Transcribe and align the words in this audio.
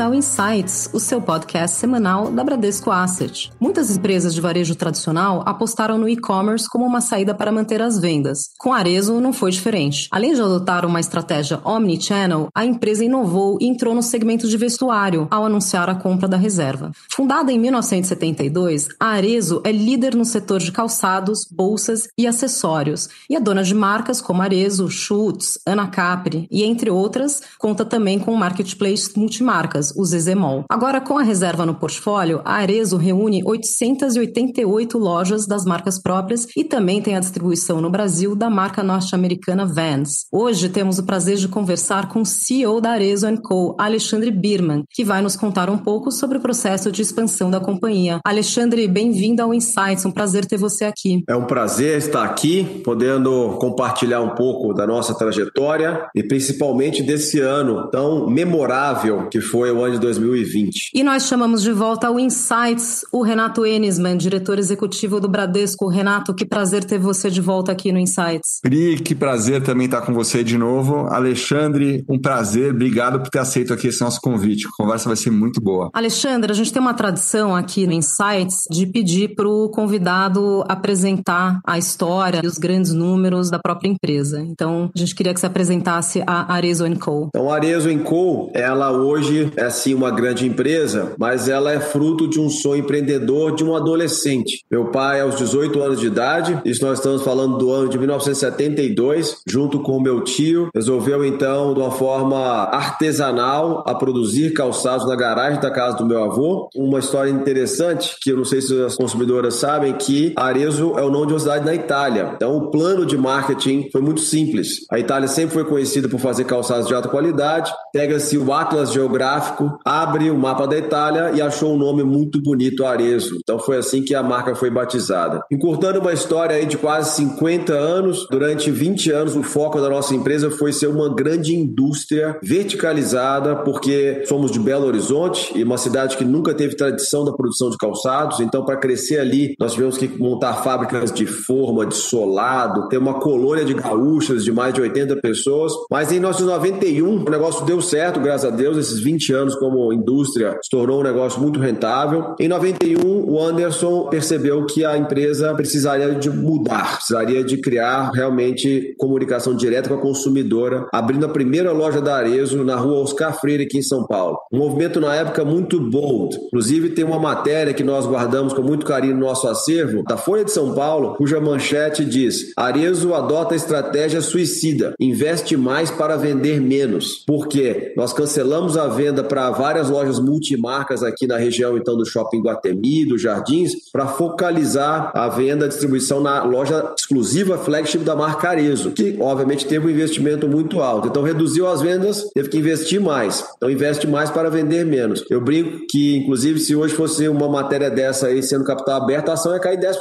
Ao 0.00 0.14
Insights, 0.14 0.88
o 0.94 0.98
seu 0.98 1.20
podcast 1.20 1.76
semanal 1.76 2.32
da 2.32 2.42
Bradesco 2.42 2.90
Asset. 2.90 3.52
Muitas 3.60 3.94
empresas 3.94 4.34
de 4.34 4.40
varejo 4.40 4.74
tradicional 4.74 5.42
apostaram 5.44 5.98
no 5.98 6.08
e-commerce 6.08 6.68
como 6.68 6.86
uma 6.86 7.02
saída 7.02 7.34
para 7.34 7.52
manter 7.52 7.82
as 7.82 7.98
vendas. 7.98 8.50
Com 8.58 8.72
Arezo 8.72 9.20
não 9.20 9.32
foi 9.32 9.50
diferente. 9.50 10.08
Além 10.10 10.34
de 10.34 10.40
adotar 10.40 10.86
uma 10.86 11.00
estratégia 11.00 11.60
omnichannel, 11.64 12.48
a 12.54 12.64
empresa 12.64 13.04
inovou 13.04 13.58
e 13.60 13.66
entrou 13.66 13.94
no 13.94 14.02
segmento 14.02 14.48
de 14.48 14.56
vestuário 14.56 15.28
ao 15.30 15.44
anunciar 15.44 15.90
a 15.90 15.94
compra 15.94 16.26
da 16.26 16.36
reserva. 16.38 16.92
Fundada 17.10 17.52
em 17.52 17.58
1972, 17.58 18.88
a 18.98 19.08
Arezo 19.08 19.60
é 19.64 19.70
líder 19.70 20.14
no 20.14 20.24
setor 20.24 20.60
de 20.60 20.72
calçados, 20.72 21.46
bolsas 21.50 22.08
e 22.16 22.26
acessórios 22.26 23.08
e 23.28 23.36
é 23.36 23.40
dona 23.40 23.62
de 23.62 23.74
marcas 23.74 24.20
como 24.20 24.40
Arezo, 24.40 24.88
Schutz, 24.88 25.58
Ana 25.66 25.88
Capri 25.88 26.48
e 26.50 26.64
entre 26.64 26.90
outras, 26.90 27.42
conta 27.58 27.84
também 27.84 28.18
com 28.18 28.34
marketplace 28.34 29.12
multi 29.18 29.42
multimarcas, 29.90 29.96
o 29.96 30.04
Zezemol. 30.04 30.64
Agora, 30.68 31.00
com 31.00 31.18
a 31.18 31.22
reserva 31.22 31.66
no 31.66 31.74
portfólio, 31.74 32.40
a 32.44 32.54
Arezo 32.54 32.96
reúne 32.96 33.42
888 33.44 34.98
lojas 34.98 35.46
das 35.46 35.64
marcas 35.64 36.00
próprias 36.00 36.46
e 36.56 36.64
também 36.64 37.02
tem 37.02 37.16
a 37.16 37.20
distribuição 37.20 37.80
no 37.80 37.90
Brasil 37.90 38.34
da 38.34 38.48
marca 38.48 38.82
norte-americana 38.82 39.66
Vans. 39.66 40.26
Hoje 40.32 40.68
temos 40.68 40.98
o 40.98 41.04
prazer 41.04 41.36
de 41.36 41.48
conversar 41.48 42.08
com 42.08 42.22
o 42.22 42.26
CEO 42.26 42.80
da 42.80 42.90
Arezo 42.90 43.20
Co., 43.42 43.76
Alexandre 43.78 44.30
Birman, 44.30 44.84
que 44.90 45.04
vai 45.04 45.22
nos 45.22 45.36
contar 45.36 45.68
um 45.70 45.78
pouco 45.78 46.10
sobre 46.10 46.38
o 46.38 46.40
processo 46.40 46.90
de 46.90 47.02
expansão 47.02 47.50
da 47.50 47.60
companhia. 47.60 48.20
Alexandre, 48.24 48.86
bem-vindo 48.88 49.42
ao 49.42 49.54
Insights, 49.54 50.04
um 50.04 50.10
prazer 50.10 50.46
ter 50.46 50.56
você 50.56 50.84
aqui. 50.84 51.22
É 51.28 51.36
um 51.36 51.44
prazer 51.44 51.98
estar 51.98 52.24
aqui, 52.24 52.80
podendo 52.84 53.56
compartilhar 53.60 54.20
um 54.20 54.30
pouco 54.30 54.72
da 54.72 54.86
nossa 54.86 55.14
trajetória 55.14 56.08
e 56.14 56.22
principalmente 56.22 57.02
desse 57.02 57.40
ano 57.40 57.88
tão 57.90 58.28
memorável 58.28 59.28
que 59.28 59.40
foi 59.40 59.70
o 59.70 59.79
de 59.88 59.98
2020. 59.98 60.90
E 60.94 61.02
nós 61.02 61.26
chamamos 61.26 61.62
de 61.62 61.72
volta 61.72 62.08
ao 62.08 62.18
Insights 62.18 63.04
o 63.12 63.22
Renato 63.22 63.64
Enisman, 63.64 64.16
diretor 64.16 64.58
executivo 64.58 65.20
do 65.20 65.28
Bradesco. 65.28 65.88
Renato, 65.88 66.34
que 66.34 66.44
prazer 66.44 66.84
ter 66.84 66.98
você 66.98 67.30
de 67.30 67.40
volta 67.40 67.72
aqui 67.72 67.92
no 67.92 67.98
Insights. 67.98 68.58
Pri, 68.60 68.98
que 69.00 69.14
prazer 69.14 69.62
também 69.62 69.86
estar 69.86 70.02
com 70.02 70.12
você 70.12 70.42
de 70.42 70.58
novo. 70.58 71.06
Alexandre, 71.06 72.04
um 72.08 72.18
prazer. 72.18 72.72
Obrigado 72.72 73.20
por 73.20 73.30
ter 73.30 73.38
aceito 73.38 73.72
aqui 73.72 73.88
esse 73.88 74.00
nosso 74.00 74.20
convite. 74.20 74.66
A 74.66 74.82
conversa 74.82 75.08
vai 75.08 75.16
ser 75.16 75.30
muito 75.30 75.60
boa. 75.60 75.90
Alexandre, 75.94 76.50
a 76.50 76.54
gente 76.54 76.72
tem 76.72 76.82
uma 76.82 76.94
tradição 76.94 77.54
aqui 77.54 77.86
no 77.86 77.92
Insights 77.92 78.64
de 78.70 78.86
pedir 78.86 79.34
para 79.34 79.48
o 79.48 79.70
convidado 79.70 80.64
apresentar 80.68 81.60
a 81.64 81.78
história 81.78 82.40
e 82.42 82.46
os 82.46 82.58
grandes 82.58 82.92
números 82.92 83.48
da 83.48 83.58
própria 83.58 83.88
empresa. 83.88 84.40
Então, 84.40 84.90
a 84.94 84.98
gente 84.98 85.14
queria 85.14 85.32
que 85.32 85.38
você 85.38 85.46
apresentasse 85.46 86.22
a 86.26 86.52
Arezo 86.52 86.84
Co. 86.98 87.28
Então, 87.28 87.50
a 87.50 87.54
Arezo 87.54 87.96
Co, 88.00 88.50
ela 88.52 88.90
hoje 88.90 89.20
hoje 89.20 89.52
é 89.56 89.69
sim 89.70 89.94
uma 89.94 90.10
grande 90.10 90.46
empresa, 90.46 91.12
mas 91.18 91.48
ela 91.48 91.72
é 91.72 91.80
fruto 91.80 92.28
de 92.28 92.40
um 92.40 92.50
sonho 92.50 92.80
empreendedor 92.80 93.54
de 93.54 93.64
um 93.64 93.74
adolescente. 93.74 94.64
Meu 94.70 94.86
pai, 94.86 95.20
aos 95.20 95.36
18 95.36 95.80
anos 95.82 96.00
de 96.00 96.06
idade, 96.06 96.60
isso 96.64 96.84
nós 96.84 96.98
estamos 96.98 97.22
falando 97.22 97.58
do 97.58 97.70
ano 97.70 97.88
de 97.88 97.98
1972, 97.98 99.38
junto 99.46 99.80
com 99.80 100.00
meu 100.00 100.22
tio, 100.22 100.68
resolveu 100.74 101.24
então, 101.24 101.74
de 101.74 101.80
uma 101.80 101.90
forma 101.90 102.38
artesanal, 102.64 103.84
a 103.86 103.94
produzir 103.94 104.52
calçados 104.52 105.06
na 105.06 105.16
garagem 105.16 105.60
da 105.60 105.70
casa 105.70 105.96
do 105.96 106.06
meu 106.06 106.22
avô. 106.22 106.68
Uma 106.74 106.98
história 106.98 107.30
interessante, 107.30 108.16
que 108.20 108.30
eu 108.30 108.36
não 108.36 108.44
sei 108.44 108.60
se 108.60 108.80
as 108.82 108.96
consumidoras 108.96 109.54
sabem, 109.54 109.92
que 109.94 110.32
Arezzo 110.36 110.94
é 110.98 111.02
o 111.02 111.10
nome 111.10 111.28
de 111.28 111.32
uma 111.34 111.38
cidade 111.38 111.64
na 111.64 111.74
Itália. 111.74 112.32
Então, 112.34 112.56
o 112.56 112.70
plano 112.70 113.04
de 113.04 113.16
marketing 113.16 113.88
foi 113.90 114.00
muito 114.00 114.20
simples. 114.20 114.86
A 114.90 114.98
Itália 114.98 115.28
sempre 115.28 115.54
foi 115.54 115.64
conhecida 115.64 116.08
por 116.08 116.18
fazer 116.20 116.44
calçados 116.44 116.86
de 116.86 116.94
alta 116.94 117.08
qualidade. 117.08 117.72
Pega-se 117.92 118.38
o 118.38 118.52
Atlas 118.52 118.92
Geográfico 118.92 119.59
geográfico, 119.60 119.78
abre 119.84 120.30
o 120.30 120.38
mapa 120.38 120.66
da 120.66 120.78
Itália 120.78 121.32
e 121.34 121.42
achou 121.42 121.74
um 121.74 121.78
nome 121.78 122.02
muito 122.02 122.40
bonito, 122.40 122.84
Arezzo. 122.84 123.36
Então 123.42 123.58
foi 123.58 123.76
assim 123.76 124.02
que 124.02 124.14
a 124.14 124.22
marca 124.22 124.54
foi 124.54 124.70
batizada. 124.70 125.42
Encurtando 125.50 126.00
uma 126.00 126.12
história 126.12 126.64
de 126.64 126.76
quase 126.76 127.16
50 127.16 127.72
anos, 127.72 128.26
durante 128.30 128.70
20 128.70 129.10
anos 129.12 129.36
o 129.36 129.42
foco 129.42 129.80
da 129.80 129.88
nossa 129.88 130.14
empresa 130.14 130.50
foi 130.50 130.72
ser 130.72 130.86
uma 130.86 131.14
grande 131.14 131.54
indústria 131.54 132.38
verticalizada, 132.42 133.56
porque 133.56 134.24
somos 134.26 134.50
de 134.50 134.58
Belo 134.58 134.86
Horizonte 134.86 135.52
e 135.54 135.62
uma 135.62 135.76
cidade 135.76 136.16
que 136.16 136.24
nunca 136.24 136.54
teve 136.54 136.76
tradição 136.76 137.24
da 137.24 137.32
produção 137.32 137.70
de 137.70 137.76
calçados. 137.76 138.40
Então 138.40 138.64
para 138.64 138.76
crescer 138.76 139.18
ali, 139.18 139.54
nós 139.58 139.72
tivemos 139.72 139.98
que 139.98 140.08
montar 140.08 140.54
fábricas 140.54 141.12
de 141.12 141.26
forma, 141.26 141.86
de 141.86 141.94
solado, 141.94 142.88
ter 142.88 142.98
uma 142.98 143.14
colônia 143.14 143.64
de 143.64 143.74
gaúchas 143.74 144.44
de 144.44 144.52
mais 144.52 144.72
de 144.72 144.80
80 144.80 145.16
pessoas. 145.16 145.72
Mas 145.90 146.10
em 146.10 146.14
1991 146.14 147.10
o 147.10 147.30
negócio 147.30 147.64
deu 147.64 147.80
certo, 147.80 148.20
graças 148.20 148.50
a 148.50 148.54
Deus, 148.54 148.76
esses 148.76 149.00
20 149.00 149.32
anos 149.32 149.49
como 149.56 149.92
indústria 149.92 150.58
se 150.62 150.70
tornou 150.70 151.00
um 151.00 151.02
negócio 151.02 151.40
muito 151.40 151.58
rentável. 151.58 152.34
Em 152.38 152.48
91, 152.48 153.30
o 153.30 153.40
Anderson 153.40 154.08
percebeu 154.08 154.64
que 154.66 154.84
a 154.84 154.96
empresa 154.96 155.54
precisaria 155.54 156.14
de 156.14 156.30
mudar, 156.30 156.96
precisaria 156.96 157.44
de 157.44 157.58
criar 157.58 158.10
realmente 158.12 158.94
comunicação 158.98 159.54
direta 159.54 159.88
com 159.88 159.94
a 159.94 160.00
consumidora, 160.00 160.86
abrindo 160.92 161.26
a 161.26 161.28
primeira 161.28 161.72
loja 161.72 162.00
da 162.00 162.16
Arezo 162.16 162.64
na 162.64 162.76
rua 162.76 163.00
Oscar 163.00 163.38
Freire, 163.40 163.64
aqui 163.64 163.78
em 163.78 163.82
São 163.82 164.06
Paulo. 164.06 164.38
Um 164.52 164.58
movimento 164.58 165.00
na 165.00 165.14
época 165.14 165.44
muito 165.44 165.80
bold. 165.80 166.36
Inclusive, 166.46 166.90
tem 166.90 167.04
uma 167.04 167.18
matéria 167.18 167.74
que 167.74 167.84
nós 167.84 168.06
guardamos 168.06 168.52
com 168.52 168.62
muito 168.62 168.86
carinho 168.86 169.14
no 169.14 169.26
nosso 169.26 169.48
acervo, 169.48 170.02
da 170.04 170.16
Folha 170.16 170.44
de 170.44 170.52
São 170.52 170.74
Paulo, 170.74 171.14
cuja 171.16 171.40
manchete 171.40 172.04
diz: 172.04 172.52
Arezo 172.56 173.14
adota 173.14 173.54
estratégia 173.54 174.20
suicida, 174.20 174.94
investe 174.98 175.56
mais 175.56 175.90
para 175.90 176.16
vender 176.16 176.60
menos. 176.60 177.24
Por 177.26 177.48
quê? 177.48 177.92
Nós 177.96 178.12
cancelamos 178.12 178.76
a 178.76 178.86
venda 178.86 179.22
para 179.22 179.39
várias 179.48 179.88
lojas 179.88 180.18
multimarcas 180.18 181.02
aqui 181.02 181.26
na 181.26 181.38
região, 181.38 181.76
então, 181.76 181.96
do 181.96 182.04
Shopping 182.04 182.42
Guatemi, 182.42 183.06
dos 183.06 183.22
Jardins, 183.22 183.72
para 183.92 184.06
focalizar 184.06 185.12
a 185.14 185.28
venda, 185.28 185.64
a 185.64 185.68
distribuição 185.68 186.20
na 186.20 186.42
loja 186.42 186.92
exclusiva 186.98 187.56
flagship 187.56 188.00
da 188.00 188.16
marca 188.16 188.50
Arezo, 188.50 188.90
que, 188.90 189.16
obviamente, 189.20 189.66
teve 189.66 189.86
um 189.86 189.90
investimento 189.90 190.48
muito 190.48 190.80
alto. 190.80 191.08
Então, 191.08 191.22
reduziu 191.22 191.68
as 191.68 191.80
vendas, 191.80 192.28
teve 192.34 192.48
que 192.48 192.58
investir 192.58 193.00
mais. 193.00 193.44
Então, 193.56 193.70
investe 193.70 194.06
mais 194.06 194.30
para 194.30 194.50
vender 194.50 194.84
menos. 194.84 195.24
Eu 195.30 195.40
brinco 195.40 195.86
que, 195.88 196.16
inclusive, 196.16 196.58
se 196.58 196.74
hoje 196.74 196.94
fosse 196.94 197.28
uma 197.28 197.48
matéria 197.48 197.90
dessa 197.90 198.26
aí 198.26 198.42
sendo 198.42 198.64
capital 198.64 199.02
aberto, 199.02 199.30
a 199.30 199.34
ação 199.34 199.52
ia 199.52 199.60
cair 199.60 199.78
10%. 199.78 199.94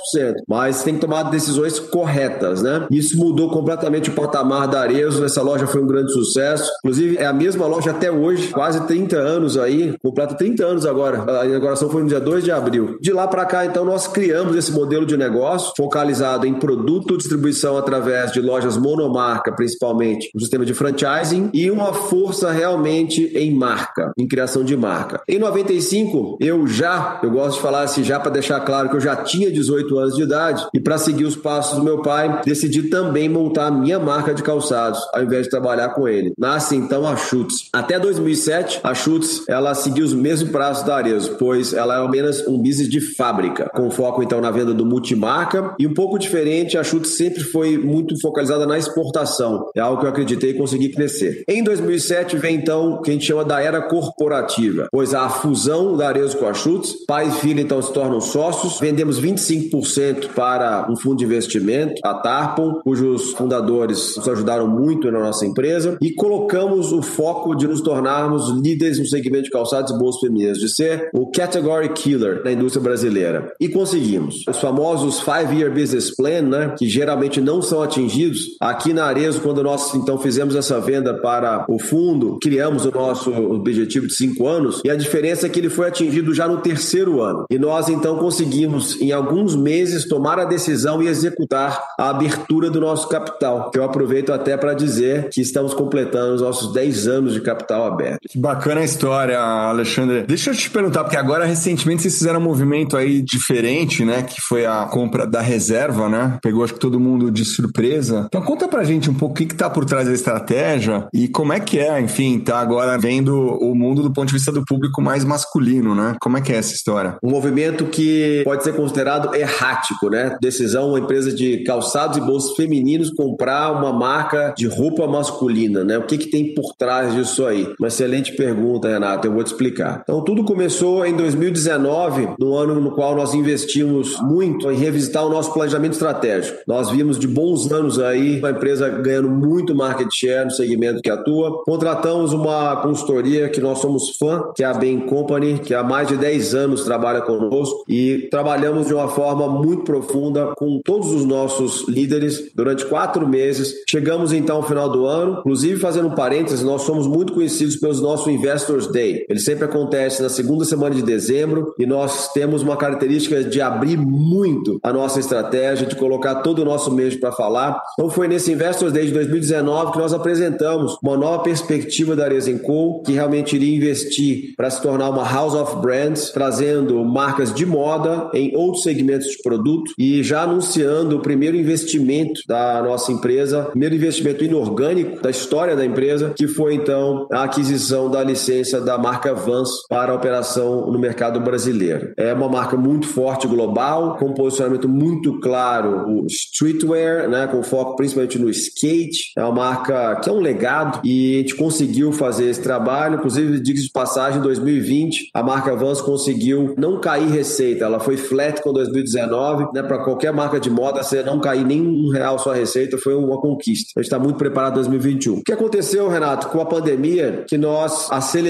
Mas 0.47 0.83
tem 0.83 0.95
que 0.95 1.01
tomar 1.01 1.23
decisões 1.23 1.79
corretas, 1.79 2.61
né? 2.63 2.87
Isso 2.89 3.17
mudou 3.17 3.49
completamente 3.49 4.09
o 4.09 4.13
patamar 4.13 4.67
da 4.67 4.81
Arezo. 4.81 5.23
Essa 5.23 5.41
loja 5.41 5.67
foi 5.67 5.81
um 5.81 5.87
grande 5.87 6.11
sucesso. 6.11 6.69
Inclusive, 6.79 7.17
é 7.17 7.25
a 7.25 7.33
mesma 7.33 7.67
loja 7.67 7.91
até 7.91 8.11
hoje, 8.11 8.47
quase 8.49 8.85
30 8.87 9.17
anos 9.17 9.28
aí, 9.61 9.95
completa 10.01 10.35
30 10.35 10.65
anos 10.65 10.85
agora. 10.85 11.39
A 11.41 11.45
inauguração 11.45 11.89
foi 11.89 12.03
no 12.03 12.09
dia 12.09 12.19
2 12.19 12.43
de 12.43 12.51
abril. 12.51 12.97
De 13.01 13.11
lá 13.11 13.27
para 13.27 13.45
cá, 13.45 13.65
então, 13.65 13.85
nós 13.85 14.07
criamos 14.07 14.55
esse 14.55 14.71
modelo 14.71 15.05
de 15.05 15.17
negócio 15.17 15.73
focalizado 15.75 16.45
em 16.45 16.53
produto 16.53 17.17
distribuição 17.17 17.77
através 17.77 18.31
de 18.31 18.41
lojas 18.41 18.77
monomarca, 18.77 19.51
principalmente, 19.51 20.29
um 20.35 20.39
sistema 20.39 20.65
de 20.65 20.73
franchising 20.73 21.49
e 21.53 21.69
uma 21.69 21.93
força 21.93 22.51
realmente 22.51 23.25
em 23.35 23.53
marca, 23.53 24.11
em 24.17 24.27
criação 24.27 24.63
de 24.63 24.75
marca. 24.75 25.21
Em 25.27 25.37
95, 25.37 26.37
eu 26.39 26.65
já, 26.67 27.19
eu 27.23 27.31
gosto 27.31 27.57
de 27.57 27.61
falar 27.61 27.83
assim 27.83 28.03
já 28.03 28.19
para 28.19 28.31
deixar 28.31 28.59
claro 28.61 28.89
que 28.89 28.95
eu 28.95 29.01
já 29.01 29.15
tinha 29.15 29.51
18 29.51 29.97
anos 29.97 30.15
de 30.15 30.23
idade 30.23 30.65
e 30.73 30.79
para 30.79 30.97
seguir 30.97 31.25
os 31.25 31.35
passos 31.35 31.77
do 31.77 31.83
meu 31.83 32.01
pai, 32.01 32.41
decidi 32.45 32.83
também 32.83 33.29
montar 33.29 33.67
a 33.67 33.71
minha 33.71 33.99
marca 33.99 34.33
de 34.33 34.43
calçados, 34.43 34.99
ao 35.13 35.23
invés 35.23 35.43
de 35.45 35.49
trabalhar 35.49 35.89
com 35.89 36.07
ele. 36.07 36.33
Nasce 36.37 36.75
então 36.75 37.07
a 37.07 37.15
Chutes. 37.15 37.69
Até 37.73 37.99
2007, 37.99 38.79
a 38.83 38.93
Schutz 39.19 39.43
ela 39.47 39.73
seguiu 39.73 40.05
os 40.05 40.13
mesmos 40.13 40.51
prazos 40.51 40.83
da 40.83 40.95
Arezzo, 40.95 41.35
pois 41.37 41.73
ela 41.73 41.95
é 41.95 42.05
apenas 42.05 42.45
um 42.47 42.57
business 42.57 42.89
de 42.89 43.01
fábrica, 43.01 43.69
com 43.75 43.89
foco 43.91 44.23
então 44.23 44.39
na 44.39 44.51
venda 44.51 44.73
do 44.73 44.85
multimarca 44.85 45.75
e 45.77 45.85
um 45.85 45.93
pouco 45.93 46.17
diferente, 46.17 46.77
a 46.77 46.83
Schutz 46.83 47.09
sempre 47.15 47.43
foi 47.43 47.77
muito 47.77 48.19
focalizada 48.21 48.65
na 48.65 48.77
exportação. 48.77 49.69
É 49.75 49.79
algo 49.79 49.99
que 49.99 50.05
eu 50.05 50.09
acreditei 50.09 50.53
conseguir 50.53 50.89
crescer. 50.89 51.43
Em 51.47 51.63
2007 51.63 52.37
vem 52.37 52.55
então 52.55 52.93
o 52.93 53.01
que 53.01 53.11
a 53.11 53.13
gente 53.13 53.25
chama 53.25 53.43
da 53.43 53.61
era 53.61 53.81
corporativa, 53.81 54.87
pois 54.91 55.13
a 55.13 55.29
fusão 55.29 55.97
da 55.97 56.07
Arezzo 56.07 56.37
com 56.37 56.45
a 56.45 56.53
Schutz, 56.53 57.05
pai 57.05 57.27
e 57.27 57.31
filho 57.31 57.59
então 57.59 57.81
se 57.81 57.91
tornam 57.93 58.21
sócios, 58.21 58.79
vendemos 58.79 59.19
25% 59.19 60.29
para 60.35 60.87
um 60.89 60.95
fundo 60.95 61.17
de 61.17 61.25
investimento, 61.25 61.99
a 62.03 62.13
Tarpon, 62.13 62.79
cujos 62.83 63.31
fundadores 63.31 64.15
nos 64.17 64.27
ajudaram 64.27 64.67
muito 64.67 65.11
na 65.11 65.19
nossa 65.19 65.45
empresa 65.45 65.97
e 66.01 66.13
colocamos 66.13 66.91
o 66.91 67.01
foco 67.01 67.55
de 67.55 67.67
nos 67.67 67.81
tornarmos 67.81 68.49
líderes 68.61 68.98
no 69.01 69.07
segmento 69.07 69.45
de 69.45 69.49
calçados 69.49 69.91
e 69.91 69.97
bolsas 69.97 70.21
femininas, 70.21 70.57
de 70.57 70.73
ser 70.73 71.09
o 71.13 71.31
category 71.31 71.89
killer 71.89 72.43
da 72.43 72.51
indústria 72.51 72.83
brasileira. 72.83 73.53
E 73.59 73.67
conseguimos. 73.69 74.43
Os 74.47 74.57
famosos 74.57 75.19
five-year 75.19 75.73
business 75.73 76.15
plan, 76.15 76.41
né, 76.41 76.75
que 76.77 76.87
geralmente 76.87 77.41
não 77.41 77.61
são 77.61 77.81
atingidos. 77.81 78.41
Aqui 78.59 78.93
na 78.93 79.05
Arezo, 79.05 79.41
quando 79.41 79.63
nós 79.63 79.93
então 79.95 80.17
fizemos 80.17 80.55
essa 80.55 80.79
venda 80.79 81.13
para 81.13 81.65
o 81.69 81.79
fundo, 81.79 82.37
criamos 82.41 82.85
o 82.85 82.91
nosso 82.91 83.31
objetivo 83.31 84.07
de 84.07 84.13
cinco 84.13 84.47
anos 84.47 84.81
e 84.83 84.89
a 84.89 84.95
diferença 84.95 85.45
é 85.45 85.49
que 85.49 85.59
ele 85.59 85.69
foi 85.69 85.87
atingido 85.87 86.33
já 86.33 86.47
no 86.47 86.57
terceiro 86.57 87.21
ano. 87.21 87.45
E 87.49 87.57
nós 87.57 87.89
então 87.89 88.17
conseguimos, 88.17 88.99
em 89.01 89.11
alguns 89.11 89.55
meses, 89.55 90.07
tomar 90.07 90.39
a 90.39 90.45
decisão 90.45 91.01
e 91.01 91.07
executar 91.07 91.81
a 91.97 92.09
abertura 92.09 92.69
do 92.69 92.79
nosso 92.79 93.07
capital. 93.07 93.71
Que 93.71 93.79
eu 93.79 93.83
aproveito 93.83 94.31
até 94.31 94.57
para 94.57 94.73
dizer 94.73 95.29
que 95.29 95.41
estamos 95.41 95.73
completando 95.73 96.35
os 96.35 96.41
nossos 96.41 96.73
10 96.73 97.07
anos 97.07 97.33
de 97.33 97.41
capital 97.41 97.85
aberto. 97.85 98.27
Que 98.27 98.37
bacana 98.37 98.83
história, 98.89 99.39
Alexandre. 99.39 100.23
Deixa 100.27 100.49
eu 100.49 100.55
te 100.55 100.69
perguntar, 100.69 101.03
porque 101.03 101.17
agora 101.17 101.45
recentemente 101.45 102.01
vocês 102.01 102.17
fizeram 102.17 102.39
um 102.39 102.43
movimento 102.43 102.97
aí 102.97 103.21
diferente, 103.21 104.03
né? 104.03 104.23
Que 104.23 104.41
foi 104.47 104.65
a 104.65 104.85
compra 104.85 105.25
da 105.25 105.41
reserva, 105.41 106.09
né? 106.09 106.37
Pegou 106.41 106.63
acho 106.63 106.73
que 106.73 106.79
todo 106.79 106.99
mundo 106.99 107.31
de 107.31 107.45
surpresa. 107.45 108.25
Então 108.27 108.41
conta 108.41 108.67
pra 108.67 108.83
gente 108.83 109.09
um 109.09 109.13
pouco 109.13 109.33
o 109.33 109.37
que, 109.37 109.45
que 109.45 109.55
tá 109.55 109.69
por 109.69 109.85
trás 109.85 110.07
da 110.07 110.13
estratégia 110.13 111.07
e 111.13 111.27
como 111.27 111.53
é 111.53 111.59
que 111.59 111.77
é, 111.79 111.99
enfim, 112.01 112.39
tá 112.39 112.59
agora 112.59 112.97
vendo 112.97 113.35
o 113.35 113.75
mundo 113.75 114.01
do 114.01 114.11
ponto 114.11 114.27
de 114.27 114.33
vista 114.33 114.51
do 114.51 114.65
público 114.65 115.01
mais 115.01 115.23
masculino, 115.23 115.93
né? 115.93 116.15
Como 116.19 116.37
é 116.37 116.41
que 116.41 116.51
é 116.51 116.57
essa 116.57 116.73
história? 116.73 117.17
Um 117.23 117.29
movimento 117.29 117.85
que 117.85 118.41
pode 118.43 118.63
ser 118.63 118.73
considerado 118.75 119.35
errático, 119.35 120.09
né? 120.09 120.35
Decisão, 120.41 120.89
uma 120.89 120.99
empresa 120.99 121.31
de 121.31 121.63
calçados 121.63 122.17
e 122.17 122.21
bolsos 122.21 122.55
femininos 122.55 123.11
comprar 123.11 123.71
uma 123.71 123.93
marca 123.93 124.53
de 124.57 124.67
roupa 124.67 125.07
masculina, 125.07 125.83
né? 125.83 125.97
O 125.97 126.03
que, 126.03 126.17
que 126.17 126.29
tem 126.29 126.53
por 126.53 126.73
trás 126.77 127.13
disso 127.13 127.45
aí? 127.45 127.71
Uma 127.79 127.87
excelente 127.87 128.35
pergunta, 128.35 128.78
Renato, 128.87 129.27
eu 129.27 129.33
vou 129.33 129.43
te 129.43 129.47
explicar. 129.47 130.01
Então, 130.03 130.23
tudo 130.23 130.43
começou 130.43 131.05
em 131.05 131.15
2019, 131.15 132.29
no 132.39 132.55
ano 132.55 132.79
no 132.79 132.91
qual 132.91 133.15
nós 133.15 133.33
investimos 133.33 134.19
muito 134.21 134.71
em 134.71 134.75
revisitar 134.75 135.25
o 135.25 135.29
nosso 135.29 135.53
planejamento 135.53 135.93
estratégico. 135.93 136.59
Nós 136.67 136.89
vimos 136.89 137.17
de 137.17 137.27
bons 137.27 137.71
anos 137.71 137.99
aí 137.99 138.39
uma 138.39 138.51
empresa 138.51 138.89
ganhando 138.89 139.29
muito 139.29 139.75
market 139.75 140.07
share 140.11 140.45
no 140.45 140.51
segmento 140.51 141.01
que 141.01 141.09
atua. 141.09 141.63
Contratamos 141.63 142.33
uma 142.33 142.77
consultoria 142.77 143.49
que 143.49 143.61
nós 143.61 143.79
somos 143.79 144.15
fã, 144.17 144.43
que 144.55 144.63
é 144.63 144.67
a 144.67 144.73
Bain 144.73 145.01
Company, 145.01 145.59
que 145.59 145.73
há 145.73 145.83
mais 145.83 146.07
de 146.07 146.17
10 146.17 146.55
anos 146.55 146.83
trabalha 146.83 147.21
conosco 147.21 147.83
e 147.87 148.27
trabalhamos 148.31 148.87
de 148.87 148.93
uma 148.93 149.07
forma 149.07 149.47
muito 149.47 149.83
profunda 149.83 150.53
com 150.57 150.79
todos 150.83 151.11
os 151.11 151.25
nossos 151.25 151.87
líderes 151.87 152.51
durante 152.55 152.85
quatro 152.85 153.27
meses. 153.27 153.73
Chegamos 153.89 154.31
então 154.31 154.57
ao 154.57 154.63
final 154.63 154.89
do 154.89 155.05
ano, 155.05 155.39
inclusive 155.39 155.79
fazendo 155.79 156.07
um 156.07 156.15
parênteses, 156.15 156.63
nós 156.63 156.83
somos 156.83 157.07
muito 157.07 157.33
conhecidos 157.33 157.75
pelos 157.75 158.01
nossos 158.01 158.27
Investors 158.69 158.87
Day. 158.87 159.25
Ele 159.27 159.39
sempre 159.39 159.65
acontece 159.65 160.21
na 160.21 160.29
segunda 160.29 160.63
semana 160.63 160.93
de 160.93 161.01
dezembro 161.01 161.73
e 161.77 161.85
nós 161.85 162.31
temos 162.33 162.61
uma 162.61 162.77
característica 162.77 163.43
de 163.43 163.61
abrir 163.61 163.97
muito 163.97 164.79
a 164.83 164.93
nossa 164.93 165.19
estratégia, 165.19 165.87
de 165.87 165.95
colocar 165.95 166.35
todo 166.35 166.61
o 166.61 166.65
nosso 166.65 166.91
mês 166.91 167.15
para 167.15 167.31
falar. 167.31 167.81
Então 167.93 168.09
foi 168.09 168.27
nesse 168.27 168.51
Investors 168.51 168.93
Day 168.93 169.07
de 169.07 169.11
2019 169.11 169.93
que 169.93 169.97
nós 169.97 170.13
apresentamos 170.13 170.97
uma 171.01 171.17
nova 171.17 171.43
perspectiva 171.43 172.15
da 172.15 172.25
Arezenco, 172.25 173.01
que 173.03 173.13
realmente 173.13 173.55
iria 173.55 173.75
investir 173.75 174.53
para 174.55 174.69
se 174.69 174.81
tornar 174.81 175.09
uma 175.09 175.27
house 175.27 175.55
of 175.55 175.77
brands, 175.77 176.29
trazendo 176.31 177.03
marcas 177.03 177.53
de 177.53 177.65
moda 177.65 178.29
em 178.33 178.55
outros 178.55 178.83
segmentos 178.83 179.27
de 179.27 179.41
produto 179.41 179.91
e 179.97 180.21
já 180.23 180.43
anunciando 180.43 181.17
o 181.17 181.21
primeiro 181.21 181.57
investimento 181.57 182.41
da 182.47 182.81
nossa 182.83 183.11
empresa, 183.11 183.63
primeiro 183.63 183.95
investimento 183.95 184.43
inorgânico 184.43 185.21
da 185.21 185.29
história 185.29 185.75
da 185.75 185.85
empresa, 185.85 186.33
que 186.35 186.47
foi 186.47 186.75
então 186.75 187.27
a 187.31 187.43
aquisição 187.43 188.09
da 188.09 188.23
licença 188.23 188.58
da 188.83 188.97
marca 188.97 189.33
Vans 189.33 189.69
para 189.89 190.13
operação 190.13 190.91
no 190.91 190.97
mercado 190.97 191.39
brasileiro. 191.39 192.13
É 192.17 192.33
uma 192.33 192.47
marca 192.47 192.77
muito 192.77 193.07
forte 193.07 193.47
global, 193.47 194.17
com 194.17 194.27
um 194.27 194.33
posicionamento 194.33 194.87
muito 194.87 195.39
claro, 195.39 196.05
o 196.07 196.25
streetwear, 196.27 197.29
né, 197.29 197.47
com 197.47 197.61
foco 197.61 197.95
principalmente 197.95 198.39
no 198.39 198.49
skate. 198.49 199.31
É 199.37 199.43
uma 199.43 199.51
marca 199.51 200.15
que 200.21 200.29
é 200.29 200.31
um 200.31 200.39
legado 200.39 201.01
e 201.03 201.35
a 201.35 201.37
gente 201.39 201.55
conseguiu 201.55 202.11
fazer 202.11 202.49
esse 202.49 202.61
trabalho. 202.61 203.15
Inclusive, 203.15 203.59
diga 203.59 203.79
de 203.79 203.91
passagem, 203.91 204.39
em 204.39 204.43
2020, 204.43 205.29
a 205.33 205.43
marca 205.43 205.75
Vans 205.75 206.01
conseguiu 206.01 206.73
não 206.77 206.99
cair 206.99 207.29
receita. 207.29 207.85
Ela 207.85 207.99
foi 207.99 208.17
flat 208.17 208.61
com 208.61 208.71
2019, 208.71 209.67
né, 209.73 209.83
para 209.83 210.03
qualquer 210.03 210.31
marca 210.31 210.59
de 210.59 210.69
moda, 210.69 211.03
você 211.03 211.21
não 211.23 211.39
cair 211.39 211.65
nem 211.65 211.81
um 211.81 212.09
real 212.09 212.39
sua 212.39 212.55
receita 212.55 212.97
foi 212.97 213.15
uma 213.15 213.39
conquista. 213.41 213.91
A 213.95 213.99
gente 213.99 214.07
está 214.07 214.19
muito 214.19 214.37
preparado 214.37 214.69
para 214.69 214.75
2021. 214.75 215.37
O 215.37 215.43
que 215.43 215.51
aconteceu, 215.51 216.07
Renato, 216.07 216.47
com 216.47 216.61
a 216.61 216.65
pandemia, 216.65 217.43
que 217.47 217.57
nós 217.57 218.07
aceleramos 218.11 218.48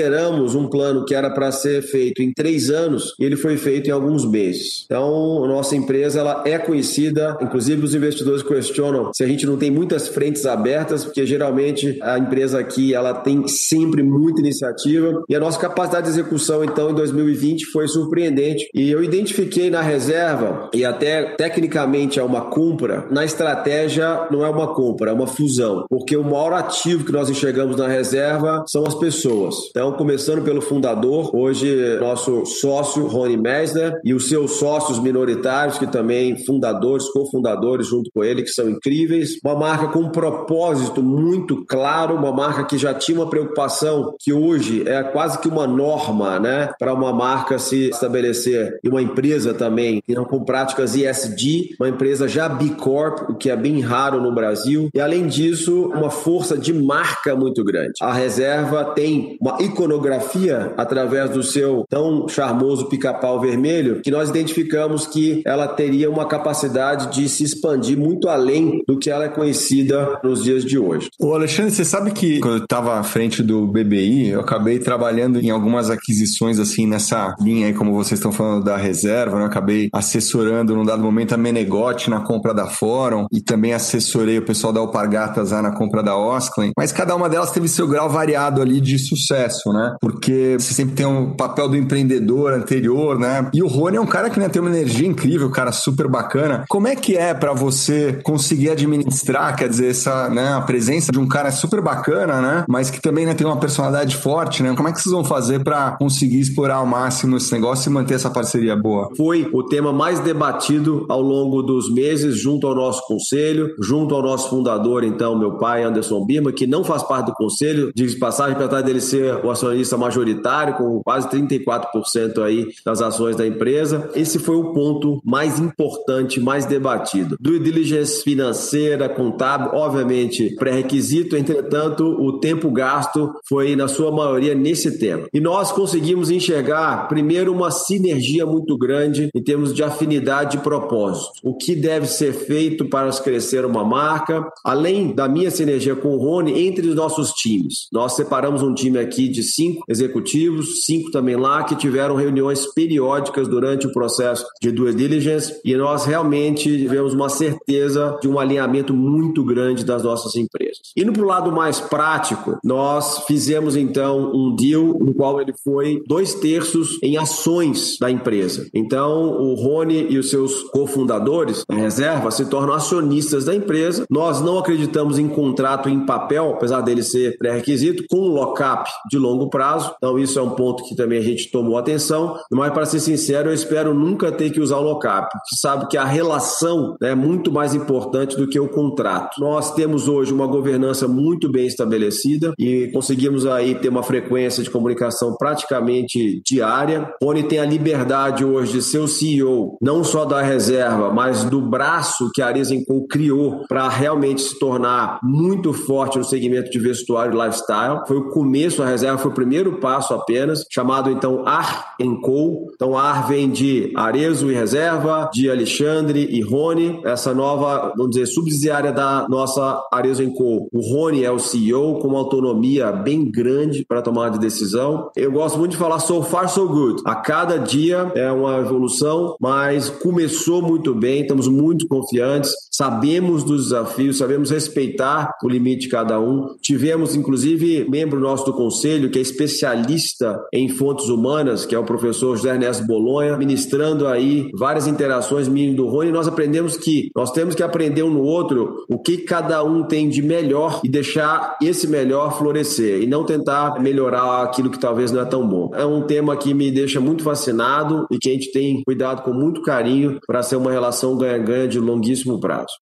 um 0.55 0.67
plano 0.67 1.05
que 1.05 1.15
era 1.15 1.29
para 1.29 1.51
ser 1.51 1.81
feito 1.81 2.21
em 2.21 2.31
três 2.33 2.69
anos 2.69 3.13
e 3.19 3.25
ele 3.25 3.35
foi 3.35 3.57
feito 3.57 3.89
em 3.89 3.91
alguns 3.91 4.25
meses. 4.29 4.85
Então, 4.85 5.47
nossa 5.47 5.75
empresa 5.75 6.19
ela 6.19 6.43
é 6.45 6.57
conhecida, 6.57 7.37
inclusive 7.41 7.83
os 7.83 7.95
investidores 7.95 8.43
questionam 8.43 9.11
se 9.13 9.23
a 9.23 9.27
gente 9.27 9.45
não 9.45 9.57
tem 9.57 9.71
muitas 9.71 10.07
frentes 10.07 10.45
abertas, 10.45 11.03
porque 11.03 11.25
geralmente 11.25 11.97
a 12.01 12.17
empresa 12.17 12.59
aqui 12.59 12.93
ela 12.93 13.13
tem 13.13 13.47
sempre 13.47 14.03
muita 14.03 14.41
iniciativa 14.41 15.23
e 15.27 15.35
a 15.35 15.39
nossa 15.39 15.59
capacidade 15.59 16.05
de 16.05 16.13
execução 16.13 16.63
então 16.63 16.91
em 16.91 16.95
2020 16.95 17.65
foi 17.67 17.87
surpreendente 17.87 18.69
e 18.73 18.89
eu 18.89 19.03
identifiquei 19.03 19.69
na 19.69 19.81
reserva 19.81 20.69
e 20.73 20.85
até 20.85 21.35
tecnicamente 21.35 22.19
é 22.19 22.23
uma 22.23 22.41
compra, 22.49 23.07
na 23.11 23.25
estratégia 23.25 24.27
não 24.31 24.45
é 24.45 24.49
uma 24.49 24.73
compra, 24.73 25.11
é 25.11 25.13
uma 25.13 25.27
fusão, 25.27 25.85
porque 25.89 26.15
o 26.15 26.23
maior 26.23 26.53
ativo 26.53 27.05
que 27.05 27.11
nós 27.11 27.29
enxergamos 27.29 27.75
na 27.75 27.87
reserva 27.87 28.63
são 28.67 28.85
as 28.85 28.95
pessoas. 28.95 29.55
Então, 29.69 29.88
começando 29.93 30.43
pelo 30.43 30.61
fundador, 30.61 31.35
hoje 31.35 31.97
nosso 31.99 32.45
sócio 32.45 33.07
Rony 33.07 33.37
Mesner 33.37 33.99
e 34.03 34.13
os 34.13 34.27
seus 34.27 34.51
sócios 34.53 34.99
minoritários 34.99 35.77
que 35.77 35.87
também 35.87 36.43
fundadores, 36.45 37.09
cofundadores 37.11 37.87
junto 37.87 38.09
com 38.13 38.23
ele, 38.23 38.43
que 38.43 38.49
são 38.49 38.69
incríveis. 38.69 39.37
Uma 39.43 39.55
marca 39.55 39.87
com 39.87 39.99
um 39.99 40.09
propósito 40.09 41.01
muito 41.01 41.65
claro, 41.65 42.15
uma 42.15 42.31
marca 42.31 42.63
que 42.63 42.77
já 42.77 42.93
tinha 42.93 43.19
uma 43.19 43.29
preocupação 43.29 44.15
que 44.19 44.33
hoje 44.33 44.87
é 44.87 45.03
quase 45.03 45.39
que 45.39 45.47
uma 45.47 45.67
norma, 45.67 46.39
né, 46.39 46.71
para 46.79 46.93
uma 46.93 47.13
marca 47.13 47.59
se 47.59 47.89
estabelecer 47.89 48.79
e 48.83 48.89
uma 48.89 49.01
empresa 49.01 49.53
também, 49.53 50.01
com 50.27 50.43
práticas 50.43 50.95
ESG, 50.95 51.75
uma 51.79 51.89
empresa 51.89 52.27
já 52.27 52.47
B 52.49 52.69
Corp, 52.71 53.29
o 53.29 53.35
que 53.35 53.49
é 53.49 53.55
bem 53.55 53.79
raro 53.79 54.21
no 54.21 54.33
Brasil, 54.33 54.89
e 54.93 54.99
além 54.99 55.27
disso, 55.27 55.87
uma 55.87 56.09
força 56.09 56.57
de 56.57 56.73
marca 56.73 57.35
muito 57.35 57.63
grande. 57.63 57.93
A 58.01 58.13
reserva 58.13 58.83
tem 58.85 59.37
uma 59.41 59.61
iconografia 59.79 60.73
através 60.75 61.29
do 61.29 61.41
seu 61.41 61.85
tão 61.89 62.27
charmoso 62.27 62.89
pica-pau 62.89 63.39
vermelho, 63.39 64.01
que 64.01 64.11
nós 64.11 64.29
identificamos 64.29 65.07
que 65.07 65.41
ela 65.45 65.67
teria 65.67 66.09
uma 66.09 66.25
capacidade 66.25 67.15
de 67.15 67.29
se 67.29 67.43
expandir 67.43 67.97
muito 67.97 68.27
além 68.27 68.83
do 68.85 68.99
que 68.99 69.09
ela 69.09 69.25
é 69.25 69.29
conhecida 69.29 70.19
nos 70.21 70.43
dias 70.43 70.65
de 70.65 70.77
hoje. 70.77 71.09
O 71.19 71.33
Alexandre, 71.33 71.71
você 71.71 71.85
sabe 71.85 72.11
que 72.11 72.39
quando 72.39 72.57
eu 72.57 72.63
estava 72.63 72.99
à 72.99 73.03
frente 73.03 73.41
do 73.41 73.65
BBI, 73.67 74.29
eu 74.29 74.41
acabei 74.41 74.79
trabalhando 74.79 75.39
em 75.39 75.49
algumas 75.49 75.89
aquisições 75.89 76.59
assim 76.59 76.85
nessa 76.85 77.35
linha 77.39 77.67
aí, 77.67 77.73
como 77.73 77.93
vocês 77.93 78.19
estão 78.19 78.31
falando 78.31 78.63
da 78.63 78.75
reserva, 78.75 79.37
né? 79.37 79.43
eu 79.43 79.47
acabei 79.47 79.89
assessorando 79.93 80.75
num 80.75 80.83
dado 80.83 81.01
momento 81.01 81.33
a 81.33 81.37
Menegote 81.37 82.09
na 82.09 82.19
compra 82.21 82.53
da 82.53 82.67
Fórum 82.67 83.27
e 83.31 83.39
também 83.39 83.73
assessorei 83.73 84.37
o 84.39 84.45
pessoal 84.45 84.73
da 84.73 84.79
Alpargatas 84.79 85.51
lá 85.51 85.61
na 85.61 85.71
compra 85.71 86.03
da 86.03 86.17
Osclen, 86.17 86.71
mas 86.77 86.91
cada 86.91 87.15
uma 87.15 87.29
delas 87.29 87.51
teve 87.51 87.67
seu 87.67 87.87
grau 87.87 88.09
variado 88.09 88.61
ali 88.61 88.81
de 88.81 88.97
sucesso, 88.97 89.68
né? 89.73 89.95
Porque 89.99 90.57
você 90.59 90.73
sempre 90.73 90.95
tem 90.95 91.05
um 91.05 91.31
papel 91.31 91.69
do 91.69 91.77
empreendedor 91.77 92.53
anterior, 92.53 93.17
né? 93.17 93.49
E 93.53 93.61
o 93.61 93.67
Rony 93.67 93.97
é 93.97 94.01
um 94.01 94.05
cara 94.05 94.29
que 94.29 94.39
né, 94.39 94.49
tem 94.49 94.61
uma 94.61 94.69
energia 94.69 95.07
incrível, 95.07 95.49
cara 95.49 95.71
super 95.71 96.07
bacana. 96.07 96.65
Como 96.69 96.87
é 96.87 96.95
que 96.95 97.17
é 97.17 97.33
para 97.33 97.53
você 97.53 98.19
conseguir 98.23 98.69
administrar, 98.69 99.55
quer 99.55 99.69
dizer, 99.69 99.89
essa, 99.89 100.29
né, 100.29 100.53
a 100.53 100.61
presença 100.61 101.11
de 101.11 101.19
um 101.19 101.27
cara 101.27 101.51
super 101.51 101.81
bacana, 101.81 102.41
né? 102.41 102.65
Mas 102.67 102.89
que 102.89 103.01
também 103.01 103.25
né, 103.25 103.33
tem 103.33 103.45
uma 103.45 103.59
personalidade 103.59 104.15
forte, 104.15 104.63
né? 104.63 104.73
Como 104.75 104.87
é 104.87 104.91
que 104.91 105.01
vocês 105.01 105.13
vão 105.13 105.23
fazer 105.23 105.63
para 105.63 105.91
conseguir 105.91 106.39
explorar 106.39 106.75
ao 106.75 106.85
máximo 106.85 107.37
esse 107.37 107.51
negócio 107.51 107.89
e 107.89 107.93
manter 107.93 108.15
essa 108.15 108.29
parceria 108.29 108.75
boa? 108.75 109.09
Foi 109.15 109.49
o 109.53 109.63
tema 109.63 109.91
mais 109.91 110.19
debatido 110.19 111.05
ao 111.09 111.21
longo 111.21 111.61
dos 111.61 111.93
meses 111.93 112.37
junto 112.39 112.67
ao 112.67 112.75
nosso 112.75 113.05
conselho, 113.07 113.73
junto 113.81 114.15
ao 114.15 114.21
nosso 114.21 114.49
fundador, 114.49 115.03
então, 115.03 115.37
meu 115.37 115.57
pai, 115.57 115.83
Anderson 115.83 116.25
Birma, 116.25 116.51
que 116.51 116.67
não 116.67 116.83
faz 116.83 117.03
parte 117.03 117.27
do 117.27 117.33
conselho, 117.33 117.91
diz 117.95 118.15
passagem, 118.15 118.55
apesar 118.55 118.81
dele 118.81 119.01
ser 119.01 119.45
o 119.45 119.48
acionista 119.49 119.97
majoritário, 119.97 120.75
com 120.75 121.01
quase 121.03 121.27
34% 121.29 122.43
aí 122.43 122.67
das 122.85 123.01
ações 123.01 123.35
da 123.35 123.45
empresa. 123.45 124.09
Esse 124.15 124.39
foi 124.39 124.55
o 124.55 124.73
ponto 124.73 125.21
mais 125.23 125.59
importante, 125.59 126.39
mais 126.39 126.65
debatido. 126.65 127.35
Due 127.39 127.59
diligence 127.59 128.23
financeira, 128.23 129.09
contábil, 129.09 129.71
obviamente 129.73 130.55
pré-requisito, 130.55 131.35
entretanto, 131.35 132.03
o 132.03 132.39
tempo 132.39 132.71
gasto 132.71 133.33
foi, 133.47 133.75
na 133.75 133.87
sua 133.87 134.11
maioria, 134.11 134.55
nesse 134.55 134.97
tema. 134.97 135.27
E 135.33 135.39
nós 135.39 135.71
conseguimos 135.71 136.29
enxergar, 136.29 137.07
primeiro, 137.07 137.53
uma 137.53 137.71
sinergia 137.71 138.45
muito 138.45 138.77
grande 138.77 139.29
em 139.33 139.41
termos 139.41 139.73
de 139.73 139.83
afinidade 139.83 140.57
e 140.57 140.59
propósito. 140.61 141.33
O 141.43 141.55
que 141.55 141.75
deve 141.75 142.07
ser 142.07 142.33
feito 142.33 142.85
para 142.85 143.09
crescer 143.19 143.65
uma 143.65 143.83
marca, 143.83 144.47
além 144.63 145.13
da 145.13 145.27
minha 145.27 145.51
sinergia 145.51 145.95
com 145.95 146.09
o 146.09 146.17
Rony, 146.17 146.67
entre 146.67 146.87
os 146.87 146.95
nossos 146.95 147.31
times. 147.31 147.87
Nós 147.91 148.13
separamos 148.15 148.61
um 148.61 148.73
time 148.73 148.99
aqui 148.99 149.27
de 149.27 149.38
de 149.39 149.43
cinco 149.43 149.83
executivos, 149.87 150.85
cinco 150.85 151.11
também 151.11 151.35
lá, 151.35 151.63
que 151.63 151.75
tiveram 151.75 152.15
reuniões 152.15 152.65
periódicas 152.73 153.47
durante 153.47 153.87
o 153.87 153.91
processo 153.91 154.45
de 154.61 154.71
due 154.71 154.93
diligence 154.93 155.59
e 155.63 155.75
nós 155.75 156.05
realmente 156.05 156.63
tivemos 156.63 157.13
uma 157.13 157.29
certeza 157.29 158.17
de 158.21 158.27
um 158.27 158.37
alinhamento 158.37 158.93
muito 158.93 159.43
grande 159.43 159.85
das 159.85 160.03
nossas 160.03 160.35
empresas. 160.35 160.79
Indo 160.95 161.13
para 161.13 161.23
o 161.23 161.27
lado 161.27 161.51
mais 161.51 161.79
prático, 161.79 162.57
nós 162.63 163.23
fizemos 163.25 163.75
então 163.75 164.31
um 164.33 164.55
deal 164.55 164.97
no 164.99 165.13
qual 165.13 165.39
ele 165.39 165.53
foi 165.63 166.01
dois 166.07 166.33
terços 166.33 166.97
em 167.01 167.17
ações 167.17 167.97
da 167.99 168.11
empresa. 168.11 168.67
Então, 168.73 169.39
o 169.39 169.53
Rony 169.55 170.07
e 170.09 170.17
os 170.17 170.29
seus 170.29 170.63
cofundadores 170.63 171.63
da 171.67 171.75
reserva 171.75 172.31
se 172.31 172.45
tornam 172.45 172.73
acionistas 172.73 173.45
da 173.45 173.55
empresa. 173.55 174.05
Nós 174.09 174.41
não 174.41 174.57
acreditamos 174.57 175.17
em 175.17 175.29
contrato 175.29 175.87
em 175.87 176.05
papel, 176.05 176.53
apesar 176.53 176.81
dele 176.81 177.03
ser 177.03 177.37
pré-requisito, 177.37 178.03
com 178.09 178.17
um 178.17 178.33
lock-up 178.33 178.89
de 179.09 179.17
longo 179.17 179.28
prazo. 179.49 179.93
Então, 179.97 180.17
isso 180.17 180.39
é 180.39 180.41
um 180.41 180.51
ponto 180.51 180.83
que 180.83 180.95
também 180.95 181.19
a 181.19 181.23
gente 181.23 181.51
tomou 181.51 181.77
atenção. 181.77 182.35
Mas, 182.51 182.73
para 182.73 182.85
ser 182.85 182.99
sincero, 182.99 183.49
eu 183.49 183.53
espero 183.53 183.93
nunca 183.93 184.31
ter 184.31 184.49
que 184.49 184.59
usar 184.59 184.77
o 184.77 184.83
lock-up. 184.83 185.27
Sabe 185.59 185.87
que 185.87 185.97
a 185.97 186.05
relação 186.05 186.95
é 187.01 187.13
muito 187.13 187.51
mais 187.51 187.75
importante 187.75 188.35
do 188.35 188.47
que 188.47 188.59
o 188.59 188.69
contrato. 188.69 189.39
Nós 189.39 189.73
temos 189.73 190.07
hoje 190.07 190.33
uma 190.33 190.47
governança 190.47 191.07
muito 191.07 191.51
bem 191.51 191.67
estabelecida 191.67 192.53
e 192.57 192.89
conseguimos 192.93 193.45
aí 193.45 193.75
ter 193.75 193.89
uma 193.89 194.03
frequência 194.03 194.63
de 194.63 194.69
comunicação 194.69 195.35
praticamente 195.37 196.41
diária. 196.45 197.11
Rony 197.21 197.43
tem 197.43 197.59
a 197.59 197.65
liberdade 197.65 198.43
hoje 198.43 198.73
de 198.73 198.81
ser 198.81 198.99
o 198.99 199.07
CEO, 199.07 199.77
não 199.81 200.03
só 200.03 200.25
da 200.25 200.41
reserva, 200.41 201.11
mas 201.11 201.43
do 201.43 201.61
braço 201.61 202.29
que 202.33 202.41
a 202.41 202.47
Arizenco 202.47 203.05
criou 203.07 203.63
para 203.67 203.87
realmente 203.87 204.41
se 204.41 204.57
tornar 204.57 205.19
muito 205.23 205.73
forte 205.73 206.17
no 206.17 206.23
segmento 206.23 206.69
de 206.69 206.79
vestuário 206.79 207.33
e 207.33 207.45
lifestyle. 207.45 208.01
Foi 208.07 208.17
o 208.17 208.29
começo, 208.29 208.81
a 208.81 208.85
reserva 208.85 209.17
foi 209.19 209.31
o 209.31 209.33
primeiro 209.33 209.79
passo 209.79 210.13
apenas, 210.13 210.65
chamado 210.69 211.09
então 211.09 211.43
Ar 211.45 211.95
Co. 212.21 212.67
Então 212.73 212.97
Ar 212.97 213.27
vem 213.27 213.49
de 213.49 213.91
Arezo 213.95 214.51
e 214.51 214.55
Reserva, 214.55 215.29
de 215.33 215.49
Alexandre 215.49 216.27
e 216.29 216.41
Rony, 216.41 216.99
essa 217.03 217.33
nova, 217.33 217.93
vamos 217.95 218.15
dizer, 218.15 218.27
subsidiária 218.27 218.91
da 218.91 219.27
nossa 219.29 219.81
Arezo 219.91 220.29
Co. 220.31 220.67
O 220.71 220.81
Rony 220.81 221.23
é 221.23 221.31
o 221.31 221.39
CEO 221.39 221.99
com 221.99 222.09
uma 222.09 222.19
autonomia 222.19 222.91
bem 222.91 223.29
grande 223.29 223.85
para 223.85 224.01
tomar 224.01 224.29
de 224.29 224.39
decisão. 224.39 225.09
Eu 225.15 225.31
gosto 225.31 225.57
muito 225.57 225.71
de 225.71 225.77
falar 225.77 225.99
so 225.99 226.21
far 226.23 226.49
so 226.49 226.67
good. 226.67 227.01
A 227.05 227.15
cada 227.15 227.57
dia 227.57 228.11
é 228.15 228.31
uma 228.31 228.57
evolução, 228.57 229.35
mas 229.39 229.89
começou 229.89 230.61
muito 230.61 230.93
bem, 230.93 231.21
estamos 231.21 231.47
muito 231.47 231.87
confiantes, 231.87 232.51
sabemos 232.71 233.43
dos 233.43 233.65
desafios, 233.65 234.17
sabemos 234.17 234.51
respeitar 234.51 235.31
o 235.43 235.49
limite 235.49 235.81
de 235.81 235.89
cada 235.89 236.19
um. 236.19 236.55
Tivemos, 236.61 237.15
inclusive, 237.15 237.87
membro 237.89 238.19
nosso 238.19 238.45
do 238.45 238.53
conselho, 238.53 239.08
que 239.09 239.19
é 239.19 239.21
especialista 239.21 240.39
em 240.53 240.69
fontes 240.69 241.09
humanas, 241.09 241.65
que 241.65 241.75
é 241.75 241.79
o 241.79 241.83
professor 241.83 242.35
José 242.35 242.49
Ernesto 242.49 242.85
Bolonha, 242.85 243.37
ministrando 243.37 244.07
aí 244.07 244.49
várias 244.57 244.87
interações 244.87 245.47
minhas 245.47 245.75
do 245.75 245.87
Rony. 245.87 246.11
Nós 246.11 246.27
aprendemos 246.27 246.77
que 246.77 247.09
nós 247.15 247.31
temos 247.31 247.55
que 247.55 247.63
aprender 247.63 248.03
um 248.03 248.09
no 248.09 248.21
outro 248.21 248.85
o 248.89 248.99
que 248.99 249.17
cada 249.17 249.63
um 249.63 249.83
tem 249.83 250.09
de 250.09 250.21
melhor 250.21 250.81
e 250.83 250.89
deixar 250.89 251.57
esse 251.61 251.87
melhor 251.87 252.37
florescer 252.37 253.01
e 253.01 253.07
não 253.07 253.23
tentar 253.23 253.79
melhorar 253.81 254.43
aquilo 254.43 254.69
que 254.69 254.79
talvez 254.79 255.11
não 255.11 255.21
é 255.21 255.25
tão 255.25 255.47
bom. 255.47 255.71
É 255.73 255.85
um 255.85 256.01
tema 256.01 256.35
que 256.37 256.53
me 256.53 256.71
deixa 256.71 256.99
muito 256.99 257.23
fascinado 257.23 258.05
e 258.11 258.17
que 258.17 258.29
a 258.29 258.33
gente 258.33 258.51
tem 258.51 258.81
cuidado 258.83 259.23
com 259.23 259.33
muito 259.33 259.61
carinho 259.61 260.19
para 260.25 260.43
ser 260.43 260.55
uma 260.55 260.71
relação 260.71 261.17
ganha-ganha 261.17 261.67
de 261.67 261.79
longuíssimo 261.79 262.39
prazo. 262.39 262.73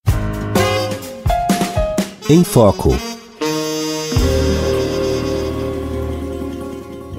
Em 2.29 2.43
Foco. 2.43 3.16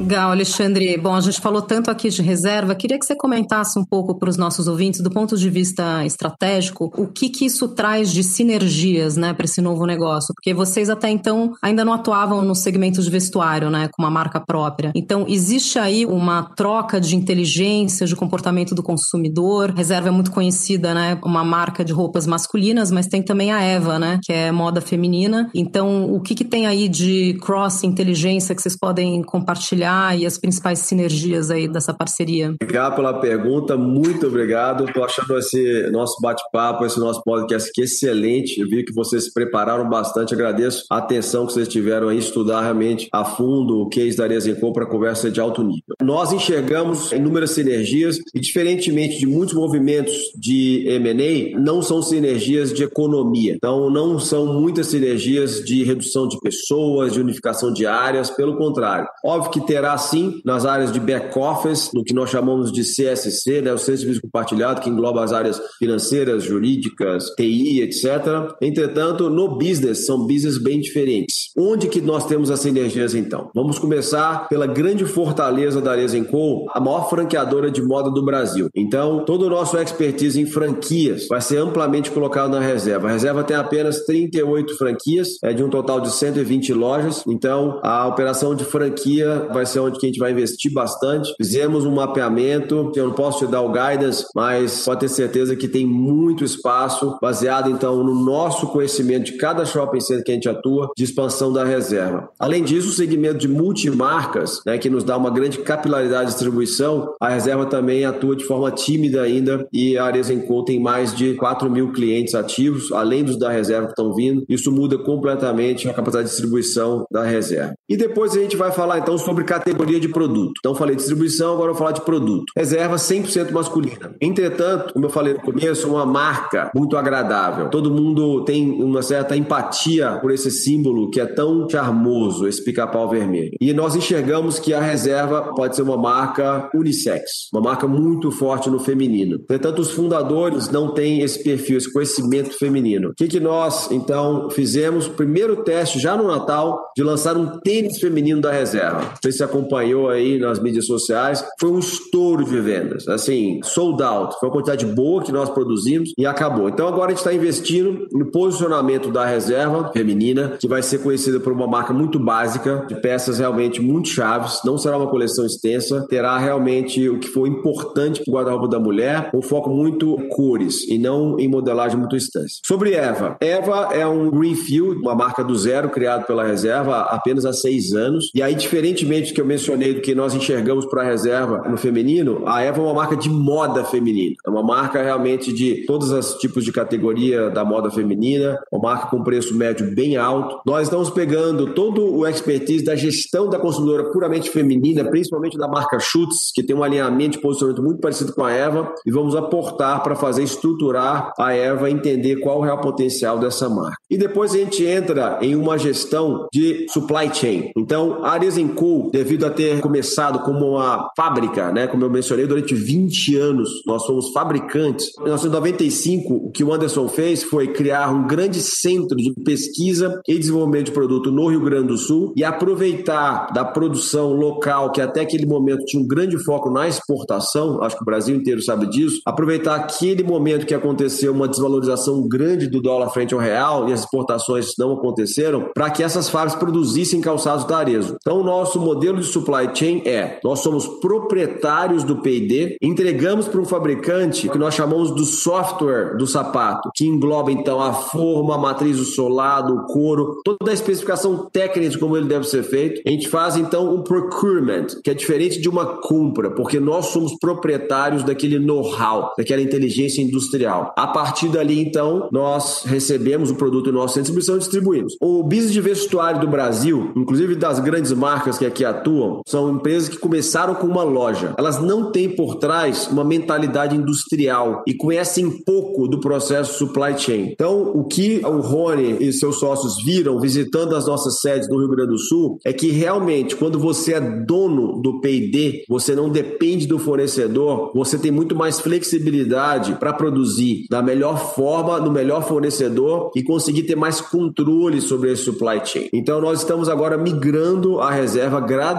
Legal, 0.09 0.31
Alexandre. 0.31 0.97
Bom, 0.97 1.15
a 1.15 1.21
gente 1.21 1.39
falou 1.39 1.61
tanto 1.61 1.91
aqui 1.91 2.09
de 2.09 2.23
reserva, 2.23 2.75
queria 2.75 2.99
que 2.99 3.05
você 3.05 3.15
comentasse 3.15 3.79
um 3.79 3.85
pouco 3.85 4.19
para 4.19 4.31
os 4.31 4.39
nossos 4.39 4.67
ouvintes, 4.67 5.03
do 5.03 5.11
ponto 5.11 5.37
de 5.37 5.51
vista 5.51 6.03
estratégico, 6.07 6.91
o 6.97 7.07
que, 7.07 7.29
que 7.29 7.45
isso 7.45 7.69
traz 7.69 8.11
de 8.11 8.25
sinergias 8.25 9.19
né, 9.19 9.35
para 9.35 9.45
esse 9.45 9.61
novo 9.61 9.85
negócio? 9.85 10.35
Porque 10.35 10.55
vocês 10.55 10.89
até 10.89 11.11
então 11.11 11.53
ainda 11.61 11.85
não 11.85 11.93
atuavam 11.93 12.41
no 12.41 12.55
segmento 12.55 13.03
de 13.03 13.11
vestuário, 13.11 13.69
né, 13.69 13.91
com 13.93 14.01
uma 14.01 14.11
marca 14.11 14.41
própria. 14.41 14.93
Então, 14.95 15.27
existe 15.29 15.79
aí 15.79 16.07
uma 16.07 16.55
troca 16.57 16.99
de 16.99 17.15
inteligência, 17.15 18.07
de 18.07 18.17
comportamento 18.17 18.75
do 18.75 18.83
consumidor. 18.83 19.75
Reserva 19.77 20.09
é 20.09 20.11
muito 20.11 20.31
conhecida, 20.31 20.95
né, 20.95 21.19
uma 21.23 21.45
marca 21.45 21.85
de 21.85 21.93
roupas 21.93 22.27
masculinas, 22.27 22.91
mas 22.91 23.07
tem 23.07 23.23
também 23.23 23.53
a 23.53 23.61
Eva, 23.61 23.99
né, 23.99 24.19
que 24.25 24.33
é 24.33 24.51
moda 24.51 24.81
feminina. 24.81 25.51
Então, 25.55 26.11
o 26.11 26.19
que, 26.19 26.35
que 26.35 26.47
tem 26.47 26.67
aí 26.67 26.89
de 26.89 27.37
cross-inteligência 27.43 28.55
que 28.55 28.63
vocês 28.63 28.75
podem 28.75 29.23
compartilhar? 29.23 29.98
E 30.17 30.27
as 30.27 30.39
principais 30.39 30.81
sinergias 30.81 31.51
aí 31.51 31.69
dessa 31.69 31.93
parceria? 31.93 32.55
Obrigado 32.61 32.97
pela 32.97 33.21
pergunta, 33.21 33.77
muito 33.77 34.27
obrigado. 34.27 34.85
Estou 34.85 35.05
achando 35.05 35.39
esse 35.39 35.91
nosso 35.91 36.21
bate-papo, 36.21 36.85
esse 36.85 36.99
nosso 36.99 37.23
podcast 37.23 37.71
aqui 37.71 37.83
excelente. 37.83 38.61
Eu 38.61 38.69
vi 38.69 38.85
que 38.85 38.93
vocês 38.93 39.25
se 39.25 39.33
prepararam 39.33 39.89
bastante, 39.89 40.35
agradeço 40.35 40.85
a 40.91 40.99
atenção 40.99 41.47
que 41.47 41.53
vocês 41.53 41.69
tiveram 41.69 42.13
em 42.13 42.19
estudar 42.19 42.63
realmente 42.63 43.09
a 43.13 43.25
fundo 43.25 43.81
o 43.81 43.89
case 43.89 44.17
da 44.17 44.25
Arezencom 44.25 44.73
para 44.73 44.87
conversa 44.87 45.31
de 45.31 45.41
alto 45.41 45.63
nível. 45.63 45.95
Nós 46.03 46.33
enxergamos 46.33 47.13
inúmeras 47.13 47.51
sinergias 47.51 48.19
e, 48.35 48.41
diferentemente 48.41 49.19
de 49.19 49.27
muitos 49.27 49.55
movimentos 49.55 50.15
de 50.37 50.85
M&A, 50.89 51.59
não 51.59 51.83
são 51.83 52.03
sinergias 52.03 52.73
de 52.73 52.85
economia. 52.85 53.55
Então, 53.55 53.91
não 53.91 54.19
são 54.19 54.47
muitas 54.47 54.89
sinergias 54.89 55.65
de 55.65 55.85
redução 55.85 56.29
de 56.29 56.39
pessoas, 56.41 57.13
de 57.13 57.21
unificação 57.21 57.73
de 57.73 57.87
áreas, 57.87 58.31
pelo 58.31 58.57
contrário. 58.57 59.09
Óbvio 59.25 59.51
que 59.51 59.67
terá 59.67 59.88
será 59.89 59.97
sim 59.97 60.41
nas 60.45 60.67
áreas 60.67 60.93
de 60.93 61.01
back-office, 61.01 61.91
no 61.95 62.05
que 62.05 62.13
nós 62.13 62.29
chamamos 62.29 62.71
de 62.71 62.83
CSC, 62.83 63.63
né, 63.63 63.73
o 63.73 63.79
Centro 63.79 63.95
de 63.95 64.01
Serviço 64.01 64.21
Compartilhado, 64.23 64.81
que 64.81 64.91
engloba 64.91 65.25
as 65.25 65.33
áreas 65.33 65.61
financeiras, 65.79 66.43
jurídicas, 66.43 67.31
TI, 67.37 67.81
etc. 67.81 68.55
Entretanto, 68.61 69.31
no 69.31 69.57
business, 69.57 70.05
são 70.05 70.27
business 70.27 70.59
bem 70.59 70.81
diferentes. 70.81 71.51
Onde 71.57 71.89
que 71.89 72.01
nós 72.01 72.27
temos 72.27 72.51
as 72.51 72.61
sinergias, 72.61 73.15
então? 73.15 73.51
Vamos 73.55 73.79
começar 73.79 74.49
pela 74.49 74.67
grande 74.67 75.07
fortaleza 75.07 75.81
da 75.81 75.93
Arezenco, 75.93 76.67
a 76.75 76.81
maior 76.81 77.09
franqueadora 77.09 77.71
de 77.71 77.83
moda 77.83 78.11
do 78.11 78.25
Brasil. 78.25 78.69
Então, 78.75 79.25
todo 79.25 79.47
o 79.47 79.51
nosso 79.51 79.79
expertise 79.79 80.41
em 80.41 80.47
franquias 80.47 81.27
vai 81.29 81.41
ser 81.41 81.59
amplamente 81.59 82.11
colocado 82.11 82.51
na 82.51 82.61
reserva. 82.61 83.09
A 83.09 83.13
reserva 83.13 83.45
tem 83.45 83.57
apenas 83.57 84.05
38 84.05 84.77
franquias, 84.77 85.39
é 85.43 85.53
de 85.53 85.63
um 85.63 85.71
total 85.71 86.01
de 86.01 86.11
120 86.11 86.73
lojas. 86.75 87.25
Então, 87.27 87.81
a 87.83 88.07
operação 88.07 88.55
de 88.55 88.65
franquia 88.65 89.49
vai 89.53 89.65
ser 89.65 89.78
é 89.79 89.83
onde 89.83 89.99
que 89.99 90.07
a 90.07 90.09
gente 90.09 90.19
vai 90.19 90.33
investir 90.33 90.73
bastante. 90.73 91.33
Fizemos 91.37 91.85
um 91.85 91.95
mapeamento, 91.95 92.93
eu 92.95 93.07
não 93.07 93.15
posso 93.15 93.47
te 93.47 93.51
dar 93.51 93.63
o 93.63 93.73
guidance, 93.73 94.25
mas 94.35 94.85
pode 94.85 95.01
ter 95.01 95.09
certeza 95.09 95.57
que 95.57 95.69
tem 95.69 95.87
muito 95.87 96.45
espaço, 96.45 97.17
baseado 97.21 97.71
então 97.71 98.03
no 98.03 98.15
nosso 98.15 98.67
conhecimento 98.69 99.25
de 99.25 99.33
cada 99.39 99.65
shopping 99.65 100.01
center 100.01 100.25
que 100.25 100.31
a 100.31 100.35
gente 100.35 100.49
atua, 100.49 100.91
de 100.97 101.05
expansão 101.05 101.53
da 101.53 101.65
reserva. 101.65 102.29
Além 102.39 102.63
disso, 102.63 102.89
o 102.89 102.93
segmento 102.93 103.39
de 103.39 103.49
multimarcas, 103.49 104.61
né, 104.67 104.79
que 104.79 104.91
nos 104.91 105.05
dá 105.05 105.17
uma 105.17 105.31
grande 105.31 105.59
capilaridade 105.59 106.27
de 106.27 106.33
distribuição, 106.33 107.15
a 107.21 107.29
reserva 107.29 107.67
também 107.67 108.05
atua 108.05 108.37
de 108.37 108.45
forma 108.45 108.71
tímida 108.71 109.23
ainda 109.23 109.67
e 109.73 109.97
a 109.97 110.05
Arezenco 110.05 110.65
tem 110.65 110.81
mais 110.81 111.15
de 111.15 111.35
4 111.35 111.71
mil 111.71 111.93
clientes 111.93 112.35
ativos, 112.35 112.93
além 112.93 113.25
dos 113.25 113.39
da 113.39 113.51
reserva 113.51 113.87
que 113.87 113.93
estão 113.93 114.15
vindo. 114.15 114.45
Isso 114.49 114.73
muda 114.73 114.99
completamente 114.99 115.89
a 115.89 115.95
capacidade 115.95 116.29
de 116.29 116.33
distribuição 116.33 117.05
da 117.11 117.23
reserva. 117.23 117.75
E 117.89 117.97
depois 117.97 118.37
a 118.37 118.41
gente 118.41 118.57
vai 118.57 118.73
falar 118.73 118.99
então 118.99 119.17
sobre 119.19 119.45
categoria 119.69 120.01
de 120.01 120.09
produto. 120.09 120.55
Então, 120.59 120.75
falei 120.75 120.97
distribuição, 120.97 121.53
agora 121.53 121.71
eu 121.71 121.75
vou 121.75 121.79
falar 121.79 121.93
de 121.93 122.01
produto. 122.01 122.53
Reserva 122.57 122.97
100% 122.97 123.51
masculina. 123.53 124.15
Entretanto, 124.21 124.95
como 124.95 125.07
eu 125.07 125.11
falei 125.11 125.35
no 125.35 125.41
começo, 125.41 125.89
uma 125.89 126.07
marca 126.07 126.71
muito 126.75 126.97
agradável. 126.97 127.69
Todo 127.69 127.91
mundo 127.91 128.45
tem 128.45 128.83
uma 128.83 129.03
certa 129.03 129.37
empatia 129.37 130.19
por 130.21 130.31
esse 130.31 130.51
símbolo 130.51 131.11
que 131.11 131.21
é 131.21 131.27
tão 131.27 131.69
charmoso, 131.69 132.47
esse 132.47 132.65
pica-pau 132.65 133.09
vermelho. 133.09 133.53
E 133.61 133.73
nós 133.73 133.95
enxergamos 133.95 134.59
que 134.59 134.73
a 134.73 134.81
reserva 134.81 135.53
pode 135.55 135.77
ser 135.77 135.83
uma 135.83 135.97
marca 135.97 136.69
unissex, 136.75 137.49
uma 137.53 137.63
marca 137.63 137.87
muito 137.87 138.31
forte 138.31 138.71
no 138.71 138.79
feminino. 138.79 139.37
Entretanto, 139.37 139.81
os 139.81 139.91
fundadores 139.91 140.71
não 140.71 140.95
têm 140.95 141.21
esse 141.21 141.43
perfil, 141.43 141.79
esse 141.79 141.93
conhecimento 141.93 142.59
feminino. 142.59 143.11
O 143.11 143.15
que, 143.15 143.29
que 143.29 143.41
nós, 143.41 143.91
então, 143.91 144.49
fizemos? 144.51 145.09
Primeiro 145.09 145.63
teste 145.63 145.99
já 145.99 146.17
no 146.17 146.29
Natal 146.29 146.91
de 146.97 147.03
lançar 147.03 147.37
um 147.37 147.59
tênis 147.61 147.99
feminino 147.99 148.41
da 148.41 148.53
reserva. 148.53 149.01
Não 149.01 149.19
sei 149.23 149.33
se 149.33 149.43
acompanhou 149.49 150.09
aí 150.09 150.39
nas 150.39 150.61
mídias 150.61 150.87
sociais, 150.87 151.45
foi 151.59 151.71
um 151.71 151.79
estouro 151.79 152.45
de 152.45 152.61
vendas. 152.61 153.09
Assim, 153.09 153.61
sold 153.63 154.03
out. 154.03 154.37
Foi 154.39 154.49
uma 154.49 154.55
quantidade 154.55 154.87
boa 154.87 155.23
que 155.23 155.33
nós 155.33 155.51
produzimos 155.51 156.13
e 156.17 156.27
acabou. 156.27 156.69
Então 156.69 156.87
agora 156.87 157.07
a 157.07 157.11
gente 157.11 157.19
está 157.19 157.33
investindo 157.33 158.07
no 158.13 158.31
posicionamento 158.31 159.11
da 159.11 159.25
reserva 159.25 159.91
feminina, 159.93 160.57
que 160.61 160.69
vai 160.69 160.83
ser 160.83 160.99
conhecida 160.99 161.41
por 161.41 161.53
uma 161.53 161.67
marca 161.67 161.93
muito 161.93 162.19
básica, 162.19 162.85
de 162.89 162.95
peças 163.01 163.39
realmente 163.39 163.81
muito 163.81 164.09
chaves. 164.09 164.61
Não 164.65 164.79
será 164.79 164.97
uma 164.97 165.09
coleção 165.09 165.45
extensa, 165.45 166.07
terá 166.09 166.39
realmente 166.39 167.09
o 167.09 167.19
que 167.19 167.29
for 167.29 167.47
importante 167.47 168.23
para 168.23 168.31
o 168.31 168.35
guarda-roupa 168.35 168.69
da 168.69 168.81
mulher, 168.81 169.31
um 169.35 169.43
foco 169.43 169.71
muito 169.71 170.17
em 170.21 170.29
cores 170.29 170.87
e 170.89 170.99
não 170.99 171.39
em 171.39 171.49
modelagem 171.49 171.99
muito 171.99 172.17
extensa. 172.17 172.57
Sobre 172.65 172.93
Eva. 172.93 173.37
Eva 173.41 173.89
é 173.93 174.07
um 174.07 174.31
Greenfield, 174.31 175.01
uma 175.01 175.15
marca 175.15 175.43
do 175.43 175.55
zero 175.57 175.89
criado 175.91 176.27
pela 176.27 176.45
reserva 176.45 177.01
apenas 177.01 177.45
há 177.45 177.53
seis 177.53 177.93
anos. 177.93 178.31
E 178.35 178.43
aí, 178.43 178.55
diferentemente 178.55 179.33
que 179.39 179.43
eu 179.43 179.47
mencionei 179.47 179.95
do 179.95 180.01
que 180.01 180.17
nós 180.17 180.35
enxergamos 180.35 180.85
para 180.85 181.03
a 181.03 181.05
reserva 181.05 181.69
no 181.69 181.77
feminino, 181.77 182.43
a 182.45 182.61
Eva 182.61 182.81
é 182.81 182.83
uma 182.83 182.95
marca 182.95 183.17
de 183.17 183.31
moda 183.31 183.85
feminina. 183.85 184.35
É 184.45 184.51
uma 184.51 184.65
marca 184.65 185.01
realmente 185.01 185.53
de 185.53 185.87
todos 185.87 186.11
os 186.11 186.35
tipos 186.39 186.65
de 186.65 186.73
categoria 186.73 187.49
da 187.49 187.65
moda 187.65 187.89
feminina, 187.89 188.59
uma 188.73 188.83
marca 188.83 189.07
com 189.07 189.23
preço 189.23 189.57
médio 189.57 189.95
bem 189.95 190.17
alto. 190.17 190.61
Nós 190.67 190.89
estamos 190.89 191.09
pegando 191.09 191.73
todo 191.73 192.17
o 192.17 192.27
expertise 192.27 192.85
da 192.85 192.97
gestão 192.97 193.49
da 193.49 193.61
consumidora 193.61 194.11
puramente 194.11 194.51
feminina, 194.51 195.05
principalmente 195.05 195.57
da 195.57 195.69
marca 195.69 196.01
Schutz, 196.01 196.51
que 196.53 196.65
tem 196.65 196.75
um 196.75 196.83
alinhamento 196.83 197.37
de 197.37 197.39
posicionamento 197.39 197.83
muito 197.83 198.01
parecido 198.01 198.33
com 198.33 198.43
a 198.43 198.51
Eva, 198.51 198.93
e 199.07 199.13
vamos 199.13 199.37
aportar 199.37 200.03
para 200.03 200.17
fazer 200.17 200.43
estruturar 200.43 201.33
a 201.39 201.53
Eva, 201.53 201.89
entender 201.89 202.37
qual 202.41 202.57
é 202.57 202.59
o 202.59 202.63
real 202.63 202.81
potencial 202.81 203.39
dessa 203.39 203.69
marca. 203.69 203.99
E 204.11 204.19
depois 204.19 204.53
a 204.53 204.59
gente 204.59 204.85
entra 204.85 205.39
em 205.41 205.55
uma 205.55 205.79
gestão 205.79 206.49
de 206.53 206.87
supply 206.91 207.33
chain. 207.33 207.71
Então, 207.77 208.25
a 208.25 208.31
Arezencool, 208.31 209.13
devido 209.29 209.45
a 209.45 209.51
ter 209.51 209.79
começado 209.81 210.39
como 210.39 210.71
uma 210.71 211.11
fábrica, 211.15 211.71
né, 211.71 211.87
como 211.87 212.03
eu 212.03 212.11
mencionei, 212.11 212.47
durante 212.47 212.75
20 212.75 213.37
anos, 213.37 213.69
nós 213.87 214.07
fomos 214.07 214.31
fabricantes. 214.31 215.11
Em 215.19 215.25
1995, 215.25 216.35
o 216.35 216.51
que 216.51 216.65
o 216.65 216.73
Anderson 216.73 217.07
fez 217.09 217.43
foi 217.43 217.69
criar 217.69 218.11
um 218.11 218.27
grande 218.27 218.61
centro 218.63 219.17
de 219.17 219.35
pesquisa 219.45 220.19
e 220.27 220.39
desenvolvimento 220.39 220.87
de 220.87 220.93
produto 220.93 221.31
no 221.31 221.49
Rio 221.49 221.61
Grande 221.61 221.89
do 221.89 221.99
Sul 221.99 222.33
e 222.35 222.43
aproveitar 222.43 223.53
da 223.53 223.65
produção 223.65 224.33
local, 224.33 224.93
que 224.93 225.01
até 225.01 225.21
aquele 225.21 225.45
momento 225.45 225.85
tinha 225.85 226.03
um 226.03 226.07
grande 226.07 226.43
foco 226.43 226.71
na 226.71 226.89
exportação, 226.89 227.83
acho 227.83 227.97
que 227.97 228.03
o 228.03 228.07
Brasil 228.07 228.35
inteiro 228.35 228.63
sabe 228.63 228.87
disso, 228.87 229.21
aproveitar 229.27 229.75
aquele 229.75 230.23
momento 230.23 230.65
que 230.65 230.75
aconteceu 230.75 231.33
uma 231.33 231.49
desvalorização 231.49 232.27
grande 232.27 232.67
do 232.67 232.81
dólar 232.81 233.11
frente 233.11 233.35
ao 233.35 233.41
real 233.41 233.89
e 233.89 233.93
as 233.93 234.01
exportações 234.01 234.73
não 234.79 234.95
aconteceram, 234.95 235.71
para 235.75 235.91
que 235.91 236.03
essas 236.03 236.31
fábricas 236.31 236.59
produzissem 236.59 237.21
calçados 237.21 237.67
da 237.67 237.77
Arezo. 237.77 238.17
Então, 238.21 238.41
o 238.41 238.45
nosso 238.45 238.81
modelo 238.81 239.18
de 239.27 239.33
supply 239.33 239.69
chain 239.75 240.03
é: 240.05 240.39
nós 240.43 240.61
somos 240.61 240.87
proprietários 240.87 242.05
do 242.05 242.17
PD, 242.23 242.77
entregamos 242.83 243.49
para 243.49 243.61
um 243.61 243.65
fabricante 243.65 244.49
que 244.49 244.59
nós 244.59 244.75
chamamos 244.75 245.11
do 245.11 245.25
software 245.25 246.17
do 246.17 246.27
sapato, 246.27 246.91
que 246.95 247.07
engloba 247.07 247.53
então 247.53 247.81
a 247.81 247.93
forma, 247.93 248.55
a 248.55 248.59
matriz 248.59 248.99
do 248.99 249.05
solado, 249.05 249.75
o 249.75 249.87
couro, 249.87 250.41
toda 250.45 250.71
a 250.71 250.75
especificação 250.75 251.49
técnica 251.51 251.91
de 251.91 251.99
como 251.99 252.17
ele 252.17 252.27
deve 252.27 252.47
ser 252.47 252.63
feito. 252.63 253.01
A 253.07 253.11
gente 253.11 253.29
faz 253.29 253.57
então 253.57 253.95
um 253.95 254.03
procurement, 254.03 254.87
que 255.03 255.11
é 255.11 255.15
diferente 255.15 255.61
de 255.61 255.69
uma 255.69 256.01
compra, 256.01 256.51
porque 256.51 256.81
nós 256.81 257.07
somos 257.07 257.37
proprietários 257.39 258.23
daquele 258.23 258.59
know-how, 258.59 259.33
daquela 259.37 259.63
inteligência 259.63 260.23
industrial. 260.23 260.93
A 260.97 261.07
partir 261.07 261.49
dali, 261.49 261.81
então, 261.81 262.29
nós 262.33 262.83
recebemos 262.85 263.51
o 263.51 263.55
produto 263.55 263.93
no 263.93 263.99
nosso 263.99 264.15
centro 264.15 264.33
de 264.33 264.39
distribuição 264.39 264.57
e 264.57 264.59
distribuímos. 264.59 265.17
O 265.21 265.43
business 265.43 265.73
de 265.73 265.81
vestuário 265.81 266.41
do 266.41 266.49
Brasil, 266.49 267.13
inclusive 267.17 267.55
das 267.55 267.79
grandes 267.79 268.13
marcas 268.13 268.59
que 268.59 268.67
aqui 268.67 268.85
atuam, 268.85 269.08
são 269.47 269.71
empresas 269.71 270.09
que 270.09 270.19
começaram 270.19 270.75
com 270.75 270.87
uma 270.87 271.03
loja. 271.03 271.55
Elas 271.59 271.81
não 271.81 272.11
têm 272.13 272.29
por 272.29 272.57
trás 272.57 273.09
uma 273.11 273.25
mentalidade 273.25 273.97
industrial 273.97 274.83
e 274.87 274.95
conhecem 274.95 275.63
pouco 275.65 276.07
do 276.07 276.21
processo 276.21 276.79
supply 276.79 277.19
chain. 277.19 277.51
Então, 277.53 277.93
o 277.95 278.05
que 278.05 278.41
o 278.45 278.61
Rony 278.61 279.17
e 279.21 279.33
seus 279.33 279.59
sócios 279.59 280.03
viram 280.05 280.39
visitando 280.39 280.95
as 280.95 281.07
nossas 281.07 281.41
sedes 281.41 281.69
no 281.69 281.79
Rio 281.79 281.89
Grande 281.89 282.11
do 282.11 282.19
Sul 282.19 282.59
é 282.65 282.73
que 282.73 282.91
realmente, 282.91 283.57
quando 283.57 283.79
você 283.79 284.15
é 284.15 284.21
dono 284.21 285.01
do 285.01 285.21
PD, 285.21 285.85
você 285.89 286.15
não 286.15 286.29
depende 286.29 286.87
do 286.87 286.99
fornecedor, 286.99 287.93
você 287.95 288.19
tem 288.19 288.31
muito 288.31 288.55
mais 288.55 288.81
flexibilidade 288.81 289.95
para 289.95 290.13
produzir 290.13 290.87
da 290.91 291.03
melhor 291.03 291.55
forma, 291.55 291.99
no 291.99 292.11
melhor 292.11 292.47
fornecedor 292.47 293.31
e 293.35 293.43
conseguir 293.43 293.85
ter 293.85 293.97
mais 293.97 294.21
controle 294.21 295.01
sobre 295.01 295.33
esse 295.33 295.45
supply 295.45 295.81
chain. 295.85 296.09
Então, 296.13 296.41
nós 296.41 296.61
estamos 296.61 296.89
agora 296.89 297.17
migrando 297.17 298.01
a 298.01 298.11
reserva 298.11 298.61
gradualmente 298.61 298.98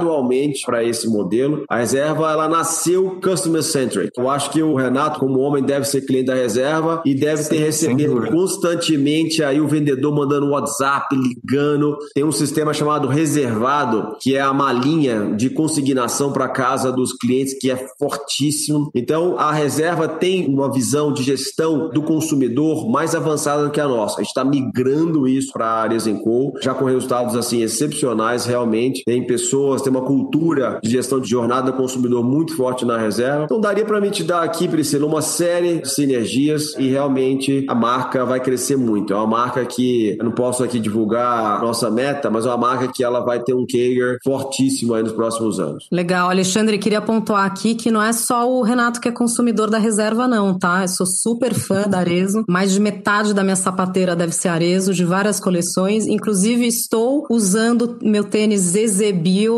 para 0.65 0.84
esse 0.84 1.08
modelo. 1.08 1.63
A 1.68 1.77
reserva, 1.77 2.32
ela 2.32 2.48
nasceu 2.48 3.20
customer 3.22 3.63
centric. 3.63 4.12
Eu 4.18 4.29
acho 4.29 4.51
que 4.51 4.62
o 4.62 4.75
Renato, 4.75 5.20
como 5.20 5.39
homem, 5.39 5.63
deve 5.63 5.86
ser 5.86 6.01
cliente 6.01 6.27
da 6.27 6.36
reserva 6.36 7.01
e 7.06 7.13
deve 7.13 7.44
ter 7.46 7.58
recebido 7.58 8.27
constantemente 8.32 9.44
aí 9.44 9.60
o 9.60 9.68
vendedor 9.68 10.13
mandando 10.13 10.50
WhatsApp, 10.50 11.15
ligando. 11.15 11.98
Tem 12.13 12.24
um 12.24 12.32
sistema 12.32 12.74
chamado 12.74 13.08
reservado, 13.08 14.15
que 14.22 14.36
é 14.36 14.41
a 14.41 14.53
malinha 14.53 15.34
de 15.36 15.50
consignação 15.50 16.32
para 16.32 16.48
casa 16.48 16.91
dos 16.91 17.13
clientes, 17.13 17.58
que 17.60 17.72
é 17.72 17.88
fortíssimo. 17.98 18.89
Então, 18.96 19.38
a 19.38 19.51
reserva 19.51 20.08
tem 20.08 20.48
uma 20.48 20.72
visão 20.72 21.12
de 21.12 21.24
gestão 21.24 21.89
do 21.89 22.01
consumidor 22.01 22.89
mais 22.89 23.15
avançada 23.15 23.63
do 23.63 23.71
que 23.71 23.80
a 23.80 23.88
nossa. 23.88 24.15
A 24.15 24.24
gente 24.24 24.30
está 24.30 24.43
migrando 24.43 25.28
isso 25.28 25.52
para 25.52 25.65
a 25.65 25.82
áreas 25.82 26.08
em 26.08 26.19
já 26.62 26.74
com 26.74 26.86
resultados 26.86 27.36
assim 27.36 27.62
excepcionais 27.62 28.45
realmente. 28.45 29.04
Tem 29.04 29.26
pessoas, 29.26 29.82
tem 29.89 29.97
uma 29.97 30.06
cultura 30.06 30.80
de 30.84 30.91
gestão 30.91 31.19
de 31.19 31.28
jornada 31.28 31.71
do 31.71 31.78
consumidor 31.78 32.23
muito 32.23 32.56
forte 32.56 32.86
na 32.86 32.97
reserva. 32.97 33.45
Então, 33.45 33.60
daria 33.60 33.84
para 33.84 33.99
mim 33.99 34.12
te 34.12 34.23
dar 34.23 34.43
aqui, 34.43 34.67
Priscila, 34.67 35.08
uma 35.08 35.21
série 35.21 35.80
de 35.80 35.89
sinergias 35.89 36.75
e 36.78 36.88
realmente 36.88 37.65
a 37.67 37.73
marca 37.73 38.23
vai 38.23 38.39
crescer 38.39 38.78
muito. 38.78 39.13
É 39.13 39.15
uma 39.15 39.28
marca 39.28 39.65
que 39.65 40.15
eu 40.17 40.23
não 40.23 40.32
posso 40.32 40.63
aqui 40.63 40.80
divulgar 40.80 41.62
nossa 41.62 41.89
meta, 41.89 42.30
mas 42.30 42.45
é 42.45 42.49
uma 42.49 42.58
marca 42.58 42.88
que 42.93 43.04
ela 43.04 43.21
vai 43.21 43.39
ter 43.39 43.54
um 43.54 43.65
CAGR 43.65 44.17
fortíssimo 44.23 44.93
aí 44.93 45.02
nos 45.02 45.13
próximos 45.13 45.60
anos. 45.60 45.88
Legal, 45.91 46.30
Alexandre, 46.30 46.78
queria 46.78 47.02
pontuar 47.02 47.45
aqui 47.45 47.73
que 47.73 47.89
não 47.89 48.02
é 48.02 48.13
só 48.13 48.49
o 48.49 48.62
Renato 48.62 49.02
que 49.02 49.08
é 49.08 49.12
consumidor 49.12 49.69
da 49.69 49.80
reserva, 49.80 50.28
não, 50.28 50.58
tá? 50.58 50.84
Eu 50.84 50.88
sou 50.88 51.08
super 51.08 51.54
fã 51.54 51.84
da 51.88 51.99
Arezo. 51.99 52.43
Mais 52.47 52.71
de 52.71 52.80
metade 52.80 53.34
da 53.34 53.43
minha 53.43 53.56
sapateira 53.56 54.15
deve 54.15 54.34
ser 54.34 54.49
Arezo, 54.49 54.93
de 54.93 55.04
várias 55.04 55.39
coleções. 55.39 56.06
Inclusive, 56.06 56.67
estou 56.67 57.25
usando 57.30 57.97
meu 58.04 58.23
tênis 58.23 58.62
ZZ 58.62 58.99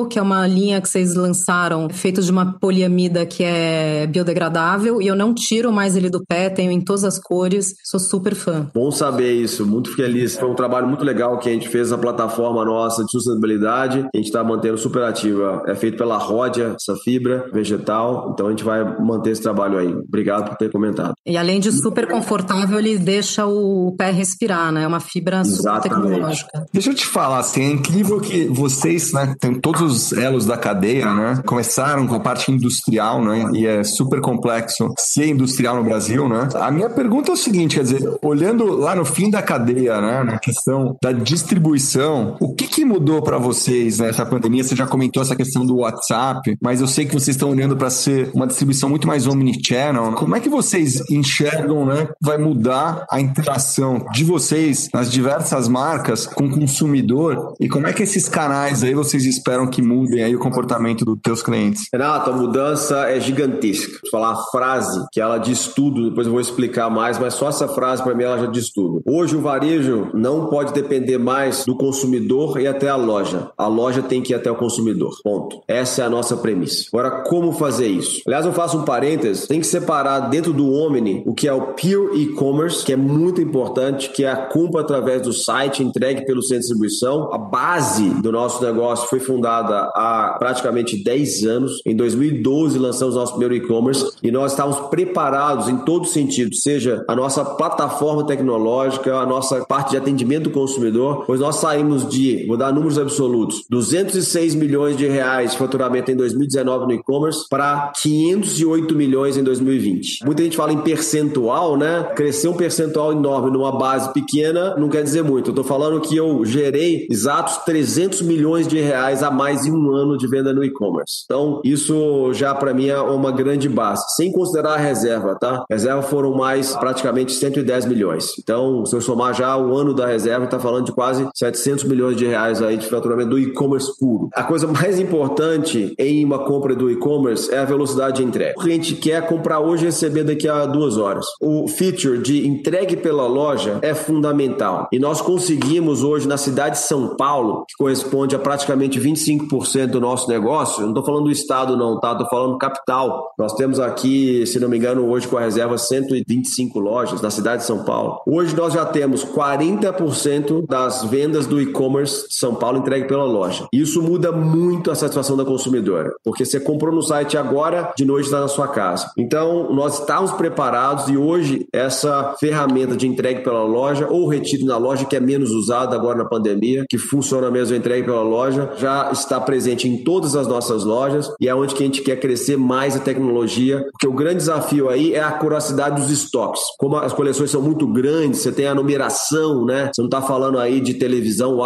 que 0.10 0.20
é 0.20 0.21
uma 0.22 0.46
linha 0.48 0.82
que 0.82 0.90
vocês 0.90 1.16
lançaram, 1.16 1.90
feito 1.90 2.22
de 2.22 2.32
uma 2.32 2.58
poliamida 2.60 3.26
que 3.26 3.44
é 3.44 4.08
biodegradável, 4.08 5.02
e 5.02 5.08
eu 5.08 5.16
não 5.16 5.34
tiro 5.34 5.72
mais 5.72 5.96
ele 5.96 6.10
do 6.10 6.24
pé, 6.26 6.50
tenho 6.50 6.72
em 6.72 6.82
todas 6.82 7.04
as 7.04 7.20
cores, 7.20 7.76
sou 7.84 8.00
super 8.00 8.36
fã. 8.36 8.68
Bom 8.74 8.92
saber 8.92 9.34
isso, 9.34 9.66
muito 9.66 9.94
feliz. 9.96 10.38
Foi 10.38 10.50
um 10.50 10.56
trabalho 10.56 10.88
muito 10.88 11.04
legal 11.04 11.38
que 11.40 11.50
a 11.50 11.54
gente 11.54 11.70
fez 11.70 11.92
na 11.92 11.98
plataforma 11.98 12.64
nossa 12.66 13.04
de 13.04 13.12
sustentabilidade. 13.12 14.00
A 14.14 14.18
gente 14.18 14.28
está 14.28 14.44
mantendo 14.44 14.78
super 14.78 15.04
ativa. 15.04 15.62
É 15.68 15.76
feito 15.76 15.98
pela 15.98 16.18
Ródia, 16.18 16.76
essa 16.76 16.96
fibra 17.04 17.50
vegetal. 17.54 18.32
Então 18.34 18.48
a 18.48 18.50
gente 18.50 18.64
vai 18.64 18.84
manter 19.00 19.32
esse 19.32 19.42
trabalho 19.42 19.78
aí. 19.78 19.94
Obrigado 19.94 20.50
por 20.50 20.58
ter 20.58 20.72
comentado. 20.72 21.14
E 21.26 21.38
além 21.38 21.60
de 21.60 21.72
super 21.72 22.08
confortável, 22.08 22.80
ele 22.80 22.98
deixa 22.98 23.46
o 23.46 23.96
pé 23.98 24.12
respirar, 24.12 24.72
né? 24.72 24.84
É 24.84 24.88
uma 24.88 25.00
fibra 25.00 25.44
super 25.44 25.60
Exatamente. 25.60 26.10
tecnológica. 26.10 26.66
Deixa 26.74 26.90
eu 26.90 26.96
te 26.96 27.06
falar, 27.06 27.40
assim, 27.40 27.62
é 27.62 27.72
incrível 27.72 28.20
que 28.20 28.46
vocês, 28.46 29.14
né, 29.14 29.36
tem 29.40 29.54
todos 29.60 29.82
os 29.82 30.01
elos 30.14 30.46
da 30.46 30.58
cadeia, 30.58 31.14
né? 31.14 31.42
Começaram 31.46 32.08
com 32.08 32.16
a 32.16 32.20
parte 32.20 32.52
industrial, 32.52 33.24
né? 33.24 33.50
E 33.54 33.66
é 33.66 33.84
super 33.84 34.22
complexo 34.22 34.94
ser 34.98 35.28
industrial 35.28 35.76
no 35.76 35.84
Brasil, 35.84 36.28
né? 36.28 36.50
A 36.56 36.72
minha 36.72 36.90
pergunta 36.90 37.32
é 37.32 37.34
o 37.34 37.38
seguinte, 37.38 37.76
quer 37.76 37.84
dizer, 37.84 38.18
olhando 38.22 38.66
lá 38.66 38.96
no 38.96 39.06
fim 39.06 39.30
da 39.30 39.42
cadeia, 39.42 40.00
né, 40.02 40.24
na 40.24 40.40
questão 40.40 40.96
da 41.02 41.12
distribuição, 41.12 42.38
o 42.40 42.54
que 42.72 42.86
mudou 42.86 43.22
para 43.22 43.38
vocês 43.38 44.00
nessa 44.00 44.26
pandemia? 44.26 44.64
Você 44.64 44.76
já 44.76 44.88
comentou 44.88 45.22
essa 45.22 45.36
questão 45.36 45.66
do 45.66 45.78
WhatsApp, 45.78 46.58
mas 46.62 46.80
eu 46.80 46.88
sei 46.88 47.06
que 47.06 47.14
vocês 47.14 47.36
estão 47.36 47.50
olhando 47.50 47.76
para 47.76 47.90
ser 47.90 48.32
uma 48.34 48.48
distribuição 48.48 48.90
muito 48.90 49.06
mais 49.06 49.28
omnichannel. 49.28 50.14
Como 50.14 50.36
é 50.36 50.40
que 50.40 50.48
vocês 50.48 51.02
enxergam, 51.10 51.86
né? 51.86 52.08
Vai 52.22 52.38
mudar 52.38 53.06
a 53.12 53.20
interação 53.20 54.06
de 54.14 54.24
vocês 54.24 54.88
nas 54.94 55.12
diversas 55.12 55.68
marcas 55.68 56.26
com 56.26 56.46
o 56.46 56.50
consumidor 56.50 57.54
e 57.60 57.68
como 57.68 57.88
é 57.88 57.94
que 57.94 58.04
esses 58.04 58.30
canais 58.30 58.84
aí 58.84 58.94
vocês 58.94 59.26
esperam 59.26 59.68
que 59.68 59.82
mudem 59.82 60.24
aí 60.24 60.34
o 60.34 60.40
comportamento 60.40 61.04
dos 61.04 61.20
teus 61.22 61.44
clientes? 61.44 61.88
Renato, 61.92 62.30
a 62.30 62.34
mudança 62.34 63.10
é 63.10 63.20
gigantesca. 63.20 64.00
Vou 64.04 64.12
falar 64.12 64.32
a 64.32 64.44
frase 64.50 65.06
que 65.12 65.20
ela 65.20 65.38
diz 65.38 65.68
tudo, 65.68 66.10
depois 66.10 66.26
eu 66.26 66.32
vou 66.32 66.42
explicar 66.42 66.90
mais, 66.90 67.20
mas 67.20 67.34
só 67.34 67.50
essa 67.50 67.68
frase 67.68 68.02
para 68.02 68.16
mim 68.16 68.24
ela 68.24 68.40
já 68.40 68.46
diz 68.46 68.72
tudo. 68.72 69.02
Hoje 69.06 69.36
o 69.36 69.42
varejo 69.42 70.10
não 70.14 70.48
pode 70.48 70.72
depender 70.72 71.18
mais 71.18 71.66
do 71.66 71.76
consumidor 71.76 72.61
e 72.62 72.68
até 72.68 72.90
a 72.90 72.96
loja. 72.96 73.50
A 73.58 73.68
loja 73.68 74.02
tem 74.02 74.22
que 74.22 74.34
ir 74.34 74.36
até 74.36 74.52
o 74.52 74.56
consumidor. 74.56 75.16
Ponto. 75.24 75.62
Essa 75.68 76.04
é 76.04 76.06
a 76.06 76.10
nossa 76.10 76.38
premissa. 76.38 76.86
Agora, 76.94 77.24
como 77.24 77.52
fazer 77.52 77.88
isso? 77.88 78.22
Aliás, 78.26 78.46
eu 78.46 78.54
faço 78.54 78.78
um 78.78 78.84
parênteses, 78.84 79.48
tem 79.48 79.60
que 79.60 79.68
separar 79.68 80.30
dentro 80.30 80.54
do 80.54 80.72
Omni 80.72 81.24
o 81.26 81.34
que 81.34 81.48
é 81.48 81.54
o 81.54 81.74
pure 81.74 82.22
e-commerce, 82.22 82.86
que 82.86 82.94
é 82.94 82.98
muito 82.98 83.42
importante, 83.42 84.10
que 84.10 84.24
é 84.24 84.32
a 84.32 84.36
compra 84.36 84.82
através 84.82 85.22
do 85.22 85.34
site, 85.34 85.84
entregue 85.84 86.26
pelo 86.26 86.42
centro 86.42 86.56
de 86.56 86.68
distribuição. 86.68 87.34
A 87.34 87.38
base 87.38 88.10
do 88.22 88.32
nosso 88.32 88.64
negócio 88.64 89.08
foi 89.10 89.20
fundada 89.20 89.92
há 89.96 90.36
praticamente 90.40 91.04
10 91.04 91.44
anos. 91.44 91.82
Em 91.86 91.96
2012 91.96 92.78
lançamos 92.78 93.16
nosso 93.16 93.38
primeiro 93.38 93.56
e-commerce 93.56 94.12
e 94.22 94.32
nós 94.32 94.52
estávamos 94.52 94.90
preparados 94.90 95.68
em 95.68 95.78
todo 95.78 96.06
sentido, 96.06 96.56
seja 96.56 97.04
a 97.08 97.16
nossa 97.16 97.44
plataforma 97.44 98.26
tecnológica, 98.26 99.16
a 99.16 99.26
nossa 99.26 99.66
parte 99.66 99.92
de 99.92 99.98
atendimento 99.98 100.44
do 100.44 100.52
consumidor, 100.52 101.24
pois 101.26 101.40
nós 101.40 101.58
saímos 101.58 102.08
de, 102.08 102.46
vou 102.52 102.58
dar 102.58 102.74
números 102.74 103.00
absolutos, 103.00 103.64
206 103.70 104.56
milhões 104.56 104.98
de 104.98 105.08
reais 105.08 105.52
de 105.52 105.58
faturamento 105.58 106.12
em 106.12 106.18
2019 106.18 106.86
no 106.86 106.92
e-commerce 106.92 107.48
para 107.50 107.94
508 107.96 108.94
milhões 108.94 109.38
em 109.38 109.44
2020. 109.44 110.26
Muita 110.26 110.44
gente 110.44 110.58
fala 110.58 110.74
em 110.74 110.82
percentual, 110.82 111.78
né? 111.78 112.12
Crescer 112.14 112.50
um 112.50 112.54
percentual 112.54 113.14
enorme 113.14 113.52
numa 113.52 113.72
base 113.72 114.12
pequena 114.12 114.76
não 114.76 114.90
quer 114.90 115.02
dizer 115.02 115.24
muito. 115.24 115.48
Eu 115.48 115.52
estou 115.52 115.64
falando 115.64 116.02
que 116.02 116.16
eu 116.18 116.44
gerei 116.44 117.08
exatos 117.10 117.56
300 117.60 118.22
milhões 118.22 118.68
de 118.68 118.82
reais 118.82 119.24
a 119.24 119.32
mais 119.32 119.66
em 119.66 119.72
um 119.72 119.96
ano 119.96 120.18
de 120.18 120.28
venda 120.28 120.52
no 120.52 120.62
e-commerce. 120.62 121.24
Então, 121.24 121.62
isso 121.64 122.34
já 122.34 122.54
para 122.54 122.74
mim 122.74 122.88
é 122.88 123.00
uma 123.00 123.32
grande 123.32 123.70
base, 123.70 124.04
sem 124.18 124.30
considerar 124.30 124.74
a 124.74 124.78
reserva, 124.78 125.38
tá? 125.40 125.64
Reserva 125.70 126.02
foram 126.02 126.36
mais 126.36 126.76
praticamente 126.76 127.32
110 127.32 127.86
milhões. 127.86 128.32
Então, 128.38 128.86
se 128.86 128.94
eu 128.94 129.00
somar 129.00 129.34
já 129.34 129.56
o 129.56 129.74
ano 129.78 129.94
da 129.94 130.06
reserva, 130.06 130.44
está 130.44 130.60
falando 130.60 130.88
de 130.88 130.92
quase 130.92 131.26
700 131.34 131.86
milhões 131.86 132.18
de 132.18 132.26
reais 132.26 132.41
aí 132.62 132.78
de 132.78 132.88
faturamento 132.88 133.32
do 133.32 133.40
e-commerce 133.40 133.92
puro. 134.00 134.30
A 134.34 134.44
coisa 134.44 134.68
mais 134.68 135.00
importante 135.00 135.94
em 135.98 136.24
uma 136.26 136.40
compra 136.40 136.76
do 136.76 136.90
e-commerce 136.90 137.54
é 137.54 137.60
a 137.60 137.66
velocidade 137.66 138.18
de 138.18 138.24
entrega. 138.24 138.56
O 138.58 138.62
cliente 138.62 138.96
quer 138.96 139.28
comprar 139.28 139.60
hoje 139.60 139.84
e 139.84 139.86
receber 139.88 140.24
daqui 140.24 140.48
a 140.48 140.66
duas 140.66 140.98
horas. 140.98 141.26
O 141.40 141.68
feature 141.68 142.18
de 142.18 142.48
entregue 142.48 142.98
pela 142.98 143.28
loja 143.28 143.80
é 143.82 143.94
fundamental. 143.94 144.88
E 144.92 145.00
nós 145.00 145.22
conseguimos 145.22 146.04
hoje 146.04 146.28
na 146.28 146.38
cidade 146.38 146.76
de 146.76 146.82
São 146.82 147.16
Paulo, 147.16 147.66
que 147.68 147.76
corresponde 147.78 148.36
a 148.36 148.40
praticamente 148.40 149.00
25% 149.00 149.88
do 149.88 150.02
nosso 150.02 150.30
negócio, 150.30 150.82
não 150.82 150.90
estou 150.90 151.04
falando 151.04 151.26
do 151.26 151.32
estado 151.32 151.78
não, 151.78 152.00
tá? 152.00 152.14
Estou 152.14 152.28
falando 152.28 152.58
capital. 152.58 153.34
Nós 153.38 153.54
temos 153.54 153.80
aqui, 153.80 154.46
se 154.46 154.60
não 154.60 154.70
me 154.70 154.78
engano, 154.78 155.08
hoje 155.10 155.28
com 155.28 155.38
a 155.38 155.42
reserva 155.42 155.78
125 155.78 156.80
lojas 156.80 157.22
na 157.22 157.30
cidade 157.30 157.62
de 157.62 157.68
São 157.68 157.84
Paulo. 157.84 158.22
Hoje 158.26 158.56
nós 158.56 158.74
já 158.74 158.86
temos 158.86 159.26
40% 159.26 160.66
das 160.68 161.04
vendas 161.06 161.46
do 161.46 161.62
e-commerce 161.62 162.26
São 162.32 162.56
Paulo 162.56 162.80
entregue 162.80 163.08
pela 163.08 163.26
loja. 163.26 163.68
Isso 163.74 164.02
muda 164.02 164.32
muito 164.32 164.90
a 164.90 164.96
satisfação 164.96 165.36
da 165.36 165.44
consumidora, 165.44 166.14
porque 166.24 166.46
você 166.46 166.60
comprou 166.60 166.94
no 166.94 167.02
site 167.02 167.38
agora, 167.38 167.94
de 167.96 168.06
noite 168.06 168.26
está 168.26 168.40
na 168.40 168.48
sua 168.48 168.68
casa. 168.68 169.12
Então, 169.18 169.74
nós 169.74 170.00
estamos 170.00 170.32
preparados 170.32 171.10
e 171.10 171.18
hoje 171.18 171.68
essa 171.74 172.36
ferramenta 172.40 172.96
de 172.96 173.08
entregue 173.08 173.44
pela 173.44 173.64
loja 173.64 174.08
ou 174.10 174.28
retiro 174.28 174.66
na 174.66 174.78
loja, 174.78 175.06
que 175.06 175.16
é 175.16 175.20
menos 175.20 175.52
usada 175.52 175.96
agora 175.96 176.20
na 176.20 176.26
pandemia, 176.26 176.86
que 176.90 176.98
funciona 176.98 177.52
mesmo 177.52 177.76
entregue 177.76 178.06
pela 178.06 178.24
loja, 178.24 178.72
já 178.78 179.12
está 179.12 179.40
presente 179.40 179.88
em 179.88 179.98
todas 180.04 180.36
as 180.36 180.48
nossas 180.48 180.84
lojas 180.84 181.32
e 181.40 181.48
é 181.48 181.56
onde 181.56 181.76
que 181.76 181.84
a 181.84 181.86
gente 181.86 182.02
quer 182.02 182.20
crescer 182.20 182.58
mais 182.58 182.96
a 182.96 183.00
tecnologia, 183.00 183.86
porque 183.92 184.08
o 184.08 184.14
grande 184.14 184.38
desafio 184.38 184.90
aí 184.90 185.14
é 185.14 185.22
a 185.22 185.32
curacidade 185.32 186.02
dos 186.02 186.10
estoques. 186.10 186.62
Como 186.78 186.96
as 186.96 187.14
coleções 187.14 187.52
são 187.52 187.62
muito 187.62 187.86
grandes, 187.88 188.40
você 188.40 188.52
tem 188.52 188.68
a 188.68 188.76
numeração, 188.76 189.66
né? 189.66 189.92
Você 189.94 190.02
não 190.02 190.08
está 190.08 190.22
falando 190.22 190.60
aí 190.60 190.80
de 190.80 190.94
televisão 190.94 191.56
ou 191.56 191.64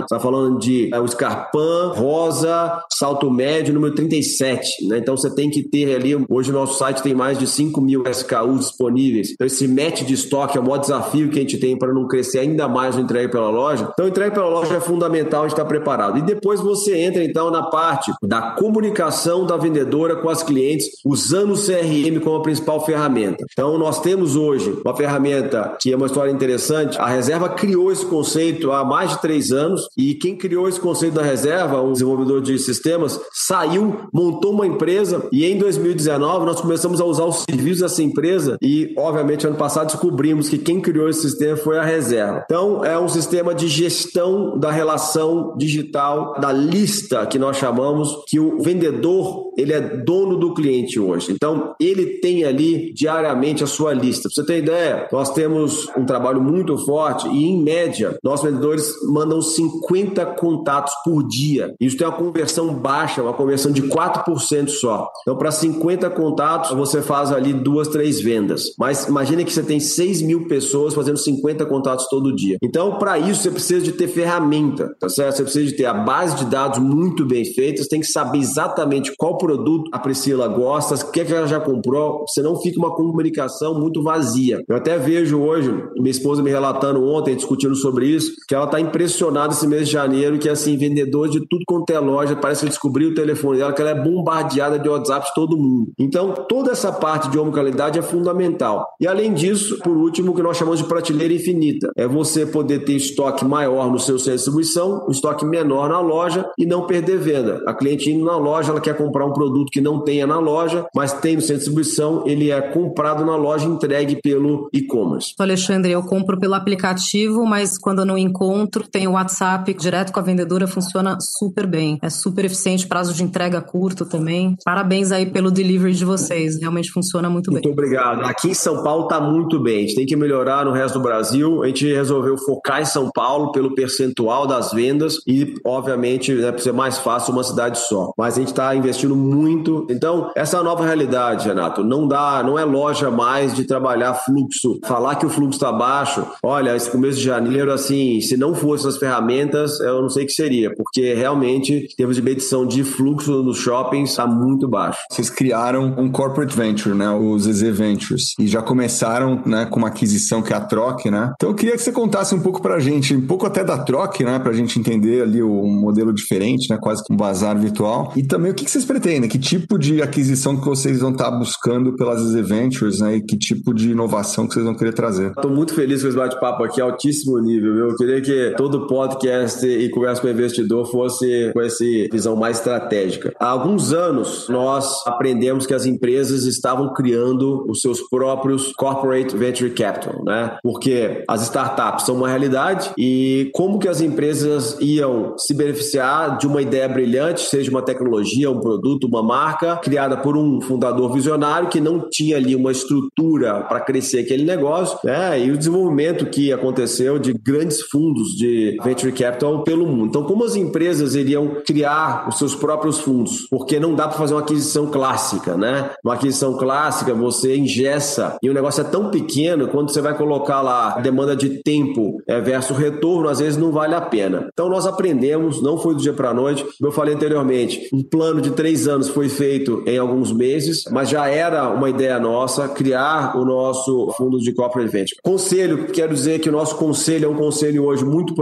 você 0.00 0.04
está 0.04 0.20
falando 0.20 0.58
de 0.58 0.90
é, 0.92 1.00
o 1.00 1.06
Scarpan, 1.06 1.92
rosa, 1.94 2.82
salto 2.92 3.30
médio, 3.30 3.74
número 3.74 3.94
37, 3.94 4.86
né? 4.88 4.98
Então 4.98 5.16
você 5.16 5.34
tem 5.34 5.50
que 5.50 5.62
ter 5.62 5.94
ali, 5.94 6.14
hoje 6.28 6.50
o 6.50 6.54
nosso 6.54 6.78
site 6.78 7.02
tem 7.02 7.14
mais 7.14 7.38
de 7.38 7.46
5 7.46 7.80
mil 7.80 8.02
SKUs 8.06 8.68
disponíveis. 8.68 9.32
Então 9.32 9.46
esse 9.46 9.66
match 9.68 10.02
de 10.02 10.14
estoque 10.14 10.56
é 10.56 10.60
o 10.60 10.64
maior 10.64 10.78
desafio 10.78 11.30
que 11.30 11.38
a 11.38 11.42
gente 11.42 11.58
tem 11.58 11.76
para 11.76 11.92
não 11.92 12.06
crescer 12.06 12.40
ainda 12.40 12.68
mais 12.68 12.96
o 12.96 13.00
entregue 13.00 13.30
pela 13.30 13.50
loja. 13.50 13.88
Então 13.92 14.08
entregue 14.08 14.34
pela 14.34 14.48
loja 14.48 14.76
é 14.76 14.80
fundamental 14.80 15.40
a 15.40 15.48
gente 15.48 15.52
estar 15.52 15.64
preparado. 15.64 16.18
E 16.18 16.22
depois 16.22 16.60
você 16.60 16.98
entra 16.98 17.24
então 17.24 17.50
na 17.50 17.62
parte 17.64 18.12
da 18.22 18.52
comunicação 18.52 19.46
da 19.46 19.56
vendedora 19.56 20.16
com 20.16 20.28
as 20.28 20.42
clientes, 20.42 20.86
usando 21.04 21.52
o 21.52 21.56
CRM 21.56 22.20
como 22.22 22.36
a 22.36 22.42
principal 22.42 22.84
ferramenta. 22.84 23.44
Então 23.52 23.78
nós 23.78 24.00
temos 24.00 24.36
hoje 24.36 24.76
uma 24.84 24.96
ferramenta 24.96 25.76
que 25.80 25.92
é 25.92 25.96
uma 25.96 26.06
história 26.06 26.30
interessante. 26.30 26.98
A 26.98 27.06
reserva 27.06 27.48
criou 27.48 27.92
esse 27.92 28.04
conceito 28.06 28.72
há 28.72 28.84
mais 28.84 29.10
de 29.10 29.20
três 29.20 29.52
anos 29.52 29.81
e 29.96 30.14
quem 30.14 30.36
criou 30.36 30.68
esse 30.68 30.80
conceito 30.80 31.14
da 31.14 31.22
reserva, 31.22 31.80
um 31.82 31.92
desenvolvedor 31.92 32.40
de 32.40 32.58
sistemas, 32.58 33.20
saiu, 33.32 34.08
montou 34.12 34.52
uma 34.52 34.66
empresa 34.66 35.28
e 35.32 35.44
em 35.44 35.58
2019 35.58 36.46
nós 36.46 36.60
começamos 36.60 37.00
a 37.00 37.04
usar 37.04 37.24
os 37.24 37.44
serviços 37.48 37.80
dessa 37.80 38.02
empresa 38.02 38.56
e, 38.62 38.94
obviamente, 38.96 39.46
ano 39.46 39.56
passado 39.56 39.86
descobrimos 39.86 40.48
que 40.48 40.58
quem 40.58 40.80
criou 40.80 41.08
esse 41.08 41.22
sistema 41.22 41.56
foi 41.56 41.78
a 41.78 41.84
reserva. 41.84 42.42
Então, 42.44 42.84
é 42.84 42.98
um 42.98 43.08
sistema 43.08 43.54
de 43.54 43.68
gestão 43.68 44.58
da 44.58 44.70
relação 44.70 45.54
digital, 45.56 46.34
da 46.40 46.52
lista 46.52 47.26
que 47.26 47.38
nós 47.38 47.56
chamamos, 47.56 48.24
que 48.28 48.38
o 48.38 48.62
vendedor 48.62 49.52
ele 49.56 49.72
é 49.72 49.80
dono 49.80 50.36
do 50.38 50.54
cliente 50.54 50.98
hoje. 50.98 51.32
Então, 51.32 51.74
ele 51.78 52.18
tem 52.20 52.44
ali 52.44 52.92
diariamente 52.92 53.62
a 53.62 53.66
sua 53.66 53.92
lista. 53.92 54.28
Pra 54.28 54.42
você 54.42 54.46
ter 54.46 54.58
ideia, 54.58 55.08
nós 55.12 55.30
temos 55.30 55.88
um 55.96 56.04
trabalho 56.04 56.40
muito 56.40 56.76
forte 56.78 57.28
e, 57.28 57.44
em 57.44 57.62
média, 57.62 58.16
nossos 58.22 58.48
vendedores 58.48 58.92
mandam 59.08 59.40
50 59.40 59.71
contatos 59.80 60.92
por 61.04 61.26
dia. 61.26 61.74
Isso 61.80 61.96
tem 61.96 62.06
uma 62.06 62.16
conversão 62.16 62.74
baixa, 62.74 63.22
uma 63.22 63.32
conversão 63.32 63.72
de 63.72 63.82
4% 63.82 64.68
só. 64.68 65.08
Então, 65.22 65.36
para 65.36 65.50
50 65.50 66.10
contatos, 66.10 66.70
você 66.72 67.02
faz 67.02 67.32
ali 67.32 67.52
duas, 67.52 67.88
três 67.88 68.20
vendas. 68.20 68.74
Mas 68.78 69.06
imagine 69.06 69.44
que 69.44 69.52
você 69.52 69.62
tem 69.62 69.80
6 69.80 70.22
mil 70.22 70.46
pessoas 70.46 70.94
fazendo 70.94 71.16
50 71.16 71.66
contatos 71.66 72.06
todo 72.08 72.34
dia. 72.34 72.56
Então, 72.62 72.98
para 72.98 73.18
isso, 73.18 73.42
você 73.42 73.50
precisa 73.50 73.80
de 73.80 73.92
ter 73.92 74.08
ferramenta, 74.08 74.94
tá 74.98 75.08
certo? 75.08 75.36
Você 75.36 75.42
precisa 75.44 75.66
de 75.66 75.76
ter 75.76 75.86
a 75.86 75.94
base 75.94 76.36
de 76.36 76.44
dados 76.44 76.78
muito 76.78 77.24
bem 77.24 77.44
feita, 77.44 77.82
você 77.82 77.88
tem 77.88 78.00
que 78.00 78.06
saber 78.06 78.38
exatamente 78.38 79.12
qual 79.16 79.38
produto 79.38 79.88
a 79.92 79.98
Priscila 79.98 80.48
gosta, 80.48 80.94
o 80.94 81.10
que, 81.10 81.20
é 81.20 81.24
que 81.24 81.32
ela 81.32 81.46
já 81.46 81.60
comprou, 81.60 82.24
senão 82.28 82.56
fica 82.60 82.78
uma 82.78 82.94
comunicação 82.94 83.78
muito 83.78 84.02
vazia. 84.02 84.62
Eu 84.68 84.76
até 84.76 84.98
vejo 84.98 85.40
hoje, 85.40 85.70
minha 85.96 86.10
esposa 86.10 86.42
me 86.42 86.50
relatando 86.50 87.04
ontem, 87.04 87.34
discutindo 87.34 87.74
sobre 87.74 88.06
isso, 88.06 88.32
que 88.48 88.54
ela 88.54 88.64
está 88.64 88.80
impressionada 88.80 89.54
esse 89.62 89.66
mês 89.66 89.86
de 89.86 89.92
janeiro, 89.92 90.38
que 90.38 90.48
assim, 90.48 90.76
vendedor 90.76 91.28
de 91.28 91.40
tudo 91.46 91.62
quanto 91.66 91.90
é 91.90 91.98
loja, 91.98 92.34
parece 92.34 92.62
que 92.62 92.68
descobriu 92.68 93.10
o 93.10 93.14
telefone 93.14 93.58
dela, 93.58 93.72
que 93.72 93.80
ela 93.80 93.92
é 93.92 93.94
bombardeada 93.94 94.78
de 94.78 94.88
WhatsApp 94.88 95.26
de 95.26 95.34
todo 95.34 95.56
mundo. 95.56 95.92
Então, 95.98 96.34
toda 96.48 96.72
essa 96.72 96.92
parte 96.92 97.30
de 97.30 97.38
omnicanalidade 97.38 97.98
é 97.98 98.02
fundamental. 98.02 98.88
E 99.00 99.06
além 99.06 99.32
disso, 99.32 99.78
por 99.78 99.96
último, 99.96 100.32
o 100.32 100.34
que 100.34 100.42
nós 100.42 100.56
chamamos 100.56 100.80
de 100.80 100.86
prateleira 100.86 101.32
infinita. 101.32 101.92
É 101.96 102.06
você 102.06 102.44
poder 102.44 102.80
ter 102.80 102.94
estoque 102.94 103.44
maior 103.44 103.90
no 103.90 103.98
seu 103.98 104.18
centro 104.18 104.32
de 104.32 104.36
distribuição, 104.36 105.06
um 105.06 105.10
estoque 105.10 105.44
menor 105.44 105.88
na 105.88 106.00
loja 106.00 106.50
e 106.58 106.66
não 106.66 106.86
perder 106.86 107.18
venda. 107.18 107.62
A 107.66 107.74
cliente 107.74 108.10
indo 108.10 108.24
na 108.24 108.36
loja, 108.36 108.72
ela 108.72 108.80
quer 108.80 108.96
comprar 108.96 109.26
um 109.26 109.32
produto 109.32 109.70
que 109.70 109.80
não 109.80 110.00
tenha 110.00 110.26
na 110.26 110.38
loja, 110.38 110.86
mas 110.94 111.12
tem 111.12 111.36
no 111.36 111.40
centro 111.40 111.54
de 111.54 111.64
distribuição, 111.64 112.24
ele 112.26 112.50
é 112.50 112.60
comprado 112.60 113.24
na 113.24 113.36
loja 113.36 113.66
entregue 113.66 114.20
pelo 114.20 114.68
e-commerce. 114.72 115.34
Alexandre, 115.38 115.92
eu 115.92 116.02
compro 116.02 116.38
pelo 116.38 116.54
aplicativo, 116.54 117.44
mas 117.44 117.78
quando 117.78 118.00
eu 118.00 118.06
não 118.06 118.18
encontro, 118.18 118.88
tem 118.88 119.06
o 119.06 119.12
WhatsApp 119.12 119.41
direto 119.78 120.12
com 120.12 120.20
a 120.20 120.22
vendedora, 120.22 120.66
funciona 120.66 121.16
super 121.38 121.66
bem. 121.66 121.98
É 122.02 122.08
super 122.08 122.44
eficiente, 122.44 122.86
prazo 122.86 123.12
de 123.12 123.22
entrega 123.22 123.60
curto 123.60 124.06
também. 124.06 124.56
Parabéns 124.64 125.12
aí 125.12 125.26
pelo 125.26 125.50
delivery 125.50 125.94
de 125.94 126.04
vocês, 126.04 126.58
realmente 126.60 126.90
funciona 126.90 127.28
muito 127.28 127.50
bem. 127.50 127.62
Muito 127.62 127.72
obrigado. 127.72 128.24
Aqui 128.24 128.50
em 128.50 128.54
São 128.54 128.82
Paulo 128.82 129.04
está 129.04 129.20
muito 129.20 129.60
bem. 129.60 129.78
A 129.78 129.80
gente 129.80 129.94
tem 129.94 130.06
que 130.06 130.16
melhorar 130.16 130.64
no 130.64 130.72
resto 130.72 130.98
do 130.98 131.02
Brasil. 131.02 131.62
A 131.62 131.66
gente 131.66 131.92
resolveu 131.92 132.36
focar 132.38 132.80
em 132.80 132.84
São 132.84 133.10
Paulo 133.10 133.52
pelo 133.52 133.74
percentual 133.74 134.46
das 134.46 134.72
vendas 134.72 135.16
e, 135.26 135.54
obviamente, 135.64 136.32
né, 136.32 136.52
para 136.52 136.62
ser 136.62 136.72
mais 136.72 136.98
fácil 136.98 137.32
uma 137.32 137.42
cidade 137.42 137.78
só. 137.78 138.12
Mas 138.16 138.34
a 138.34 138.40
gente 138.40 138.48
está 138.48 138.74
investindo 138.74 139.16
muito. 139.16 139.86
Então, 139.90 140.30
essa 140.36 140.56
é 140.56 140.60
a 140.60 140.62
nova 140.62 140.84
realidade, 140.84 141.48
Renato. 141.48 141.82
Não 141.82 142.06
dá, 142.06 142.42
não 142.42 142.58
é 142.58 142.64
loja 142.64 143.10
mais 143.10 143.54
de 143.54 143.64
trabalhar 143.64 144.14
fluxo. 144.14 144.78
Falar 144.84 145.16
que 145.16 145.26
o 145.26 145.30
fluxo 145.30 145.56
está 145.56 145.72
baixo, 145.72 146.24
olha, 146.42 146.76
esse 146.76 146.90
começo 146.90 147.18
de 147.18 147.24
janeiro, 147.24 147.72
assim, 147.72 148.20
se 148.20 148.36
não 148.36 148.54
fossem 148.54 148.88
as 148.88 148.96
ferramentas, 148.96 149.31
eu 149.80 150.02
não 150.02 150.08
sei 150.08 150.24
o 150.24 150.26
que 150.26 150.32
seria, 150.32 150.74
porque 150.74 151.14
realmente, 151.14 151.74
em 151.74 151.96
termos 151.96 152.16
de 152.16 152.22
medição 152.22 152.66
de 152.66 152.84
fluxo 152.84 153.42
nos 153.42 153.58
shoppings, 153.58 154.10
está 154.10 154.26
muito 154.26 154.68
baixo. 154.68 154.98
Vocês 155.10 155.30
criaram 155.30 155.94
um 155.98 156.10
corporate 156.10 156.56
venture, 156.56 156.94
né? 156.94 157.10
Os 157.10 157.44
ZZ 157.44 157.62
Ventures. 157.76 158.34
E 158.38 158.46
já 158.46 158.62
começaram, 158.62 159.42
né, 159.46 159.66
com 159.66 159.78
uma 159.78 159.88
aquisição 159.88 160.42
que 160.42 160.52
é 160.52 160.56
a 160.56 160.60
Troc, 160.60 161.06
né? 161.06 161.32
Então 161.34 161.50
eu 161.50 161.54
queria 161.54 161.74
que 161.74 161.82
você 161.82 161.92
contasse 161.92 162.34
um 162.34 162.40
pouco 162.40 162.60
pra 162.60 162.78
gente, 162.78 163.14
um 163.14 163.26
pouco 163.26 163.46
até 163.46 163.64
da 163.64 163.78
Troc, 163.78 164.20
né? 164.20 164.38
Pra 164.38 164.52
gente 164.52 164.78
entender 164.78 165.22
ali 165.22 165.42
o 165.42 165.62
um 165.62 165.80
modelo 165.80 166.12
diferente, 166.12 166.68
né? 166.70 166.78
Quase 166.80 167.04
que 167.04 167.12
um 167.12 167.16
bazar 167.16 167.58
virtual. 167.58 168.12
E 168.16 168.22
também 168.22 168.50
o 168.50 168.54
que 168.54 168.68
vocês 168.68 168.84
pretendem? 168.84 169.28
Que 169.28 169.38
tipo 169.38 169.78
de 169.78 170.02
aquisição 170.02 170.56
que 170.56 170.66
vocês 170.66 171.00
vão 171.00 171.12
estar 171.12 171.30
buscando 171.30 171.94
pelas 171.96 172.20
ZZ 172.20 172.48
Ventures, 172.48 173.00
né? 173.00 173.16
E 173.16 173.22
que 173.22 173.36
tipo 173.36 173.74
de 173.74 173.90
inovação 173.90 174.46
que 174.46 174.54
vocês 174.54 174.64
vão 174.64 174.74
querer 174.74 174.92
trazer? 174.92 175.28
Estou 175.28 175.50
muito 175.50 175.74
feliz 175.74 176.02
com 176.02 176.08
esse 176.08 176.16
bate-papo 176.16 176.64
aqui, 176.64 176.80
altíssimo 176.80 177.38
nível, 177.38 177.74
viu? 177.74 177.88
Eu 177.90 177.96
queria 177.96 178.20
que 178.20 178.54
todo 178.56 178.86
podcast 178.86 179.21
e 179.26 179.88
conversa 179.88 180.20
com 180.20 180.28
o 180.28 180.30
investidor 180.30 180.86
fosse 180.86 181.50
com 181.52 181.60
essa 181.60 181.84
visão 182.10 182.36
mais 182.36 182.58
estratégica. 182.58 183.32
Há 183.40 183.48
alguns 183.48 183.92
anos, 183.92 184.48
nós 184.48 185.06
aprendemos 185.06 185.66
que 185.66 185.74
as 185.74 185.86
empresas 185.86 186.44
estavam 186.44 186.92
criando 186.92 187.64
os 187.68 187.80
seus 187.80 188.00
próprios 188.08 188.72
corporate 188.72 189.36
venture 189.36 189.70
capital, 189.70 190.22
né? 190.24 190.56
Porque 190.62 190.82
porque 190.92 191.22
as 191.28 191.42
startups 191.42 192.04
são 192.04 192.16
uma 192.16 192.28
realidade 192.28 192.90
e 192.98 193.50
como 193.54 193.78
que 193.78 193.88
as 193.88 194.00
empresas 194.00 194.76
iam 194.80 195.38
se 195.38 195.54
beneficiar 195.54 196.36
de 196.38 196.46
uma 196.46 196.60
ideia 196.60 196.88
brilhante, 196.88 197.42
seja 197.42 197.70
uma 197.70 197.82
tecnologia, 197.82 198.50
um 198.50 198.60
produto, 198.60 199.06
uma 199.06 199.22
marca, 199.22 199.76
criada 199.76 200.16
por 200.16 200.36
um 200.36 200.60
fundador 200.60 201.12
visionário 201.12 201.68
que 201.68 201.80
não 201.80 202.08
tinha 202.10 202.36
ali 202.36 202.56
uma 202.56 202.72
estrutura 202.72 203.62
para 203.62 203.80
crescer 203.80 204.20
aquele 204.20 204.44
negócio, 204.44 204.98
né? 205.04 205.38
E 205.44 205.50
o 205.52 205.56
desenvolvimento 205.56 206.26
que 206.26 206.52
aconteceu 206.52 207.18
de 207.18 207.32
grandes 207.32 207.80
fundos 207.82 208.30
de 208.36 208.76
venture 208.82 209.11
capital 209.12 209.62
pelo 209.62 209.86
mundo. 209.86 210.06
Então, 210.06 210.24
como 210.24 210.44
as 210.44 210.56
empresas 210.56 211.14
iriam 211.14 211.56
criar 211.66 212.28
os 212.28 212.38
seus 212.38 212.54
próprios 212.54 212.98
fundos? 212.98 213.46
Porque 213.50 213.78
não 213.78 213.94
dá 213.94 214.08
para 214.08 214.18
fazer 214.18 214.34
uma 214.34 214.40
aquisição 214.40 214.86
clássica, 214.86 215.56
né? 215.56 215.90
Uma 216.04 216.14
aquisição 216.14 216.56
clássica, 216.56 217.14
você 217.14 217.56
ingessa 217.56 218.36
e 218.42 218.50
o 218.50 218.54
negócio 218.54 218.80
é 218.80 218.84
tão 218.84 219.10
pequeno, 219.10 219.68
quando 219.68 219.90
você 219.90 220.00
vai 220.00 220.16
colocar 220.16 220.60
lá 220.60 220.98
demanda 221.00 221.36
de 221.36 221.62
tempo 221.62 222.22
é, 222.26 222.40
versus 222.40 222.76
retorno, 222.76 223.28
às 223.28 223.38
vezes 223.38 223.56
não 223.56 223.72
vale 223.72 223.94
a 223.94 224.00
pena. 224.00 224.48
Então, 224.52 224.68
nós 224.68 224.86
aprendemos, 224.86 225.62
não 225.62 225.78
foi 225.78 225.94
do 225.94 226.00
dia 226.00 226.12
para 226.12 226.30
a 226.30 226.34
noite, 226.34 226.64
como 226.78 226.88
eu 226.88 226.92
falei 226.92 227.14
anteriormente, 227.14 227.88
um 227.92 228.02
plano 228.02 228.40
de 228.40 228.50
três 228.50 228.88
anos 228.88 229.08
foi 229.08 229.28
feito 229.28 229.82
em 229.86 229.98
alguns 229.98 230.32
meses, 230.32 230.84
mas 230.90 231.08
já 231.08 231.28
era 231.28 231.68
uma 231.70 231.88
ideia 231.88 232.18
nossa 232.18 232.68
criar 232.68 233.36
o 233.36 233.44
nosso 233.44 234.12
fundo 234.16 234.38
de 234.38 234.52
corporate 234.52 234.90
venture. 234.90 235.16
Conselho, 235.22 235.86
quero 235.86 236.14
dizer 236.14 236.40
que 236.40 236.48
o 236.48 236.52
nosso 236.52 236.76
conselho 236.76 237.26
é 237.26 237.28
um 237.28 237.36
conselho 237.36 237.84
hoje 237.84 238.04
muito 238.04 238.34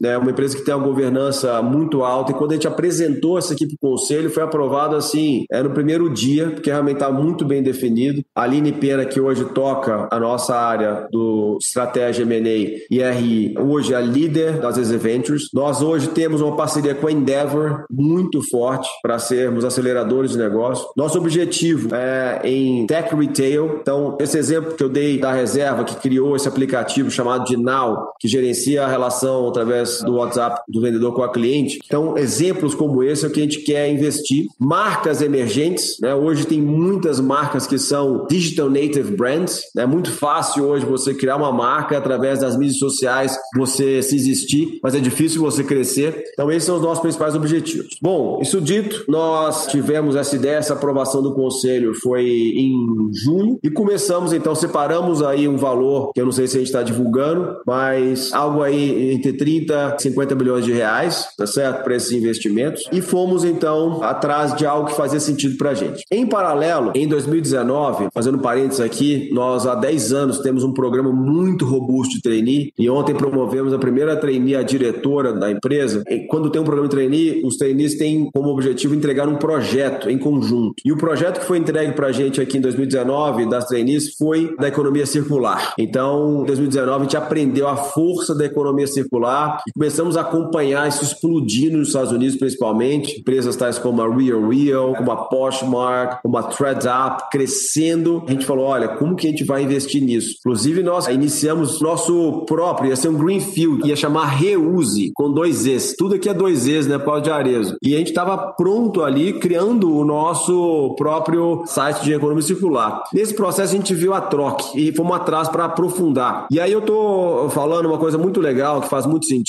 né? 0.00 0.18
uma 0.18 0.30
empresa 0.30 0.56
que 0.56 0.64
tem 0.64 0.74
uma 0.74 0.86
governança 0.86 1.60
muito 1.62 2.02
alta, 2.02 2.32
e 2.32 2.34
quando 2.34 2.52
a 2.52 2.54
gente 2.54 2.68
apresentou 2.68 3.38
essa 3.38 3.52
equipe 3.52 3.76
para 3.78 3.88
o 3.88 3.92
conselho, 3.92 4.30
foi 4.30 4.42
aprovado 4.42 4.96
assim, 4.96 5.44
é 5.50 5.62
no 5.62 5.70
primeiro 5.70 6.12
dia, 6.12 6.50
porque 6.50 6.70
realmente 6.70 6.96
está 6.96 7.10
muito 7.10 7.44
bem 7.44 7.62
definido. 7.62 8.22
A 8.34 8.42
Aline 8.42 8.72
Pena, 8.72 9.04
que 9.04 9.20
hoje 9.20 9.44
toca 9.46 10.08
a 10.10 10.20
nossa 10.20 10.54
área 10.54 11.06
do 11.10 11.58
Estratégia 11.60 12.22
M&A 12.22 12.78
e 12.90 13.02
RI, 13.02 13.54
hoje 13.58 13.94
é 13.94 13.96
a 13.96 14.00
líder 14.00 14.60
das 14.60 14.76
Ventures. 14.90 15.48
Nós 15.52 15.82
hoje 15.82 16.08
temos 16.08 16.40
uma 16.40 16.56
parceria 16.56 16.94
com 16.94 17.06
a 17.06 17.12
Endeavor 17.12 17.84
muito 17.90 18.40
forte 18.50 18.88
para 19.02 19.18
sermos 19.18 19.64
aceleradores 19.64 20.32
de 20.32 20.38
negócio. 20.38 20.86
Nosso 20.96 21.18
objetivo 21.18 21.94
é 21.94 22.40
em 22.44 22.86
tech 22.86 23.14
retail. 23.14 23.78
Então, 23.80 24.16
esse 24.20 24.38
exemplo 24.38 24.74
que 24.74 24.82
eu 24.82 24.88
dei 24.88 25.18
da 25.18 25.32
reserva 25.32 25.84
que 25.84 25.96
criou 25.96 26.36
esse 26.36 26.48
aplicativo 26.48 27.10
chamado 27.10 27.44
de 27.44 27.56
Now, 27.56 28.12
que 28.18 28.28
gerencia 28.28 28.84
a 28.84 28.88
relação 28.88 29.48
através 29.48 29.79
do 30.04 30.14
WhatsApp 30.14 30.60
do 30.68 30.80
vendedor 30.80 31.14
com 31.14 31.22
a 31.22 31.32
cliente. 31.32 31.78
Então, 31.84 32.16
exemplos 32.16 32.74
como 32.74 33.02
esse 33.02 33.24
é 33.24 33.28
o 33.28 33.30
que 33.30 33.40
a 33.40 33.42
gente 33.42 33.60
quer 33.60 33.90
investir. 33.90 34.46
Marcas 34.58 35.20
emergentes, 35.22 35.98
né? 36.00 36.14
Hoje 36.14 36.46
tem 36.46 36.60
muitas 36.60 37.20
marcas 37.20 37.66
que 37.66 37.78
são 37.78 38.26
digital 38.28 38.68
native 38.68 39.16
brands. 39.16 39.62
É 39.76 39.80
né? 39.80 39.86
muito 39.86 40.10
fácil 40.10 40.64
hoje 40.64 40.84
você 40.84 41.14
criar 41.14 41.36
uma 41.36 41.52
marca 41.52 41.96
através 41.96 42.40
das 42.40 42.56
mídias 42.56 42.78
sociais, 42.78 43.36
você 43.56 44.02
se 44.02 44.16
existir, 44.16 44.78
mas 44.82 44.94
é 44.94 45.00
difícil 45.00 45.40
você 45.40 45.62
crescer. 45.62 46.24
Então, 46.32 46.50
esses 46.50 46.64
são 46.64 46.76
os 46.76 46.82
nossos 46.82 47.00
principais 47.00 47.34
objetivos. 47.34 47.96
Bom, 48.00 48.40
isso 48.42 48.60
dito, 48.60 49.04
nós 49.08 49.66
tivemos 49.66 50.16
essa 50.16 50.34
ideia, 50.36 50.56
essa 50.56 50.74
aprovação 50.74 51.22
do 51.22 51.34
conselho 51.34 51.94
foi 51.94 52.24
em 52.26 53.10
junho 53.12 53.58
e 53.62 53.70
começamos 53.70 54.32
então, 54.32 54.54
separamos 54.54 55.22
aí 55.22 55.48
um 55.48 55.56
valor 55.56 56.12
que 56.12 56.20
eu 56.20 56.24
não 56.24 56.32
sei 56.32 56.46
se 56.46 56.56
a 56.56 56.60
gente 56.60 56.68
está 56.68 56.82
divulgando, 56.82 57.56
mas 57.66 58.32
algo 58.32 58.62
aí 58.62 59.12
entre 59.12 59.32
30 59.32 59.69
e 59.70 60.02
50 60.02 60.34
milhões 60.34 60.64
de 60.64 60.72
reais, 60.72 61.28
tá 61.36 61.46
certo? 61.46 61.82
Para 61.82 61.96
esses 61.96 62.12
investimentos. 62.12 62.88
E 62.92 63.00
fomos 63.00 63.44
então 63.44 64.02
atrás 64.02 64.54
de 64.54 64.66
algo 64.66 64.88
que 64.88 64.96
fazia 64.96 65.20
sentido 65.20 65.56
para 65.56 65.70
a 65.70 65.74
gente. 65.74 66.04
Em 66.10 66.26
paralelo, 66.26 66.92
em 66.94 67.06
2019, 67.06 68.08
fazendo 68.12 68.38
parênteses 68.38 68.80
aqui, 68.80 69.30
nós 69.32 69.66
há 69.66 69.74
10 69.74 70.12
anos 70.12 70.38
temos 70.38 70.64
um 70.64 70.72
programa 70.72 71.12
muito 71.12 71.64
robusto 71.64 72.14
de 72.14 72.22
trainee 72.22 72.72
e 72.78 72.88
ontem 72.90 73.14
promovemos 73.14 73.72
a 73.72 73.78
primeira 73.78 74.16
trainee, 74.16 74.56
a 74.56 74.62
diretora 74.62 75.32
da 75.32 75.50
empresa. 75.50 76.02
E 76.08 76.26
quando 76.26 76.50
tem 76.50 76.60
um 76.60 76.64
programa 76.64 76.88
de 76.88 76.94
trainee, 76.94 77.42
os 77.44 77.56
trainees 77.56 77.96
têm 77.96 78.30
como 78.32 78.50
objetivo 78.50 78.94
entregar 78.94 79.28
um 79.28 79.36
projeto 79.36 80.10
em 80.10 80.18
conjunto. 80.18 80.74
E 80.84 80.92
o 80.92 80.96
projeto 80.96 81.40
que 81.40 81.46
foi 81.46 81.58
entregue 81.58 81.92
para 81.92 82.08
a 82.08 82.12
gente 82.12 82.40
aqui 82.40 82.58
em 82.58 82.60
2019 82.60 83.48
das 83.48 83.66
trainees 83.66 84.14
foi 84.16 84.54
da 84.56 84.68
economia 84.68 85.06
circular. 85.06 85.74
Então, 85.78 86.42
em 86.42 86.46
2019 86.46 86.96
a 86.96 87.02
gente 87.02 87.16
aprendeu 87.16 87.68
a 87.68 87.76
força 87.76 88.34
da 88.34 88.44
economia 88.44 88.86
circular 88.86 89.59
e 89.66 89.72
começamos 89.72 90.16
a 90.16 90.22
acompanhar 90.22 90.88
isso 90.88 91.04
explodindo 91.04 91.78
nos 91.78 91.88
Estados 91.88 92.12
Unidos, 92.12 92.36
principalmente. 92.36 93.20
Empresas 93.20 93.56
tais 93.56 93.78
como 93.78 94.02
a 94.02 94.08
Real 94.08 94.48
Real, 94.48 94.94
como 94.94 95.10
a 95.10 95.16
Poshmark, 95.16 96.22
como 96.22 96.36
a 96.36 96.42
ThreadUp, 96.42 97.30
crescendo. 97.30 98.22
A 98.26 98.30
gente 98.30 98.46
falou, 98.46 98.66
olha, 98.66 98.88
como 98.88 99.16
que 99.16 99.26
a 99.26 99.30
gente 99.30 99.44
vai 99.44 99.62
investir 99.62 100.02
nisso? 100.02 100.36
Inclusive, 100.40 100.82
nós 100.82 101.06
iniciamos 101.08 101.80
nosso 101.80 102.44
próprio, 102.46 102.90
ia 102.90 102.96
ser 102.96 103.08
um 103.08 103.18
Greenfield, 103.18 103.86
ia 103.88 103.96
chamar 103.96 104.26
Reuse, 104.26 105.10
com 105.14 105.32
dois 105.32 105.66
Es. 105.66 105.94
Tudo 105.96 106.14
aqui 106.14 106.28
é 106.28 106.34
dois 106.34 106.66
Es, 106.66 106.86
né, 106.86 106.98
Paulo 106.98 107.20
de 107.20 107.30
Arezo. 107.30 107.76
E 107.82 107.94
a 107.94 107.98
gente 107.98 108.08
estava 108.08 108.36
pronto 108.36 109.02
ali, 109.02 109.34
criando 109.34 109.94
o 109.94 110.04
nosso 110.04 110.94
próprio 110.96 111.62
site 111.66 112.02
de 112.02 112.12
economia 112.12 112.42
circular. 112.42 113.02
Nesse 113.12 113.34
processo, 113.34 113.74
a 113.74 113.76
gente 113.76 113.94
viu 113.94 114.14
a 114.14 114.20
troca 114.20 114.64
e 114.74 114.92
fomos 114.92 115.16
atrás 115.16 115.48
para 115.48 115.64
aprofundar. 115.64 116.46
E 116.50 116.60
aí 116.60 116.72
eu 116.72 116.82
tô 116.82 117.48
falando 117.50 117.86
uma 117.86 117.98
coisa 117.98 118.18
muito 118.18 118.40
legal, 118.40 118.80
que 118.80 118.88
faz 118.88 119.06
muito 119.06 119.26
sentido, 119.26 119.39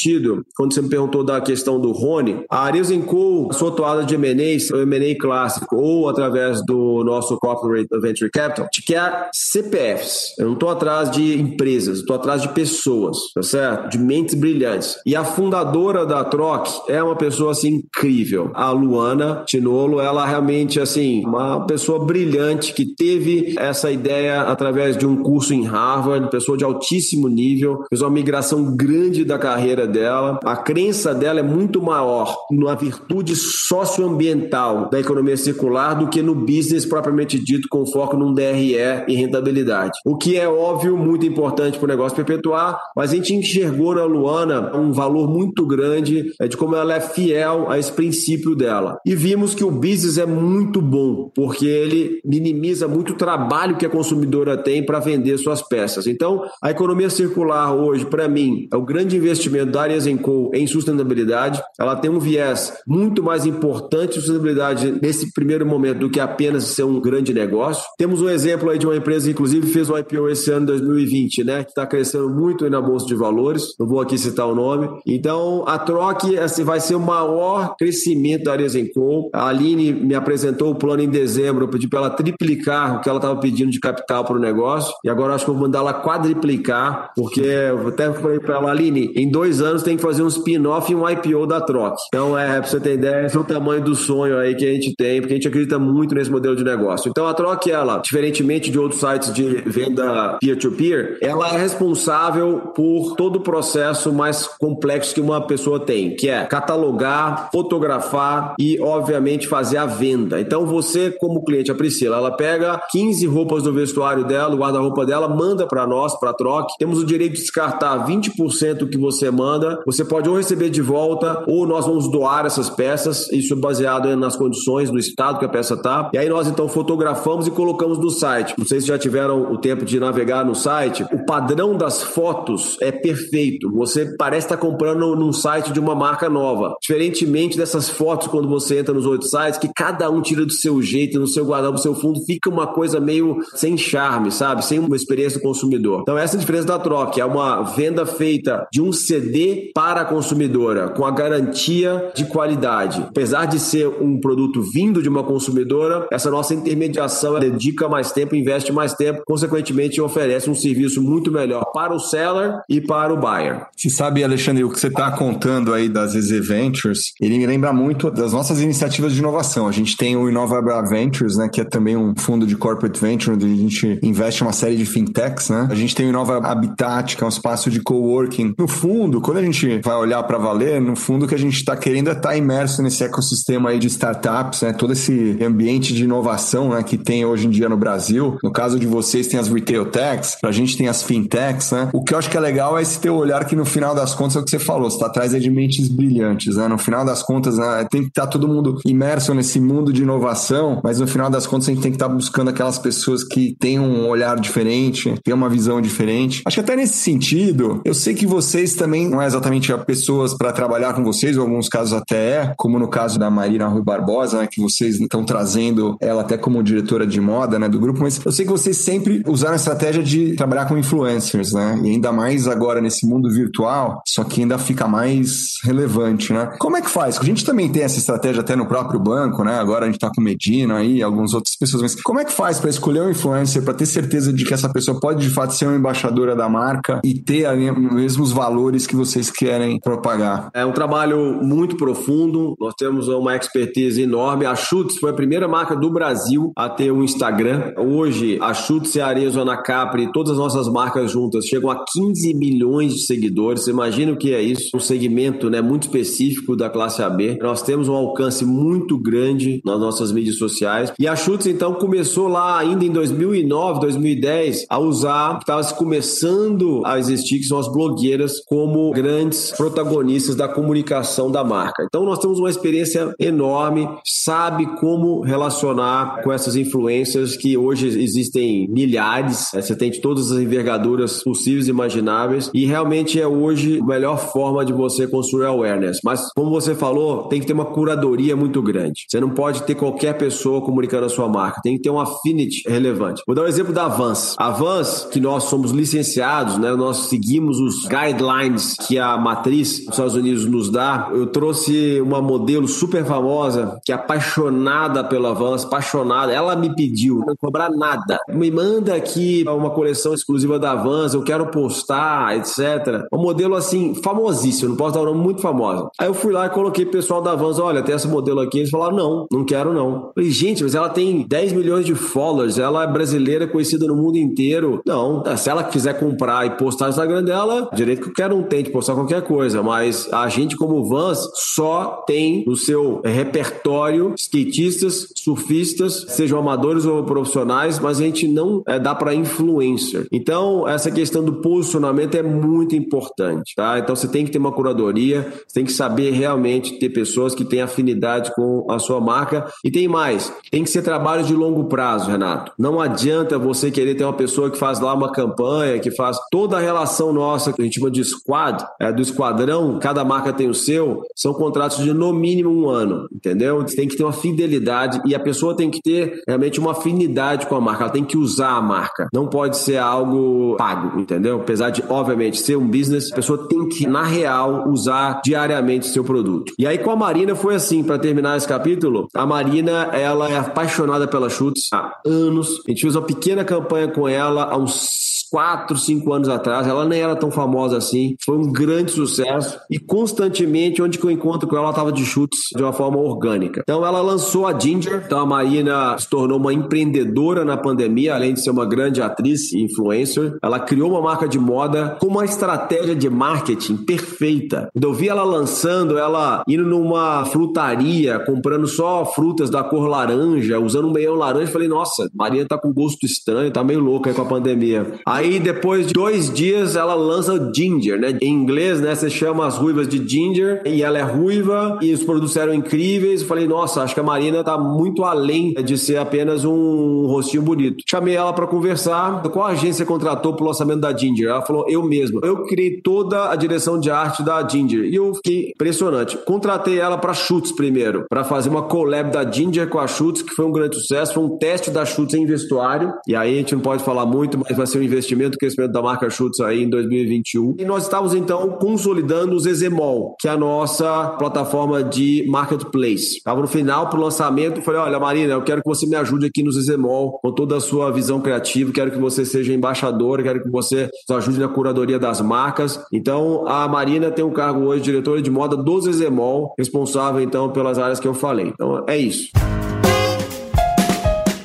quando 0.55 0.73
você 0.73 0.81
me 0.81 0.89
perguntou 0.89 1.23
da 1.23 1.41
questão 1.41 1.79
do 1.79 1.91
Rony. 1.91 2.43
A 2.49 2.65
Arezo 2.65 2.91
Co, 3.01 3.49
sua 3.53 3.71
toada 3.71 4.03
de 4.03 4.15
M&A, 4.15 4.75
o 4.75 4.81
M&A 4.81 5.17
clássico, 5.17 5.75
ou 5.77 6.09
através 6.09 6.63
do 6.65 7.03
nosso 7.03 7.37
Corporate 7.37 7.87
Venture 7.99 8.29
Capital, 8.29 8.67
te 8.69 8.83
quer 8.83 9.29
CPFs. 9.33 10.35
Eu 10.37 10.45
não 10.47 10.53
estou 10.53 10.69
atrás 10.69 11.09
de 11.11 11.39
empresas, 11.39 11.99
estou 11.99 12.15
atrás 12.15 12.41
de 12.41 12.49
pessoas, 12.49 13.17
tá 13.33 13.43
certo? 13.43 13.89
De 13.89 13.97
mentes 13.97 14.35
brilhantes. 14.35 14.97
E 15.05 15.15
a 15.15 15.23
fundadora 15.23 16.05
da 16.05 16.23
Troc 16.23 16.67
é 16.87 17.01
uma 17.01 17.15
pessoa 17.15 17.51
assim 17.51 17.69
incrível. 17.69 18.51
A 18.53 18.71
Luana 18.71 19.43
Tinolo, 19.45 19.99
ela 19.99 20.25
realmente 20.25 20.79
assim, 20.79 21.23
uma 21.25 21.65
pessoa 21.65 22.03
brilhante 22.03 22.73
que 22.73 22.85
teve 22.85 23.55
essa 23.57 23.91
ideia 23.91 24.41
através 24.41 24.97
de 24.97 25.05
um 25.05 25.17
curso 25.17 25.53
em 25.53 25.65
Harvard, 25.65 26.29
pessoa 26.29 26.57
de 26.57 26.63
altíssimo 26.63 27.27
nível, 27.27 27.83
fez 27.89 28.01
uma 28.01 28.09
migração 28.09 28.75
grande 28.75 29.23
da 29.23 29.37
carreira 29.37 29.80
dela. 29.87 30.39
A 30.43 30.55
crença 30.55 31.13
dela 31.13 31.39
é 31.39 31.43
muito 31.43 31.81
maior 31.81 32.35
na 32.51 32.75
virtude 32.75 33.35
socioambiental 33.35 34.89
da 34.89 34.99
economia 34.99 35.37
circular 35.37 35.93
do 35.93 36.07
que 36.07 36.21
no 36.21 36.35
business 36.35 36.85
propriamente 36.85 37.39
dito, 37.43 37.67
com 37.69 37.85
foco 37.85 38.17
num 38.17 38.33
DRE 38.33 38.75
e 39.07 39.15
rentabilidade. 39.15 39.99
O 40.05 40.17
que 40.17 40.37
é 40.37 40.47
óbvio, 40.47 40.97
muito 40.97 41.25
importante 41.25 41.77
para 41.77 41.85
o 41.85 41.89
negócio 41.89 42.15
perpetuar, 42.15 42.79
mas 42.95 43.11
a 43.11 43.15
gente 43.15 43.33
enxergou 43.33 43.95
na 43.95 44.05
Luana 44.05 44.75
um 44.75 44.91
valor 44.91 45.27
muito 45.27 45.65
grande 45.65 46.31
é, 46.39 46.47
de 46.47 46.57
como 46.57 46.75
ela 46.75 46.95
é 46.95 46.99
fiel 46.99 47.69
a 47.69 47.79
esse 47.79 47.91
princípio 47.91 48.55
dela. 48.55 48.97
E 49.05 49.15
vimos 49.15 49.55
que 49.55 49.63
o 49.63 49.71
business 49.71 50.17
é 50.17 50.25
muito 50.25 50.81
bom, 50.81 51.31
porque 51.35 51.65
ele 51.65 52.21
minimiza 52.25 52.87
muito 52.87 53.13
o 53.13 53.17
trabalho 53.17 53.77
que 53.77 53.85
a 53.85 53.89
consumidora 53.89 54.57
tem 54.57 54.85
para 54.85 54.99
vender 54.99 55.37
suas 55.37 55.61
peças. 55.61 56.07
Então, 56.07 56.43
a 56.61 56.71
economia 56.71 57.09
circular 57.09 57.73
hoje, 57.73 58.05
para 58.05 58.27
mim, 58.27 58.67
é 58.71 58.77
o 58.77 58.81
grande 58.81 59.17
investimento 59.17 59.70
da 59.71 59.81
Arias 59.81 60.05
Co 60.21 60.51
em 60.53 60.67
sustentabilidade. 60.67 61.61
Ela 61.79 61.95
tem 61.95 62.11
um 62.11 62.19
viés 62.19 62.73
muito 62.85 63.23
mais 63.23 63.45
importante 63.45 64.13
de 64.13 64.21
sustentabilidade 64.21 64.99
nesse 65.01 65.33
primeiro 65.33 65.65
momento 65.65 65.99
do 65.99 66.09
que 66.09 66.19
apenas 66.19 66.65
ser 66.65 66.83
um 66.83 66.99
grande 66.99 67.33
negócio. 67.33 67.83
Temos 67.97 68.21
um 68.21 68.29
exemplo 68.29 68.69
aí 68.69 68.77
de 68.77 68.85
uma 68.85 68.95
empresa 68.95 69.25
que, 69.25 69.31
inclusive, 69.31 69.67
fez 69.67 69.89
um 69.89 69.97
IPO 69.97 70.29
esse 70.29 70.51
ano 70.51 70.67
2020, 70.67 71.43
né? 71.43 71.63
Que 71.63 71.71
está 71.71 71.85
crescendo 71.85 72.29
muito 72.29 72.69
na 72.69 72.81
Bolsa 72.81 73.05
de 73.05 73.15
Valores. 73.15 73.75
Não 73.79 73.87
vou 73.87 74.01
aqui 74.01 74.17
citar 74.17 74.47
o 74.47 74.55
nome. 74.55 74.89
Então, 75.05 75.63
a 75.67 75.77
troca 75.77 76.27
assim, 76.43 76.63
vai 76.63 76.79
ser 76.79 76.95
o 76.95 76.99
maior 76.99 77.75
crescimento 77.77 78.43
da 78.45 78.53
Arias 78.53 78.75
Co. 78.93 79.29
A 79.33 79.47
Aline 79.47 79.93
me 79.93 80.15
apresentou 80.15 80.71
o 80.71 80.75
plano 80.75 81.01
em 81.01 81.09
dezembro. 81.09 81.65
Eu 81.65 81.69
pedi 81.69 81.87
para 81.87 81.99
ela 81.99 82.09
triplicar 82.09 82.97
o 82.97 83.01
que 83.01 83.09
ela 83.09 83.17
estava 83.17 83.39
pedindo 83.39 83.71
de 83.71 83.79
capital 83.79 84.25
para 84.25 84.35
o 84.35 84.39
negócio. 84.39 84.93
E 85.03 85.09
agora 85.09 85.35
acho 85.35 85.45
que 85.45 85.51
vou 85.51 85.59
mandar 85.59 85.79
ela 85.79 85.93
quadriplicar, 85.93 87.11
porque 87.15 87.41
eu 87.41 87.87
até 87.87 88.11
falei 88.13 88.39
para 88.39 88.55
ela, 88.55 88.71
Aline, 88.71 89.11
em 89.15 89.29
dois 89.29 89.60
anos 89.61 89.83
tem 89.83 89.95
que 89.95 90.01
fazer 90.01 90.23
um 90.23 90.27
spin-off 90.27 90.91
e 90.91 90.95
um 90.95 91.07
IPO 91.07 91.45
da 91.45 91.61
troca. 91.61 91.97
Então, 92.07 92.37
é, 92.37 92.59
para 92.59 92.69
você 92.69 92.79
ter 92.79 92.93
ideia, 92.95 93.25
esse 93.25 93.35
é 93.35 93.39
o 93.39 93.43
tamanho 93.43 93.83
do 93.83 93.95
sonho 93.95 94.37
aí 94.37 94.55
que 94.55 94.65
a 94.65 94.73
gente 94.73 94.95
tem, 94.95 95.21
porque 95.21 95.33
a 95.33 95.37
gente 95.37 95.47
acredita 95.47 95.79
muito 95.79 96.15
nesse 96.15 96.31
modelo 96.31 96.55
de 96.55 96.63
negócio. 96.63 97.09
Então, 97.09 97.27
a 97.27 97.33
troca, 97.33 97.69
ela, 97.69 97.97
diferentemente 97.97 98.71
de 98.71 98.79
outros 98.79 98.99
sites 98.99 99.33
de 99.33 99.61
venda 99.65 100.37
peer-to-peer, 100.39 101.17
-peer, 101.19 101.29
ela 101.29 101.53
é 101.53 101.57
responsável 101.57 102.71
por 102.75 103.15
todo 103.15 103.37
o 103.37 103.41
processo 103.41 104.11
mais 104.11 104.47
complexo 104.59 105.13
que 105.13 105.21
uma 105.21 105.41
pessoa 105.41 105.79
tem, 105.79 106.15
que 106.15 106.29
é 106.29 106.45
catalogar, 106.45 107.49
fotografar 107.51 108.55
e, 108.59 108.79
obviamente, 108.79 109.47
fazer 109.47 109.77
a 109.77 109.85
venda. 109.85 110.39
Então, 110.39 110.65
você, 110.65 111.11
como 111.11 111.43
cliente, 111.43 111.71
a 111.71 111.75
Priscila, 111.75 112.17
ela 112.17 112.31
pega 112.31 112.81
15 112.91 113.25
roupas 113.27 113.63
do 113.63 113.73
vestuário 113.73 114.25
dela, 114.25 114.55
o 114.55 114.57
guarda-roupa 114.57 115.05
dela, 115.05 115.27
manda 115.27 115.67
para 115.67 115.85
nós, 115.85 116.17
para 116.19 116.31
a 116.31 116.33
troca. 116.33 116.73
Temos 116.79 116.99
o 116.99 117.05
direito 117.05 117.33
de 117.33 117.41
descartar 117.41 118.05
20% 118.07 118.73
do 118.75 118.87
que 118.87 118.97
você 118.97 119.29
manda. 119.29 119.50
Você 119.85 120.05
pode 120.05 120.29
ou 120.29 120.37
receber 120.37 120.69
de 120.69 120.81
volta, 120.81 121.43
ou 121.47 121.65
nós 121.67 121.85
vamos 121.85 122.09
doar 122.09 122.45
essas 122.45 122.69
peças, 122.69 123.31
isso 123.31 123.55
baseado 123.55 124.15
nas 124.15 124.35
condições 124.35 124.89
do 124.89 124.97
estado 124.97 125.39
que 125.39 125.45
a 125.45 125.49
peça 125.49 125.73
está. 125.73 126.09
E 126.13 126.17
aí 126.17 126.29
nós, 126.29 126.47
então, 126.47 126.67
fotografamos 126.67 127.47
e 127.47 127.51
colocamos 127.51 127.97
no 127.97 128.09
site. 128.09 128.53
Não 128.57 128.65
sei 128.65 128.81
se 128.81 128.87
já 128.87 128.97
tiveram 128.97 129.51
o 129.51 129.57
tempo 129.57 129.85
de 129.85 129.99
navegar 129.99 130.45
no 130.45 130.55
site. 130.55 131.03
O 131.11 131.25
padrão 131.25 131.75
das 131.75 132.01
fotos 132.01 132.77
é 132.81 132.91
perfeito. 132.91 133.71
Você 133.71 134.15
parece 134.17 134.45
estar 134.45 134.57
comprando 134.57 135.15
num 135.15 135.33
site 135.33 135.71
de 135.71 135.79
uma 135.79 135.95
marca 135.95 136.29
nova. 136.29 136.75
Diferentemente 136.81 137.57
dessas 137.57 137.89
fotos 137.89 138.27
quando 138.27 138.47
você 138.47 138.79
entra 138.79 138.93
nos 138.93 139.05
outros 139.05 139.29
sites, 139.29 139.59
que 139.59 139.71
cada 139.75 140.09
um 140.09 140.21
tira 140.21 140.45
do 140.45 140.53
seu 140.53 140.81
jeito, 140.81 141.19
no 141.19 141.27
seu 141.27 141.45
guarda-roupa, 141.45 141.77
no 141.77 141.83
seu 141.83 141.95
fundo, 141.95 142.21
fica 142.25 142.49
uma 142.49 142.67
coisa 142.67 142.99
meio 142.99 143.39
sem 143.55 143.77
charme, 143.77 144.31
sabe? 144.31 144.65
Sem 144.65 144.79
uma 144.79 144.95
experiência 144.95 145.39
do 145.39 145.43
consumidor. 145.43 146.01
Então 146.01 146.17
essa 146.17 146.35
é 146.35 146.37
a 146.37 146.39
diferença 146.39 146.67
da 146.67 146.79
troca, 146.79 147.19
é 147.19 147.25
uma 147.25 147.61
venda 147.61 148.05
feita 148.05 148.67
de 148.71 148.81
um 148.81 148.91
CD 148.91 149.40
para 149.73 150.01
a 150.01 150.05
consumidora, 150.05 150.89
com 150.89 151.05
a 151.05 151.11
garantia 151.11 152.11
de 152.15 152.25
qualidade. 152.25 153.05
Apesar 153.09 153.45
de 153.45 153.59
ser 153.59 153.87
um 153.87 154.19
produto 154.19 154.61
vindo 154.61 155.01
de 155.01 155.09
uma 155.09 155.23
consumidora, 155.23 156.07
essa 156.11 156.29
nossa 156.29 156.53
intermediação 156.53 157.39
dedica 157.39 157.87
mais 157.87 158.11
tempo, 158.11 158.35
investe 158.35 158.71
mais 158.71 158.93
tempo, 158.93 159.23
consequentemente 159.25 160.01
oferece 160.01 160.49
um 160.49 160.55
serviço 160.55 161.01
muito 161.01 161.31
melhor 161.31 161.65
para 161.73 161.93
o 161.93 161.99
seller 161.99 162.59
e 162.69 162.81
para 162.81 163.13
o 163.13 163.17
buyer. 163.17 163.65
Você 163.75 163.89
sabe, 163.89 164.23
Alexandre, 164.23 164.63
o 164.63 164.69
que 164.69 164.79
você 164.79 164.87
está 164.87 165.11
contando 165.11 165.73
aí 165.73 165.89
das 165.89 166.15
EZ 166.15 166.47
Ventures, 166.47 167.13
ele 167.19 167.37
me 167.37 167.45
lembra 167.45 167.73
muito 167.73 168.09
das 168.11 168.33
nossas 168.33 168.61
iniciativas 168.61 169.13
de 169.13 169.19
inovação. 169.19 169.67
A 169.67 169.71
gente 169.71 169.95
tem 169.97 170.15
o 170.15 170.29
Inova 170.29 170.61
Ventures, 170.87 171.37
né, 171.37 171.49
que 171.51 171.61
é 171.61 171.63
também 171.63 171.95
um 171.97 172.13
fundo 172.15 172.45
de 172.45 172.55
corporate 172.55 172.99
venture, 172.99 173.35
onde 173.35 173.45
a 173.45 173.55
gente 173.55 173.99
investe 174.01 174.41
uma 174.41 174.53
série 174.53 174.75
de 174.75 174.85
fintechs, 174.85 175.49
né? 175.49 175.67
A 175.69 175.75
gente 175.75 175.95
tem 175.95 176.05
o 176.05 176.09
Inova 176.09 176.37
Habitat, 176.37 177.15
que 177.15 177.23
é 177.23 177.25
um 177.25 177.29
espaço 177.29 177.69
de 177.69 177.81
coworking. 177.81 178.53
No 178.57 178.67
fundo, 178.67 179.21
quando 179.31 179.37
a 179.37 179.45
gente 179.45 179.79
vai 179.81 179.95
olhar 179.95 180.21
para 180.23 180.37
valer, 180.37 180.81
no 180.81 180.93
fundo 180.93 181.23
o 181.23 181.27
que 181.27 181.33
a 181.33 181.37
gente 181.37 181.55
está 181.55 181.73
querendo 181.77 182.09
é 182.09 182.11
estar 182.11 182.29
tá 182.29 182.35
imerso 182.35 182.83
nesse 182.83 183.01
ecossistema 183.01 183.69
aí 183.69 183.79
de 183.79 183.87
startups, 183.87 184.61
né? 184.61 184.73
Todo 184.73 184.91
esse 184.91 185.37
ambiente 185.41 185.93
de 185.93 186.03
inovação, 186.03 186.71
né, 186.71 186.83
que 186.83 186.97
tem 186.97 187.23
hoje 187.23 187.47
em 187.47 187.49
dia 187.49 187.69
no 187.69 187.77
Brasil. 187.77 188.37
No 188.43 188.51
caso 188.51 188.77
de 188.77 188.85
vocês 188.85 189.27
tem 189.27 189.39
as 189.39 189.47
retail 189.47 189.85
techs, 189.85 190.35
a 190.43 190.51
gente 190.51 190.75
tem 190.75 190.89
as 190.89 191.01
fintechs, 191.01 191.71
né? 191.71 191.89
O 191.93 192.03
que 192.03 192.13
eu 192.13 192.17
acho 192.17 192.29
que 192.29 192.35
é 192.35 192.41
legal 192.41 192.77
é 192.77 192.81
esse 192.81 192.99
teu 192.99 193.15
olhar 193.15 193.45
que 193.45 193.55
no 193.55 193.63
final 193.63 193.95
das 193.95 194.13
contas 194.13 194.35
é 194.35 194.39
o 194.41 194.43
que 194.43 194.51
você 194.51 194.59
falou, 194.59 194.89
você 194.89 194.97
está 194.97 195.05
atrás 195.05 195.31
de 195.31 195.49
mentes 195.49 195.87
brilhantes, 195.87 196.57
né? 196.57 196.67
No 196.67 196.77
final 196.77 197.05
das 197.05 197.23
contas, 197.23 197.57
né, 197.57 197.87
tem 197.89 198.01
que 198.01 198.09
estar 198.09 198.23
tá 198.23 198.27
todo 198.27 198.49
mundo 198.49 198.81
imerso 198.85 199.33
nesse 199.33 199.61
mundo 199.61 199.93
de 199.93 200.01
inovação, 200.01 200.81
mas 200.83 200.99
no 200.99 201.07
final 201.07 201.29
das 201.29 201.47
contas 201.47 201.69
a 201.69 201.71
gente 201.71 201.81
tem 201.81 201.91
que 201.91 201.95
estar 201.95 202.09
tá 202.09 202.13
buscando 202.13 202.49
aquelas 202.49 202.77
pessoas 202.77 203.23
que 203.23 203.55
têm 203.57 203.79
um 203.79 204.09
olhar 204.09 204.37
diferente, 204.37 205.15
têm 205.23 205.33
uma 205.33 205.47
visão 205.47 205.79
diferente. 205.79 206.41
Acho 206.45 206.55
que 206.55 206.61
até 206.61 206.75
nesse 206.75 206.97
sentido, 206.97 207.79
eu 207.85 207.93
sei 207.93 208.13
que 208.13 208.27
vocês 208.27 208.75
também 208.75 209.20
é 209.21 209.27
exatamente 209.27 209.71
pessoas 209.85 210.33
para 210.33 210.51
trabalhar 210.51 210.93
com 210.93 211.03
vocês, 211.03 211.37
ou 211.37 211.45
em 211.45 211.49
alguns 211.49 211.67
casos 211.67 211.93
até 211.93 212.21
é, 212.31 212.53
como 212.55 212.79
no 212.79 212.87
caso 212.87 213.19
da 213.19 213.29
Marina 213.29 213.67
Rui 213.67 213.83
Barbosa, 213.83 214.39
né, 214.39 214.47
que 214.49 214.61
vocês 214.61 214.99
estão 214.99 215.25
trazendo 215.25 215.97
ela 215.99 216.21
até 216.21 216.37
como 216.37 216.63
diretora 216.63 217.05
de 217.05 217.19
moda, 217.19 217.57
né, 217.59 217.67
do 217.67 217.79
grupo, 217.79 217.99
mas 218.01 218.21
eu 218.23 218.31
sei 218.31 218.45
que 218.45 218.51
vocês 218.51 218.77
sempre 218.77 219.23
usaram 219.27 219.53
a 219.53 219.57
estratégia 219.57 220.03
de 220.03 220.35
trabalhar 220.35 220.65
com 220.65 220.77
influencers, 220.77 221.51
né? 221.51 221.79
E 221.83 221.89
ainda 221.89 222.11
mais 222.11 222.47
agora 222.47 222.79
nesse 222.79 223.05
mundo 223.05 223.29
virtual, 223.29 224.01
só 224.07 224.23
que 224.23 224.41
ainda 224.41 224.57
fica 224.57 224.87
mais 224.87 225.59
relevante, 225.63 226.31
né? 226.31 226.51
Como 226.59 226.77
é 226.77 226.81
que 226.81 226.89
faz? 226.89 227.17
A 227.19 227.23
gente 227.23 227.43
também 227.43 227.69
tem 227.69 227.83
essa 227.83 227.97
estratégia 227.97 228.41
até 228.41 228.55
no 228.55 228.65
próprio 228.65 228.99
banco, 228.99 229.43
né? 229.43 229.59
Agora 229.59 229.85
a 229.85 229.87
gente 229.87 229.99
tá 229.99 230.09
com 230.13 230.21
Medina 230.21 230.77
aí, 230.77 231.01
algumas 231.01 231.33
outras 231.33 231.55
pessoas, 231.55 231.81
mas 231.81 231.95
como 232.01 232.19
é 232.19 232.25
que 232.25 232.31
faz 232.31 232.59
para 232.59 232.69
escolher 232.69 233.01
um 233.01 233.09
influencer 233.09 233.63
para 233.63 233.73
ter 233.73 233.85
certeza 233.85 234.31
de 234.31 234.45
que 234.45 234.53
essa 234.53 234.69
pessoa 234.69 234.99
pode 234.99 235.21
de 235.27 235.33
fato 235.33 235.53
ser 235.53 235.65
uma 235.65 235.75
embaixadora 235.75 236.35
da 236.35 236.47
marca 236.47 237.01
e 237.03 237.15
ter 237.19 237.45
ali 237.45 237.69
os 237.69 238.31
valores 238.31 238.85
que 238.85 238.95
vocês 239.05 239.31
querem 239.31 239.79
propagar? 239.79 240.49
É 240.53 240.65
um 240.65 240.71
trabalho 240.71 241.39
muito 241.41 241.75
profundo, 241.75 242.55
nós 242.59 242.73
temos 242.77 243.07
uma 243.07 243.35
expertise 243.35 244.01
enorme. 244.01 244.45
A 244.45 244.55
Schutz 244.55 244.97
foi 244.97 245.09
a 245.09 245.13
primeira 245.13 245.47
marca 245.47 245.75
do 245.75 245.89
Brasil 245.89 246.51
a 246.55 246.69
ter 246.69 246.91
um 246.91 247.03
Instagram. 247.03 247.73
Hoje, 247.77 248.37
a 248.41 248.53
Schutz 248.53 248.95
e 248.95 249.01
a 249.01 249.07
Arezzo 249.07 249.43
na 249.43 249.57
Capri, 249.57 250.11
todas 250.11 250.33
as 250.33 250.37
nossas 250.37 250.67
marcas 250.67 251.11
juntas 251.11 251.45
chegam 251.45 251.69
a 251.69 251.83
15 251.91 252.33
milhões 252.35 252.93
de 252.93 253.05
seguidores. 253.05 253.67
Imagina 253.67 254.11
o 254.11 254.17
que 254.17 254.33
é 254.33 254.41
isso? 254.41 254.75
Um 254.75 254.79
segmento 254.79 255.49
né, 255.49 255.61
muito 255.61 255.83
específico 255.83 256.55
da 256.55 256.69
classe 256.69 257.01
AB. 257.01 257.39
Nós 257.41 257.61
temos 257.61 257.89
um 257.89 257.95
alcance 257.95 258.45
muito 258.45 258.97
grande 258.97 259.61
nas 259.65 259.79
nossas 259.79 260.11
mídias 260.11 260.37
sociais. 260.37 260.93
E 260.99 261.07
a 261.07 261.15
Schutz, 261.15 261.47
então, 261.47 261.73
começou 261.73 262.27
lá 262.27 262.59
ainda 262.59 262.85
em 262.85 262.91
2009, 262.91 263.79
2010, 263.79 264.65
a 264.69 264.79
usar, 264.79 265.39
estava 265.39 265.61
começando 265.73 266.81
a 266.85 266.99
existir, 266.99 267.39
que 267.39 267.45
são 267.45 267.57
as 267.57 267.71
blogueiras, 267.71 268.39
como 268.45 268.90
grandes 268.91 269.51
protagonistas 269.51 270.35
da 270.35 270.47
comunicação 270.47 271.31
da 271.31 271.43
marca. 271.43 271.83
Então, 271.83 272.05
nós 272.05 272.19
temos 272.19 272.39
uma 272.39 272.49
experiência 272.49 273.13
enorme, 273.19 273.87
sabe 274.05 274.65
como 274.79 275.21
relacionar 275.21 276.21
com 276.23 276.31
essas 276.31 276.55
influências 276.55 277.35
que 277.35 277.57
hoje 277.57 277.87
existem 277.87 278.67
milhares, 278.69 279.47
né? 279.53 279.61
você 279.61 279.75
tem 279.75 279.91
de 279.91 280.01
todas 280.01 280.31
as 280.31 280.39
envergaduras 280.39 281.23
possíveis 281.23 281.67
e 281.67 281.71
imagináveis, 281.71 282.49
e 282.53 282.65
realmente 282.65 283.19
é 283.19 283.27
hoje 283.27 283.79
a 283.79 283.85
melhor 283.85 284.17
forma 284.17 284.63
de 284.65 284.73
você 284.73 285.07
construir 285.07 285.45
awareness. 285.45 285.99
Mas, 286.03 286.29
como 286.33 286.49
você 286.49 286.75
falou, 286.75 287.23
tem 287.23 287.39
que 287.39 287.47
ter 287.47 287.53
uma 287.53 287.65
curadoria 287.65 288.35
muito 288.35 288.61
grande. 288.61 289.05
Você 289.07 289.19
não 289.19 289.29
pode 289.29 289.63
ter 289.63 289.75
qualquer 289.75 290.17
pessoa 290.17 290.61
comunicando 290.61 291.05
a 291.05 291.09
sua 291.09 291.27
marca, 291.27 291.61
tem 291.61 291.75
que 291.77 291.83
ter 291.83 291.89
um 291.89 291.99
affinity 291.99 292.63
relevante. 292.67 293.21
Vou 293.25 293.35
dar 293.35 293.43
um 293.43 293.47
exemplo 293.47 293.73
da 293.73 293.87
Vans. 293.87 294.35
A 294.37 294.49
Vans, 294.49 295.07
que 295.11 295.19
nós 295.19 295.45
somos 295.45 295.71
licenciados, 295.71 296.57
né, 296.57 296.73
nós 296.75 297.09
seguimos 297.09 297.59
os 297.59 297.87
guidelines 297.87 298.75
que 298.87 298.97
a 298.97 299.17
matriz 299.17 299.79
dos 299.79 299.89
Estados 299.89 300.15
Unidos 300.15 300.45
nos 300.45 300.69
dá. 300.69 301.09
Eu 301.13 301.27
trouxe 301.27 301.99
uma 302.01 302.21
modelo 302.21 302.67
super 302.67 303.05
famosa 303.05 303.79
que 303.85 303.91
é 303.91 303.95
apaixonada 303.95 305.03
pela 305.03 305.33
Vans, 305.33 305.65
apaixonada. 305.65 306.31
Ela 306.31 306.55
me 306.55 306.73
pediu, 306.75 307.23
não 307.25 307.35
cobrar 307.35 307.69
nada. 307.69 308.19
Me 308.29 308.49
manda 308.49 308.95
aqui 308.95 309.43
uma 309.47 309.69
coleção 309.69 310.13
exclusiva 310.13 310.57
da 310.59 310.75
Vans, 310.75 311.13
eu 311.13 311.23
quero 311.23 311.47
postar, 311.47 312.37
etc. 312.37 313.05
Um 313.11 313.21
modelo 313.21 313.55
assim, 313.55 313.95
famosíssimo, 313.95 314.69
não 314.69 314.75
posso 314.75 314.93
dar 314.95 315.01
um 315.01 315.05
nome 315.05 315.21
muito 315.21 315.41
famoso. 315.41 315.89
Aí 315.99 316.07
eu 316.07 316.13
fui 316.13 316.31
lá 316.31 316.47
e 316.47 316.49
coloquei 316.49 316.85
pro 316.85 316.93
pessoal 316.93 317.21
da 317.21 317.35
Vans, 317.35 317.59
olha, 317.59 317.81
tem 317.81 317.95
essa 317.95 318.07
modelo 318.07 318.39
aqui. 318.39 318.59
Eles 318.59 318.69
falaram, 318.69 318.95
não, 318.95 319.27
não 319.31 319.45
quero 319.45 319.73
não. 319.73 320.11
falei, 320.13 320.29
gente, 320.31 320.63
mas 320.63 320.75
ela 320.75 320.89
tem 320.89 321.25
10 321.27 321.53
milhões 321.53 321.85
de 321.85 321.95
followers, 321.95 322.57
ela 322.57 322.83
é 322.83 322.87
brasileira, 322.87 323.47
conhecida 323.47 323.87
no 323.87 323.95
mundo 323.95 324.17
inteiro. 324.17 324.81
Não, 324.85 325.23
se 325.37 325.49
ela 325.49 325.63
quiser 325.63 325.99
comprar 325.99 326.45
e 326.45 326.51
postar 326.51 326.85
no 326.85 326.91
Instagram 326.91 327.23
dela, 327.23 327.69
direito 327.73 328.01
que 328.01 328.09
eu 328.09 328.13
quero 328.13 328.35
um 328.35 328.43
tem 328.43 328.70
de 328.71 328.73
postar 328.73 328.95
qualquer 328.95 329.21
coisa, 329.21 329.61
mas 329.61 330.11
a 330.11 330.27
gente 330.29 330.55
como 330.55 330.83
Vans 330.83 331.29
só 331.35 332.03
tem 332.07 332.43
no 332.47 332.55
seu 332.55 333.01
repertório 333.03 334.13
skatistas, 334.17 335.09
surfistas, 335.15 336.05
sejam 336.09 336.39
amadores 336.39 336.85
ou 336.85 337.03
profissionais, 337.03 337.77
mas 337.77 337.99
a 337.99 338.03
gente 338.03 338.27
não 338.27 338.63
é, 338.65 338.79
dá 338.79 338.95
para 338.95 339.13
influencer. 339.13 340.07
Então, 340.11 340.67
essa 340.67 340.89
questão 340.89 341.23
do 341.23 341.41
posicionamento 341.41 342.15
é 342.15 342.23
muito 342.23 342.75
importante, 342.75 343.53
tá? 343.55 343.77
Então, 343.77 343.95
você 343.95 344.07
tem 344.07 344.25
que 344.25 344.31
ter 344.31 344.39
uma 344.39 344.51
curadoria, 344.51 345.31
você 345.45 345.53
tem 345.53 345.65
que 345.65 345.73
saber 345.73 346.11
realmente 346.11 346.79
ter 346.79 346.89
pessoas 346.89 347.35
que 347.35 347.43
têm 347.43 347.61
afinidade 347.61 348.33
com 348.33 348.65
a 348.69 348.79
sua 348.79 349.01
marca. 349.01 349.51
E 349.63 349.69
tem 349.69 349.87
mais, 349.87 350.33
tem 350.49 350.63
que 350.63 350.69
ser 350.69 350.81
trabalho 350.81 351.23
de 351.23 351.33
longo 351.33 351.65
prazo, 351.65 352.09
Renato. 352.09 352.51
Não 352.57 352.79
adianta 352.79 353.37
você 353.37 353.69
querer 353.69 353.95
ter 353.95 354.05
uma 354.05 354.13
pessoa 354.13 354.49
que 354.49 354.57
faz 354.57 354.79
lá 354.79 354.93
uma 354.93 355.11
campanha, 355.11 355.79
que 355.79 355.91
faz 355.91 356.17
toda 356.31 356.57
a 356.57 356.59
relação 356.59 357.11
nossa, 357.11 357.51
que 357.51 357.61
a 357.61 357.65
gente 357.65 357.79
chama 357.79 357.91
de 357.91 358.03
squad, 358.03 358.60
é, 358.79 358.91
do 358.91 359.01
esquadrão, 359.01 359.79
cada 359.79 360.03
marca 360.03 360.33
tem 360.33 360.49
o 360.49 360.53
seu, 360.53 361.03
são 361.15 361.33
contratos 361.33 361.77
de 361.77 361.93
no 361.93 362.13
mínimo 362.13 362.49
um 362.49 362.69
ano, 362.69 363.07
entendeu? 363.13 363.63
Tem 363.63 363.87
que 363.87 363.95
ter 363.95 364.03
uma 364.03 364.13
fidelidade 364.13 365.01
e 365.05 365.15
a 365.15 365.19
pessoa 365.19 365.55
tem 365.55 365.69
que 365.69 365.81
ter 365.81 366.21
realmente 366.27 366.59
uma 366.59 366.71
afinidade 366.71 367.45
com 367.47 367.55
a 367.55 367.61
marca, 367.61 367.83
ela 367.83 367.93
tem 367.93 368.03
que 368.03 368.17
usar 368.17 368.57
a 368.57 368.61
marca. 368.61 369.07
Não 369.13 369.27
pode 369.27 369.57
ser 369.57 369.77
algo 369.77 370.55
pago, 370.57 370.99
entendeu? 370.99 371.37
Apesar 371.37 371.69
de, 371.69 371.83
obviamente, 371.87 372.39
ser 372.39 372.55
um 372.55 372.67
business, 372.67 373.11
a 373.11 373.15
pessoa 373.15 373.47
tem 373.47 373.67
que, 373.69 373.87
na 373.87 374.03
real, 374.03 374.69
usar 374.69 375.21
diariamente 375.23 375.89
o 375.89 375.91
seu 375.91 376.03
produto. 376.03 376.53
E 376.57 376.67
aí 376.67 376.77
com 376.77 376.91
a 376.91 376.95
Marina 376.95 377.35
foi 377.35 377.55
assim, 377.55 377.83
para 377.83 377.99
terminar 377.99 378.37
esse 378.37 378.47
capítulo, 378.47 379.07
a 379.13 379.25
Marina, 379.25 379.89
ela 379.93 380.29
é 380.29 380.37
apaixonada 380.37 381.07
pela 381.07 381.29
Chutes 381.29 381.67
há 381.73 381.93
anos. 382.05 382.61
A 382.67 382.71
gente 382.71 382.81
fez 382.81 382.95
uma 382.95 383.05
pequena 383.05 383.43
campanha 383.43 383.87
com 383.87 384.07
ela 384.07 384.45
há 384.45 384.57
uns 384.57 385.11
quatro, 385.31 385.77
cinco 385.77 386.11
anos 386.13 386.27
atrás. 386.27 386.67
Ela 386.67 386.85
nem 386.85 387.01
era 387.01 387.15
tão 387.15 387.31
famosa 387.31 387.77
assim. 387.77 388.15
Foi 388.23 388.37
um 388.37 388.50
grande 388.51 388.91
sucesso. 388.91 389.59
E 389.69 389.79
constantemente, 389.79 390.81
onde 390.81 390.97
que 390.97 391.05
eu 391.05 391.11
encontro 391.11 391.47
com 391.47 391.55
ela, 391.55 391.65
ela 391.65 391.71
estava 391.71 391.91
de 391.91 392.05
chutes 392.05 392.39
de 392.55 392.61
uma 392.61 392.73
forma 392.73 392.97
orgânica. 392.97 393.61
Então 393.63 393.85
ela 393.85 394.01
lançou 394.01 394.47
a 394.47 394.57
Ginger. 394.57 395.03
Então 395.05 395.19
a 395.19 395.25
Marina 395.25 395.97
se 395.97 396.09
tornou 396.09 396.37
uma 396.37 396.53
empreendedora 396.53 397.45
na 397.45 397.57
pandemia, 397.57 398.15
além 398.15 398.33
de 398.33 398.41
ser 398.41 398.49
uma 398.49 398.65
grande 398.65 399.01
atriz 399.01 399.51
e 399.51 399.61
influencer. 399.61 400.37
Ela 400.41 400.59
criou 400.59 400.91
uma 400.91 401.01
marca 401.01 401.27
de 401.27 401.39
moda 401.39 401.97
com 401.99 402.07
uma 402.07 402.25
estratégia 402.25 402.95
de 402.95 403.09
marketing 403.09 403.77
perfeita. 403.77 404.69
Quando 404.73 404.83
eu 404.83 404.93
vi 404.93 405.09
ela 405.09 405.23
lançando, 405.23 405.97
ela 405.97 406.43
indo 406.47 406.65
numa 406.65 407.25
frutaria, 407.25 408.19
comprando 408.19 408.67
só 408.67 409.05
frutas 409.05 409.49
da 409.49 409.63
cor 409.63 409.87
laranja, 409.87 410.59
usando 410.59 410.87
um 410.87 410.91
meião 410.91 411.15
laranja, 411.15 411.51
falei, 411.51 411.67
nossa, 411.67 412.09
Marina 412.13 412.45
tá 412.45 412.57
com 412.57 412.73
gosto 412.73 413.05
estranho, 413.05 413.51
tá 413.51 413.63
meio 413.63 413.79
louca 413.79 414.09
aí 414.09 414.15
com 414.15 414.21
a 414.21 414.25
pandemia. 414.25 414.99
Aí 415.05 415.39
depois 415.39 415.87
de 415.87 415.93
dois 415.93 416.31
dias 416.33 416.75
ela 416.75 416.93
lança 416.93 417.33
o 417.33 417.53
Ginger, 417.53 417.99
né? 417.99 418.17
Em 418.21 418.40
inglês, 418.41 418.79
né? 418.79 418.93
Você 418.95 419.09
chama 419.09 419.45
as 419.45 419.57
ruivas 419.57 419.87
de 419.87 419.97
Ginger 420.07 420.61
e 420.65 420.83
ela 420.83 420.97
é 420.97 421.01
ruiva 421.01 421.79
e 421.81 421.93
os 421.93 422.03
produtos 422.03 422.35
eram 422.35 422.53
incríveis. 422.53 423.21
Eu 423.21 423.27
falei, 423.27 423.47
nossa, 423.47 423.81
acho 423.81 423.93
que 423.93 423.99
a 423.99 424.03
Marina 424.03 424.43
tá 424.43 424.57
muito 424.57 425.03
além 425.03 425.53
de 425.53 425.77
ser 425.77 425.97
apenas 425.97 426.43
um 426.45 427.05
rostinho 427.07 427.43
bonito. 427.43 427.83
Chamei 427.89 428.15
ela 428.15 428.33
para 428.33 428.47
conversar. 428.47 429.21
Qual 429.23 429.45
agência 429.45 429.85
contratou 429.85 430.33
pro 430.35 430.45
lançamento 430.45 430.79
da 430.79 430.95
Ginger? 430.95 431.29
Ela 431.29 431.41
falou, 431.41 431.65
eu 431.67 431.83
mesma. 431.83 432.21
Eu 432.23 432.43
criei 432.45 432.81
toda 432.81 433.29
a 433.29 433.35
direção 433.35 433.79
de 433.79 433.89
arte 433.89 434.23
da 434.23 434.47
Ginger 434.47 434.85
e 434.85 434.95
eu 434.95 435.13
fiquei 435.15 435.49
impressionante. 435.49 436.17
Contratei 436.25 436.79
ela 436.79 436.97
para 436.97 437.13
Chutes 437.13 437.51
primeiro, 437.51 438.05
para 438.09 438.23
fazer 438.23 438.49
uma 438.49 438.63
collab 438.63 439.11
da 439.11 439.29
Ginger 439.29 439.67
com 439.69 439.79
a 439.79 439.87
Chutes, 439.87 440.21
que 440.21 440.33
foi 440.33 440.45
um 440.45 440.51
grande 440.51 440.75
sucesso. 440.75 441.13
Foi 441.13 441.23
um 441.23 441.37
teste 441.37 441.69
da 441.69 441.85
Chutes 441.85 442.15
em 442.15 442.25
vestuário. 442.25 442.93
E 443.07 443.15
aí 443.15 443.35
a 443.35 443.37
gente 443.37 443.55
não 443.55 443.61
pode 443.61 443.83
falar 443.83 444.05
muito, 444.05 444.37
mas 444.37 444.55
vai 444.55 444.67
ser 444.67 444.79
um 444.79 444.83
investimento, 444.83 445.37
crescimento 445.37 445.71
da 445.71 445.81
marca 445.81 446.09
Chutes 446.09 446.39
aí 446.39 446.63
em 446.63 446.69
2021. 446.69 447.55
E 447.59 447.65
nós 447.65 447.83
estávamos 447.83 448.13
então 448.31 448.47
consolidando 448.51 449.35
o 449.35 449.39
Zezemol, 449.39 450.15
que 450.17 450.25
é 450.25 450.31
a 450.31 450.37
nossa 450.37 451.09
plataforma 451.19 451.83
de 451.83 452.25
marketplace. 452.29 453.17
Estava 453.17 453.41
no 453.41 453.47
final 453.47 453.89
pro 453.89 453.99
lançamento 453.99 454.61
e 454.61 454.63
falei: 454.63 454.79
olha, 454.79 454.97
Marina, 454.97 455.33
eu 455.33 455.41
quero 455.41 455.61
que 455.61 455.67
você 455.67 455.85
me 455.85 455.97
ajude 455.97 456.27
aqui 456.27 456.41
no 456.41 456.49
Zezemol 456.49 457.19
com 457.21 457.33
toda 457.33 457.57
a 457.57 457.59
sua 457.59 457.91
visão 457.91 458.21
criativa, 458.21 458.71
quero 458.71 458.89
que 458.89 458.97
você 458.97 459.25
seja 459.25 459.53
embaixadora, 459.53 460.23
quero 460.23 460.41
que 460.41 460.49
você 460.49 460.89
nos 461.09 461.17
ajude 461.17 461.41
na 461.41 461.49
curadoria 461.49 461.99
das 461.99 462.21
marcas. 462.21 462.81
Então, 462.93 463.45
a 463.45 463.67
Marina 463.67 464.09
tem 464.09 464.23
um 464.23 464.31
cargo 464.31 464.61
hoje, 464.61 464.81
diretora 464.81 465.21
de 465.21 465.29
moda 465.29 465.57
do 465.57 465.81
Zezemol, 465.81 466.53
responsável 466.57 467.21
então 467.21 467.49
pelas 467.49 467.77
áreas 467.77 467.99
que 467.99 468.07
eu 468.07 468.13
falei. 468.13 468.47
Então, 468.47 468.85
é 468.87 468.97
isso. 468.97 469.29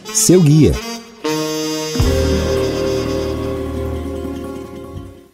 Seu 0.04 0.40
guia. 0.40 0.95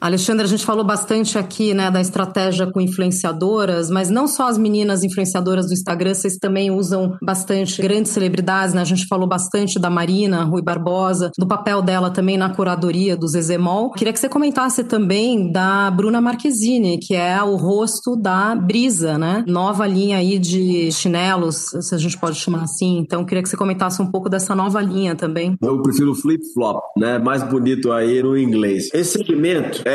Alexandre, 0.03 0.44
a 0.44 0.48
gente 0.48 0.66
falou 0.66 0.82
bastante 0.82 1.38
aqui 1.38 1.72
né, 1.72 1.88
da 1.88 2.00
estratégia 2.00 2.66
com 2.66 2.80
influenciadoras, 2.80 3.88
mas 3.88 4.11
não 4.11 4.26
só 4.26 4.48
as 4.48 4.59
meninas 4.59 5.05
influenciadoras 5.05 5.68
do 5.68 5.74
Instagram, 5.74 6.12
vocês 6.12 6.38
também 6.38 6.72
usam 6.72 7.16
bastante 7.22 7.80
grandes 7.80 8.11
celebridades, 8.11 8.74
né? 8.74 8.80
A 8.80 8.84
gente 8.84 9.07
falou 9.07 9.28
bastante 9.28 9.78
da 9.78 9.88
Marina, 9.88 10.42
Rui 10.42 10.61
Barbosa, 10.61 11.30
do 11.38 11.46
papel 11.46 11.80
dela 11.82 12.11
também 12.11 12.36
na 12.36 12.50
curadoria 12.50 13.16
do 13.16 13.28
Zezemol. 13.28 13.92
Queria 13.92 14.12
que 14.12 14.18
você 14.18 14.28
comentasse 14.28 14.82
também 14.82 15.53
da 15.53 15.88
Bruna 15.92 16.20
Marquezine, 16.20 16.98
que 16.98 17.14
é 17.14 17.40
o 17.40 17.55
rosto 17.55 18.16
da 18.16 18.57
Brisa, 18.57 19.16
né? 19.16 19.44
Nova 19.46 19.86
linha 19.86 20.16
aí 20.16 20.36
de 20.36 20.90
chinelos, 20.90 21.66
se 21.80 21.94
a 21.94 21.98
gente 21.98 22.18
pode 22.18 22.40
chamar 22.40 22.64
assim. 22.64 22.98
Então, 22.98 23.24
queria 23.24 23.40
que 23.40 23.48
você 23.48 23.57
comentasse 23.57 24.03
um 24.03 24.11
pouco 24.11 24.28
dessa 24.28 24.53
nova 24.53 24.80
linha 24.80 25.14
também. 25.14 25.57
Eu 25.62 25.80
prefiro 25.80 26.12
flip-flop, 26.12 26.80
né? 26.96 27.20
Mais 27.20 27.44
bonito 27.44 27.92
aí 27.92 28.20
no 28.20 28.36
inglês. 28.36 28.88
Esse 28.92 29.18
segmento 29.18 29.80
é 29.84 29.91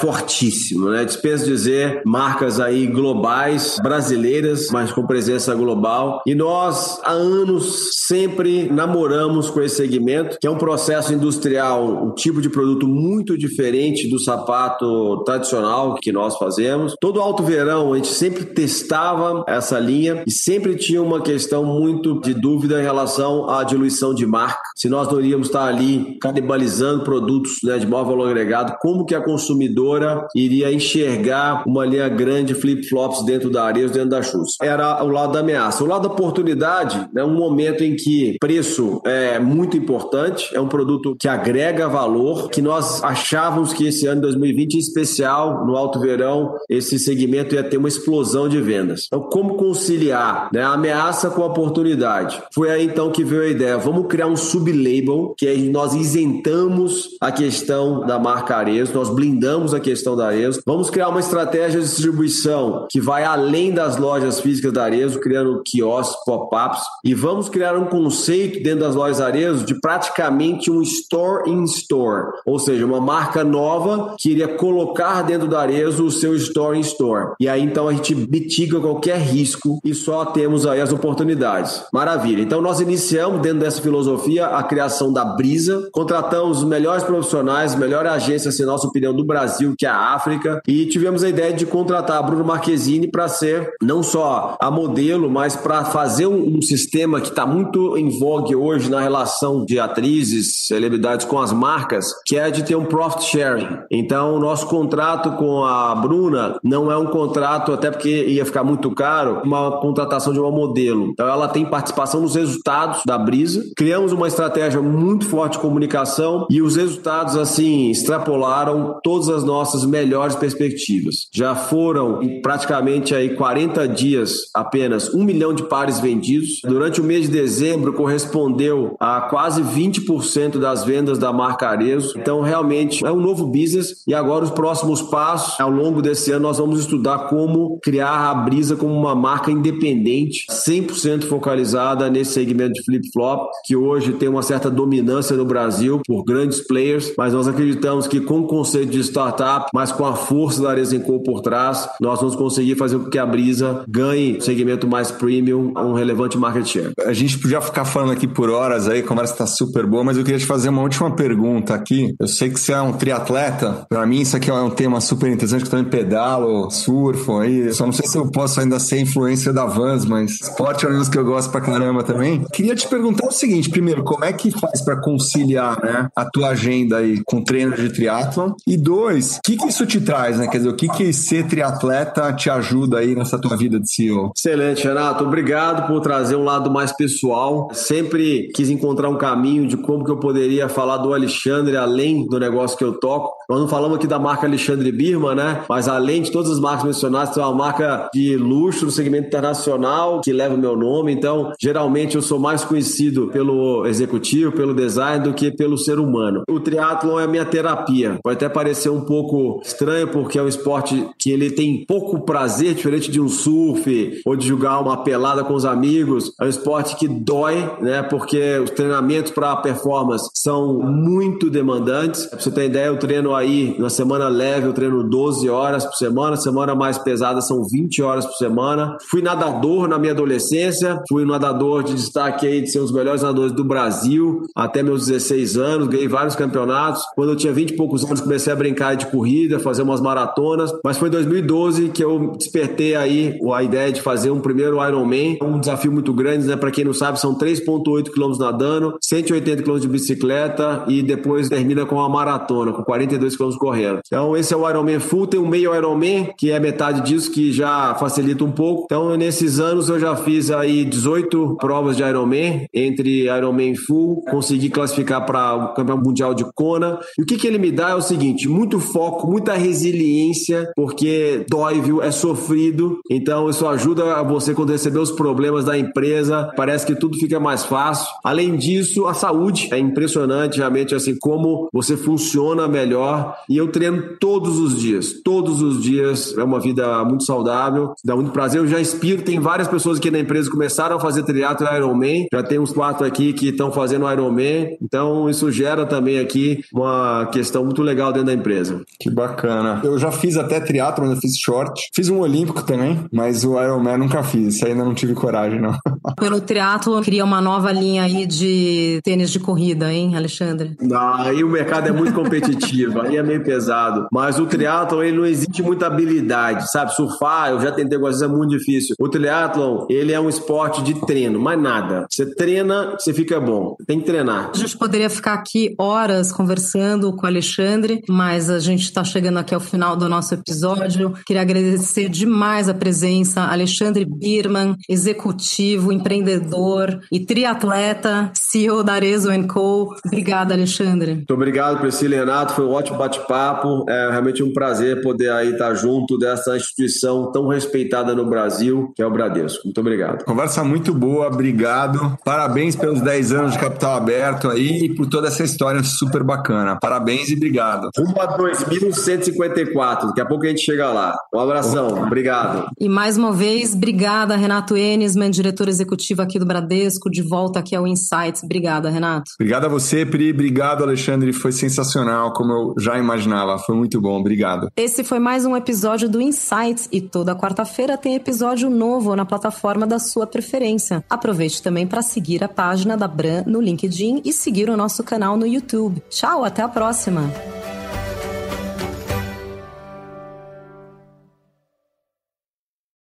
fortíssimo, 0.00 0.90
né? 0.90 1.04
Dispenso 1.04 1.44
dizer 1.44 2.02
marcas 2.04 2.60
aí 2.60 2.86
globais, 2.86 3.78
brasileiras, 3.82 4.68
mas 4.70 4.92
com 4.92 5.06
presença 5.06 5.54
global. 5.54 6.22
E 6.26 6.34
nós, 6.34 7.00
há 7.04 7.12
anos, 7.12 7.90
sempre 8.06 8.68
namoramos 8.70 9.50
com 9.50 9.60
esse 9.60 9.76
segmento, 9.76 10.38
que 10.40 10.46
é 10.46 10.50
um 10.50 10.58
processo 10.58 11.12
industrial, 11.12 12.06
um 12.06 12.10
tipo 12.12 12.40
de 12.40 12.48
produto 12.48 12.86
muito 12.86 13.36
diferente 13.36 14.08
do 14.08 14.18
sapato 14.18 15.22
tradicional 15.24 15.94
que 15.94 16.12
nós 16.12 16.36
fazemos. 16.36 16.94
Todo 17.00 17.20
alto 17.20 17.42
verão, 17.42 17.92
a 17.92 17.96
gente 17.96 18.08
sempre 18.08 18.44
testava 18.44 19.44
essa 19.46 19.78
linha 19.78 20.22
e 20.26 20.30
sempre 20.30 20.76
tinha 20.76 21.02
uma 21.02 21.20
questão 21.20 21.64
muito 21.64 22.20
de 22.20 22.34
dúvida 22.34 22.80
em 22.80 22.84
relação 22.84 23.48
à 23.50 23.64
diluição 23.64 24.14
de 24.14 24.26
marca. 24.26 24.60
Se 24.74 24.88
nós 24.88 25.10
não 25.10 25.20
iríamos 25.20 25.48
estar 25.48 25.66
ali 25.66 26.18
canibalizando 26.20 27.04
produtos 27.04 27.58
né, 27.62 27.78
de 27.78 27.86
maior 27.86 28.04
valor 28.04 28.28
agregado, 28.28 28.76
como 28.80 29.04
que 29.04 29.14
a 29.14 29.20
consumidora 29.36 30.26
iria 30.34 30.72
enxergar 30.72 31.62
uma 31.66 31.84
linha 31.84 32.08
grande 32.08 32.54
flip-flops 32.54 33.22
dentro 33.24 33.50
da 33.50 33.64
Areia, 33.64 33.86
dentro 33.88 34.08
da 34.08 34.22
Shoes. 34.22 34.56
Era 34.62 35.04
o 35.04 35.08
lado 35.08 35.34
da 35.34 35.40
ameaça. 35.40 35.84
O 35.84 35.86
lado 35.86 36.08
da 36.08 36.14
oportunidade 36.14 37.06
é 37.14 37.22
um 37.22 37.34
momento 37.34 37.84
em 37.84 37.94
que 37.94 38.36
preço 38.40 39.02
é 39.04 39.38
muito 39.38 39.76
importante, 39.76 40.48
é 40.54 40.60
um 40.60 40.68
produto 40.68 41.16
que 41.20 41.28
agrega 41.28 41.86
valor, 41.86 42.48
que 42.48 42.62
nós 42.62 43.04
achávamos 43.04 43.74
que 43.74 43.86
esse 43.86 44.06
ano 44.06 44.22
2020, 44.22 44.74
em 44.74 44.78
especial 44.78 45.66
no 45.66 45.76
alto 45.76 46.00
verão, 46.00 46.54
esse 46.68 46.98
segmento 46.98 47.54
ia 47.54 47.62
ter 47.62 47.76
uma 47.76 47.88
explosão 47.88 48.48
de 48.48 48.60
vendas. 48.60 49.06
Então, 49.06 49.20
como 49.20 49.56
conciliar 49.56 50.48
né, 50.52 50.62
a 50.62 50.72
ameaça 50.72 51.28
com 51.28 51.42
a 51.42 51.46
oportunidade? 51.46 52.42
Foi 52.54 52.70
aí 52.70 52.86
então 52.86 53.10
que 53.10 53.22
veio 53.22 53.42
a 53.42 53.48
ideia, 53.48 53.76
vamos 53.76 54.06
criar 54.06 54.28
um 54.28 54.36
sublabel 54.36 55.34
que 55.36 55.46
aí 55.46 55.68
nós 55.68 55.94
isentamos 55.94 57.10
a 57.20 57.30
questão 57.30 58.06
da 58.06 58.18
marca 58.18 58.56
Arezo, 58.56 58.94
nós 58.94 59.10
blindamos 59.10 59.25
a 59.74 59.80
questão 59.80 60.16
da 60.16 60.28
Arezo. 60.28 60.62
Vamos 60.64 60.90
criar 60.90 61.08
uma 61.08 61.20
estratégia 61.20 61.80
de 61.80 61.86
distribuição 61.86 62.86
que 62.90 63.00
vai 63.00 63.24
além 63.24 63.72
das 63.72 63.96
lojas 63.96 64.40
físicas 64.40 64.72
da 64.72 64.84
Arezo, 64.84 65.20
criando 65.20 65.62
quiosques, 65.64 66.24
pop-ups, 66.24 66.82
e 67.04 67.14
vamos 67.14 67.48
criar 67.48 67.76
um 67.76 67.86
conceito 67.86 68.62
dentro 68.62 68.80
das 68.80 68.94
lojas 68.94 69.20
Arezo 69.20 69.64
de 69.64 69.80
praticamente 69.80 70.70
um 70.70 70.82
store 70.82 71.50
in 71.50 71.64
store, 71.64 72.32
ou 72.44 72.58
seja, 72.58 72.84
uma 72.84 73.00
marca 73.00 73.42
nova 73.42 74.14
que 74.18 74.30
iria 74.30 74.48
colocar 74.48 75.22
dentro 75.22 75.48
da 75.48 75.60
Arezo 75.60 76.04
o 76.04 76.10
seu 76.10 76.34
store 76.36 76.78
in 76.78 76.80
store. 76.80 77.34
E 77.40 77.48
aí 77.48 77.62
então 77.62 77.88
a 77.88 77.92
gente 77.92 78.14
mitiga 78.14 78.80
qualquer 78.80 79.18
risco 79.18 79.80
e 79.84 79.94
só 79.94 80.26
temos 80.26 80.66
aí 80.66 80.80
as 80.80 80.92
oportunidades. 80.92 81.82
Maravilha. 81.92 82.42
Então 82.42 82.60
nós 82.60 82.80
iniciamos 82.80 83.40
dentro 83.40 83.60
dessa 83.60 83.80
filosofia 83.80 84.46
a 84.46 84.62
criação 84.62 85.12
da 85.12 85.24
Brisa, 85.24 85.88
contratamos 85.92 86.58
os 86.58 86.64
melhores 86.64 87.04
profissionais, 87.04 87.74
melhor 87.74 88.06
agência, 88.06 88.50
se 88.50 88.64
nossa 88.64 88.86
opinião 88.86 89.14
do 89.16 89.24
Brasil, 89.24 89.74
que 89.76 89.86
é 89.86 89.88
a 89.88 90.14
África, 90.14 90.60
e 90.66 90.86
tivemos 90.86 91.24
a 91.24 91.28
ideia 91.28 91.52
de 91.52 91.66
contratar 91.66 92.18
a 92.18 92.22
Bruno 92.22 92.44
Marquezine 92.44 93.08
para 93.08 93.28
ser 93.28 93.72
não 93.82 94.02
só 94.02 94.56
a 94.60 94.70
modelo, 94.70 95.30
mas 95.30 95.56
para 95.56 95.84
fazer 95.84 96.26
um, 96.26 96.56
um, 96.56 96.62
sistema 96.62 97.20
que 97.20 97.28
está 97.28 97.46
muito 97.46 97.96
em 97.96 98.18
vogue 98.18 98.54
hoje 98.54 98.90
na 98.90 99.00
relação 99.00 99.64
de 99.64 99.78
atrizes, 99.78 100.66
celebridades 100.66 101.26
com 101.26 101.38
as 101.38 101.52
marcas, 101.52 102.06
que 102.24 102.36
é 102.36 102.50
de 102.50 102.64
ter 102.64 102.76
um 102.76 102.84
profit 102.84 103.24
sharing. 103.24 103.78
Então, 103.90 104.38
nosso 104.38 104.66
contrato 104.66 105.32
com 105.32 105.64
a 105.64 105.94
Bruna 105.94 106.58
não 106.62 106.90
é 106.90 106.96
um 106.96 107.06
contrato, 107.06 107.72
até 107.72 107.90
porque 107.90 108.24
ia 108.26 108.44
ficar 108.44 108.64
muito 108.64 108.90
caro, 108.90 109.42
uma 109.44 109.80
contratação 109.80 110.32
de 110.32 110.40
uma 110.40 110.50
modelo. 110.50 111.08
Então, 111.10 111.28
ela 111.28 111.48
tem 111.48 111.64
participação 111.64 112.20
nos 112.20 112.34
resultados 112.34 113.02
da 113.06 113.18
Brisa. 113.18 113.64
Criamos 113.76 114.12
uma 114.12 114.28
estratégia 114.28 114.80
muito 114.80 115.26
forte 115.26 115.52
de 115.52 115.58
comunicação 115.58 116.46
e 116.50 116.60
os 116.60 116.76
resultados, 116.76 117.36
assim, 117.36 117.90
extrapolaram 117.90 118.95
todas 119.02 119.28
as 119.28 119.44
nossas 119.44 119.84
melhores 119.84 120.34
perspectivas. 120.34 121.28
Já 121.32 121.54
foram 121.54 122.20
praticamente 122.42 123.14
aí 123.14 123.34
40 123.34 123.86
dias 123.88 124.50
apenas 124.54 125.12
um 125.14 125.24
milhão 125.24 125.54
de 125.54 125.64
pares 125.64 126.00
vendidos. 126.00 126.60
Durante 126.64 127.00
o 127.00 127.04
mês 127.04 127.22
de 127.22 127.32
dezembro 127.32 127.92
correspondeu 127.92 128.96
a 128.98 129.22
quase 129.22 129.62
20% 129.62 130.58
das 130.58 130.84
vendas 130.84 131.18
da 131.18 131.32
marca 131.32 131.68
Arezo. 131.68 132.18
Então 132.18 132.40
realmente 132.40 133.04
é 133.04 133.10
um 133.10 133.20
novo 133.20 133.46
business 133.46 134.02
e 134.06 134.14
agora 134.14 134.44
os 134.44 134.50
próximos 134.50 135.02
passos 135.02 135.58
ao 135.60 135.70
longo 135.70 136.00
desse 136.00 136.30
ano 136.30 136.46
nós 136.46 136.58
vamos 136.58 136.80
estudar 136.80 137.28
como 137.28 137.78
criar 137.82 138.30
a 138.30 138.34
Brisa 138.34 138.76
como 138.76 138.94
uma 138.94 139.14
marca 139.14 139.50
independente, 139.50 140.46
100% 140.50 141.24
focalizada 141.24 142.08
nesse 142.08 142.32
segmento 142.32 142.74
de 142.74 142.84
flip-flop, 142.84 143.50
que 143.64 143.74
hoje 143.74 144.12
tem 144.12 144.28
uma 144.28 144.42
certa 144.42 144.70
dominância 144.70 145.36
no 145.36 145.44
Brasil 145.44 146.00
por 146.06 146.24
grandes 146.24 146.60
players, 146.66 147.12
mas 147.16 147.32
nós 147.32 147.48
acreditamos 147.48 148.06
que 148.06 148.20
com 148.20 148.40
o 148.40 148.46
conceito 148.46 148.85
de 148.86 149.00
startup, 149.00 149.68
mas 149.74 149.92
com 149.92 150.04
a 150.04 150.14
força 150.14 150.62
da 150.62 150.70
Arezenco 150.70 151.22
por 151.22 151.40
trás, 151.40 151.88
nós 152.00 152.20
vamos 152.20 152.36
conseguir 152.36 152.76
fazer 152.76 152.98
com 152.98 153.10
que 153.10 153.18
a 153.18 153.26
Brisa 153.26 153.84
ganhe 153.88 154.38
um 154.38 154.40
segmento 154.40 154.86
mais 154.86 155.10
premium, 155.10 155.72
um 155.76 155.92
relevante 155.92 156.38
market 156.38 156.66
share. 156.66 156.92
A 157.04 157.12
gente 157.12 157.38
podia 157.38 157.60
ficar 157.60 157.84
falando 157.84 158.12
aqui 158.12 158.26
por 158.26 158.50
horas 158.50 158.88
aí, 158.88 159.00
a 159.00 159.02
conversa 159.02 159.32
está 159.32 159.46
super 159.46 159.86
boa, 159.86 160.04
mas 160.04 160.16
eu 160.16 160.24
queria 160.24 160.38
te 160.38 160.46
fazer 160.46 160.68
uma 160.68 160.82
última 160.82 161.10
pergunta 161.14 161.74
aqui. 161.74 162.14
Eu 162.18 162.28
sei 162.28 162.50
que 162.50 162.58
você 162.58 162.72
é 162.72 162.80
um 162.80 162.92
triatleta, 162.92 163.86
para 163.88 164.06
mim 164.06 164.20
isso 164.20 164.36
aqui 164.36 164.50
é 164.50 164.54
um 164.54 164.70
tema 164.70 165.00
super 165.00 165.30
interessante, 165.30 165.62
que 165.62 165.66
eu 165.66 165.70
também 165.70 165.90
pedalo, 165.90 166.70
surfo 166.70 167.38
aí, 167.38 167.72
só 167.72 167.84
não 167.84 167.92
sei 167.92 168.06
se 168.06 168.18
eu 168.18 168.30
posso 168.30 168.60
ainda 168.60 168.78
ser 168.78 169.00
influência 169.00 169.52
da 169.52 169.66
Vans, 169.66 170.04
mas 170.04 170.32
esporte 170.32 170.84
é 170.84 170.88
um 170.88 170.92
negócio 170.92 171.12
que 171.12 171.18
eu 171.18 171.24
gosto 171.24 171.50
pra 171.50 171.60
caramba 171.60 172.02
também. 172.02 172.44
Queria 172.52 172.74
te 172.74 172.86
perguntar 172.88 173.26
o 173.26 173.32
seguinte, 173.32 173.70
primeiro, 173.70 174.04
como 174.04 174.24
é 174.24 174.32
que 174.32 174.50
faz 174.50 174.82
para 174.82 175.00
conciliar 175.00 175.82
né, 175.82 176.08
a 176.14 176.24
tua 176.24 176.48
agenda 176.50 176.98
aí 176.98 177.22
com 177.24 177.42
treino 177.42 177.74
de 177.74 177.92
triatlon 177.92 178.52
e 178.66 178.75
dois, 178.76 179.36
o 179.36 179.40
que, 179.44 179.56
que 179.56 179.66
isso 179.66 179.86
te 179.86 180.00
traz, 180.00 180.38
né? 180.38 180.46
Quer 180.48 180.58
dizer, 180.58 180.68
o 180.68 180.76
que, 180.76 180.88
que 180.88 181.12
ser 181.12 181.46
triatleta 181.46 182.32
te 182.32 182.50
ajuda 182.50 182.98
aí 182.98 183.14
nessa 183.14 183.38
tua 183.38 183.56
vida 183.56 183.80
de 183.80 183.90
CEO? 183.90 184.32
Excelente, 184.36 184.86
Renato. 184.86 185.24
Obrigado 185.24 185.86
por 185.86 186.00
trazer 186.00 186.36
um 186.36 186.44
lado 186.44 186.70
mais 186.70 186.92
pessoal. 186.92 187.68
Sempre 187.72 188.48
quis 188.54 188.70
encontrar 188.70 189.08
um 189.08 189.16
caminho 189.16 189.66
de 189.66 189.76
como 189.76 190.04
que 190.04 190.10
eu 190.10 190.18
poderia 190.18 190.68
falar 190.68 190.98
do 190.98 191.12
Alexandre 191.12 191.76
além 191.76 192.26
do 192.26 192.38
negócio 192.38 192.76
que 192.76 192.84
eu 192.84 192.98
toco. 192.98 193.34
Nós 193.48 193.60
não 193.60 193.68
falamos 193.68 193.96
aqui 193.96 194.06
da 194.06 194.18
marca 194.18 194.46
Alexandre 194.46 194.90
Birman, 194.90 195.34
né? 195.34 195.64
Mas 195.68 195.88
além 195.88 196.22
de 196.22 196.30
todas 196.30 196.50
as 196.50 196.60
marcas 196.60 196.84
mencionadas, 196.84 197.34
tem 197.34 197.42
uma 197.42 197.54
marca 197.54 198.08
de 198.12 198.36
luxo 198.36 198.84
no 198.84 198.90
segmento 198.90 199.28
internacional 199.28 200.20
que 200.20 200.32
leva 200.32 200.54
o 200.54 200.58
meu 200.58 200.76
nome. 200.76 201.12
Então, 201.12 201.52
geralmente 201.60 202.16
eu 202.16 202.22
sou 202.22 202.38
mais 202.38 202.64
conhecido 202.64 203.28
pelo 203.28 203.86
executivo, 203.86 204.52
pelo 204.52 204.74
design, 204.74 205.24
do 205.24 205.34
que 205.34 205.50
pelo 205.50 205.78
ser 205.78 205.98
humano. 205.98 206.42
O 206.48 206.60
triatlon 206.60 207.20
é 207.20 207.24
a 207.24 207.28
minha 207.28 207.44
terapia. 207.44 208.18
Pode 208.22 208.36
até 208.36 208.48
parecer 208.48 208.65
um 208.90 209.00
pouco 209.02 209.60
estranho, 209.64 210.08
porque 210.08 210.38
é 210.38 210.42
um 210.42 210.48
esporte 210.48 211.08
que 211.18 211.30
ele 211.30 211.50
tem 211.50 211.84
pouco 211.86 212.20
prazer, 212.20 212.74
diferente 212.74 213.10
de 213.10 213.20
um 213.20 213.28
surf 213.28 214.20
ou 214.24 214.36
de 214.36 214.46
jogar 214.46 214.80
uma 214.80 215.02
pelada 215.02 215.44
com 215.44 215.54
os 215.54 215.64
amigos. 215.64 216.32
É 216.40 216.44
um 216.44 216.48
esporte 216.48 216.96
que 216.96 217.08
dói, 217.08 217.56
né? 217.80 218.02
Porque 218.02 218.58
os 218.58 218.70
treinamentos 218.70 219.32
para 219.32 219.56
performance 219.56 220.28
são 220.34 220.80
muito 220.80 221.50
demandantes. 221.50 222.26
Pra 222.26 222.40
você 222.40 222.50
ter 222.50 222.66
ideia, 222.66 222.86
eu 222.86 222.98
treino 222.98 223.34
aí 223.34 223.76
na 223.78 223.90
semana 223.90 224.28
leve, 224.28 224.66
eu 224.66 224.72
treino 224.72 225.08
12 225.08 225.48
horas 225.48 225.84
por 225.84 225.94
semana, 225.94 226.36
semana 226.36 226.74
mais 226.74 226.98
pesada 226.98 227.40
são 227.40 227.64
20 227.64 228.02
horas 228.02 228.26
por 228.26 228.34
semana. 228.34 228.96
Fui 229.10 229.22
nadador 229.22 229.88
na 229.88 229.98
minha 229.98 230.12
adolescência, 230.12 231.00
fui 231.08 231.24
nadador 231.24 231.82
de 231.82 231.94
destaque 231.94 232.46
aí 232.46 232.60
de 232.60 232.70
ser 232.70 232.80
um 232.80 232.82
dos 232.82 232.92
melhores 232.92 233.22
nadadores 233.22 233.52
do 233.52 233.64
Brasil 233.64 234.42
até 234.54 234.82
meus 234.82 235.06
16 235.06 235.56
anos, 235.56 235.88
ganhei 235.88 236.08
vários 236.08 236.34
campeonatos. 236.36 237.02
Quando 237.14 237.30
eu 237.30 237.36
tinha 237.36 237.52
20 237.52 237.70
e 237.70 237.76
poucos 237.76 238.04
anos, 238.04 238.20
comecei 238.20 238.52
a 238.52 238.55
brincar 238.56 238.94
de 238.94 239.06
corrida, 239.06 239.58
fazer 239.58 239.82
umas 239.82 240.00
maratonas, 240.00 240.70
mas 240.84 240.98
foi 240.98 241.08
em 241.08 241.12
2012 241.12 241.88
que 241.90 242.02
eu 242.02 242.32
despertei 242.36 242.94
aí 242.94 243.38
a 243.54 243.62
ideia 243.62 243.92
de 243.92 244.00
fazer 244.00 244.30
um 244.30 244.40
primeiro 244.40 244.84
Ironman, 244.84 245.38
um 245.42 245.58
desafio 245.60 245.92
muito 245.92 246.12
grande, 246.12 246.46
né? 246.46 246.56
Para 246.56 246.70
quem 246.70 246.84
não 246.84 246.94
sabe, 246.94 247.20
são 247.20 247.36
3.8 247.36 248.10
quilômetros 248.10 248.38
nadando, 248.38 248.96
180 249.00 249.62
quilômetros 249.62 249.82
de 249.82 249.88
bicicleta 249.88 250.84
e 250.88 251.02
depois 251.02 251.48
termina 251.48 251.86
com 251.86 251.96
uma 251.96 252.08
maratona, 252.08 252.72
com 252.72 252.82
42 252.82 253.36
quilômetros 253.36 253.60
correndo. 253.60 254.00
Então 254.06 254.36
esse 254.36 254.52
é 254.52 254.56
o 254.56 254.68
Ironman 254.68 255.00
Full, 255.00 255.26
tem 255.26 255.40
um 255.40 255.48
meio 255.48 255.74
Ironman, 255.74 256.30
que 256.36 256.50
é 256.50 256.58
metade 256.58 257.02
disso, 257.02 257.30
que 257.30 257.52
já 257.52 257.94
facilita 257.94 258.44
um 258.44 258.52
pouco. 258.52 258.84
Então 258.84 259.16
nesses 259.16 259.58
anos 259.58 259.88
eu 259.88 259.98
já 259.98 260.16
fiz 260.16 260.50
aí 260.50 260.84
18 260.84 261.56
provas 261.60 261.96
de 261.96 262.02
Ironman, 262.02 262.66
entre 262.72 263.26
Ironman 263.26 263.74
Full, 263.74 264.22
consegui 264.30 264.70
classificar 264.70 265.24
para 265.24 265.54
o 265.54 265.74
Campeonato 265.74 266.06
Mundial 266.06 266.34
de 266.34 266.44
Kona. 266.54 266.98
E 267.18 267.22
o 267.22 267.26
que, 267.26 267.36
que 267.36 267.46
ele 267.46 267.58
me 267.58 267.70
dá 267.70 267.90
é 267.90 267.94
o 267.94 268.00
seguinte, 268.00 268.45
muito 268.48 268.80
foco, 268.80 269.26
muita 269.26 269.54
resiliência, 269.54 270.70
porque 270.74 271.44
dói, 271.48 271.80
viu? 271.80 272.02
É 272.02 272.10
sofrido. 272.10 272.98
Então 273.10 273.48
isso 273.48 273.66
ajuda 273.66 274.22
você 274.22 274.54
quando 274.54 274.72
receber 274.72 274.98
os 274.98 275.10
problemas 275.10 275.64
da 275.64 275.78
empresa, 275.78 276.52
parece 276.56 276.86
que 276.86 276.94
tudo 276.94 277.18
fica 277.18 277.38
mais 277.38 277.64
fácil. 277.64 278.06
Além 278.24 278.56
disso, 278.56 279.06
a 279.06 279.14
saúde 279.14 279.68
é 279.72 279.78
impressionante, 279.78 280.58
realmente, 280.58 280.94
assim, 280.94 281.16
como 281.18 281.68
você 281.72 281.96
funciona 281.96 282.68
melhor. 282.68 283.36
E 283.48 283.56
eu 283.56 283.68
treino 283.68 284.16
todos 284.20 284.58
os 284.58 284.78
dias, 284.78 285.14
todos 285.24 285.62
os 285.62 285.82
dias. 285.82 286.36
É 286.36 286.42
uma 286.42 286.60
vida 286.60 287.04
muito 287.04 287.24
saudável, 287.24 287.94
dá 288.04 288.14
muito 288.14 288.30
prazer. 288.30 288.60
Eu 288.60 288.66
já 288.66 288.80
inspiro, 288.80 289.22
tem 289.22 289.38
várias 289.38 289.68
pessoas 289.68 289.98
aqui 289.98 290.10
na 290.10 290.18
empresa 290.18 290.48
que 290.48 290.54
começaram 290.54 290.96
a 290.96 291.00
fazer 291.00 291.22
triatlo 291.22 291.66
Ironman. 291.74 292.26
Já 292.32 292.42
tem 292.42 292.58
uns 292.58 292.72
quatro 292.72 293.06
aqui 293.06 293.32
que 293.32 293.48
estão 293.48 293.70
fazendo 293.70 294.10
Ironman. 294.10 294.76
Então, 294.82 295.28
isso 295.28 295.50
gera 295.50 295.86
também 295.86 296.18
aqui 296.18 296.60
uma 296.72 297.26
questão 297.26 297.64
muito 297.64 297.82
legal 297.82 298.12
dentro 298.12 298.26
da 298.26 298.34
empresa. 298.36 298.82
Que 299.00 299.10
bacana. 299.10 299.80
Eu 299.82 299.98
já 299.98 300.12
fiz 300.12 300.36
até 300.36 300.60
triatlo, 300.60 301.04
eu 301.06 301.16
fiz 301.16 301.36
short. 301.38 301.80
Fiz 301.94 302.08
um 302.08 302.20
olímpico 302.20 302.62
também, 302.62 303.04
mas 303.12 303.44
o 303.44 303.60
Ironman 303.60 303.98
nunca 303.98 304.22
fiz. 304.22 304.56
Isso 304.56 304.66
ainda 304.66 304.84
não 304.84 304.94
tive 304.94 305.14
coragem, 305.14 305.60
não. 305.60 305.76
Pelo 306.18 306.40
triatlo, 306.40 307.00
queria 307.02 307.24
uma 307.24 307.40
nova 307.40 307.72
linha 307.72 308.04
aí 308.04 308.26
de 308.26 309.00
tênis 309.02 309.30
de 309.30 309.40
corrida, 309.40 309.92
hein, 309.92 310.16
Alexandre? 310.16 310.76
Aí 311.18 311.42
o 311.42 311.48
mercado 311.48 311.88
é 311.88 311.92
muito 311.92 312.14
competitivo, 312.14 313.00
aí 313.00 313.16
é 313.16 313.22
meio 313.22 313.42
pesado. 313.42 314.06
Mas 314.12 314.38
o 314.38 314.46
triatlon, 314.46 315.02
ele 315.02 315.16
não 315.16 315.26
existe 315.26 315.62
muita 315.62 315.86
habilidade, 315.86 316.70
sabe? 316.70 316.94
Surfar, 316.94 317.50
eu 317.50 317.60
já 317.60 317.72
tentei 317.72 317.96
algumas 317.96 318.18
vezes, 318.18 318.32
é 318.32 318.36
muito 318.36 318.56
difícil. 318.56 318.94
O 318.98 319.08
triatlon, 319.08 319.86
ele 319.88 320.12
é 320.12 320.20
um 320.20 320.28
esporte 320.28 320.82
de 320.82 320.94
treino, 321.06 321.40
mais 321.40 321.60
nada. 321.60 322.06
Você 322.10 322.26
treina, 322.34 322.96
você 322.98 323.12
fica 323.12 323.40
bom. 323.40 323.76
Tem 323.86 324.00
que 324.00 324.06
treinar. 324.06 324.50
A 324.54 324.56
gente 324.56 324.76
poderia 324.76 325.10
ficar 325.10 325.34
aqui 325.34 325.74
horas 325.78 326.32
conversando 326.32 327.14
com 327.14 327.24
o 327.24 327.26
Alexandre, 327.26 328.02
mas 328.08 328.25
a 328.26 328.58
gente 328.58 328.82
está 328.82 329.04
chegando 329.04 329.38
aqui 329.38 329.54
ao 329.54 329.60
final 329.60 329.96
do 329.96 330.08
nosso 330.08 330.34
episódio. 330.34 331.14
Queria 331.24 331.42
agradecer 331.42 332.08
demais 332.08 332.68
a 332.68 332.74
presença, 332.74 333.42
Alexandre 333.42 334.04
Birman, 334.04 334.76
executivo, 334.88 335.92
empreendedor 335.92 337.00
e 337.12 337.20
triatleta, 337.20 338.30
CEO 338.34 338.82
da 338.82 338.94
Arezo 338.94 339.28
Co. 339.46 339.94
Obrigada, 340.04 340.54
Alexandre. 340.54 341.14
Muito 341.14 341.34
obrigado, 341.34 341.78
Priscila 341.78 342.14
e 342.16 342.18
Renato. 342.18 342.54
Foi 342.54 342.64
um 342.64 342.72
ótimo 342.72 342.98
bate-papo. 342.98 343.84
É 343.88 344.10
realmente 344.10 344.42
um 344.42 344.52
prazer 344.52 345.02
poder 345.02 345.30
aí 345.30 345.52
estar 345.52 345.74
junto 345.74 346.18
dessa 346.18 346.56
instituição 346.56 347.30
tão 347.30 347.48
respeitada 347.48 348.14
no 348.14 348.26
Brasil, 348.28 348.92
que 348.94 349.02
é 349.02 349.06
o 349.06 349.10
Bradesco. 349.10 349.62
Muito 349.64 349.80
obrigado. 349.80 350.24
Conversa 350.24 350.64
muito 350.64 350.92
boa, 350.92 351.28
obrigado. 351.28 352.18
Parabéns 352.24 352.74
pelos 352.74 353.00
10 353.00 353.32
anos 353.32 353.52
de 353.52 353.58
capital 353.58 353.96
aberto 353.96 354.48
aí 354.48 354.86
e 354.86 354.94
por 354.94 355.06
toda 355.06 355.28
essa 355.28 355.44
história 355.44 355.82
super 355.82 356.22
bacana. 356.22 356.76
Parabéns 356.80 357.28
e 357.28 357.34
obrigado. 357.34 357.90
Rumo 357.96 358.15
a 358.20 358.26
2154. 358.26 360.08
Daqui 360.08 360.20
a 360.20 360.26
pouco 360.26 360.44
a 360.44 360.48
gente 360.48 360.62
chega 360.62 360.92
lá. 360.92 361.16
Um 361.34 361.38
abração. 361.38 361.88
Obrigado. 362.04 362.68
E 362.80 362.88
mais 362.88 363.16
uma 363.16 363.32
vez, 363.32 363.74
obrigada, 363.74 364.36
Renato 364.36 364.76
Enisman, 364.76 365.30
diretor 365.30 365.68
executivo 365.68 366.22
aqui 366.22 366.38
do 366.38 366.46
Bradesco, 366.46 367.10
de 367.10 367.22
volta 367.22 367.58
aqui 367.58 367.74
ao 367.74 367.86
Insights. 367.86 368.42
Obrigada, 368.42 368.90
Renato. 368.90 369.30
Obrigado 369.38 369.66
a 369.66 369.68
você, 369.68 370.04
Pri. 370.04 370.30
Obrigado, 370.30 370.82
Alexandre. 370.82 371.32
Foi 371.32 371.52
sensacional, 371.52 372.32
como 372.32 372.52
eu 372.52 372.74
já 372.78 372.98
imaginava. 372.98 373.58
Foi 373.58 373.74
muito 373.74 374.00
bom. 374.00 374.18
Obrigado. 374.18 374.68
Esse 374.76 375.04
foi 375.04 375.18
mais 375.18 375.44
um 375.44 375.56
episódio 375.56 376.08
do 376.08 376.20
Insights 376.20 376.88
e 376.92 377.00
toda 377.00 377.34
quarta-feira 377.34 377.96
tem 377.96 378.14
episódio 378.14 378.70
novo 378.70 379.14
na 379.14 379.24
plataforma 379.24 379.86
da 379.86 379.98
sua 379.98 380.26
preferência. 380.26 381.04
Aproveite 381.08 381.62
também 381.62 381.86
para 381.86 382.02
seguir 382.02 382.42
a 382.42 382.48
página 382.48 382.96
da 382.96 383.08
Bran 383.08 383.42
no 383.46 383.60
LinkedIn 383.60 384.22
e 384.24 384.32
seguir 384.32 384.68
o 384.70 384.76
nosso 384.76 385.02
canal 385.02 385.36
no 385.36 385.46
YouTube. 385.46 386.02
Tchau, 386.08 386.44
até 386.44 386.62
a 386.62 386.68
próxima! 386.68 387.65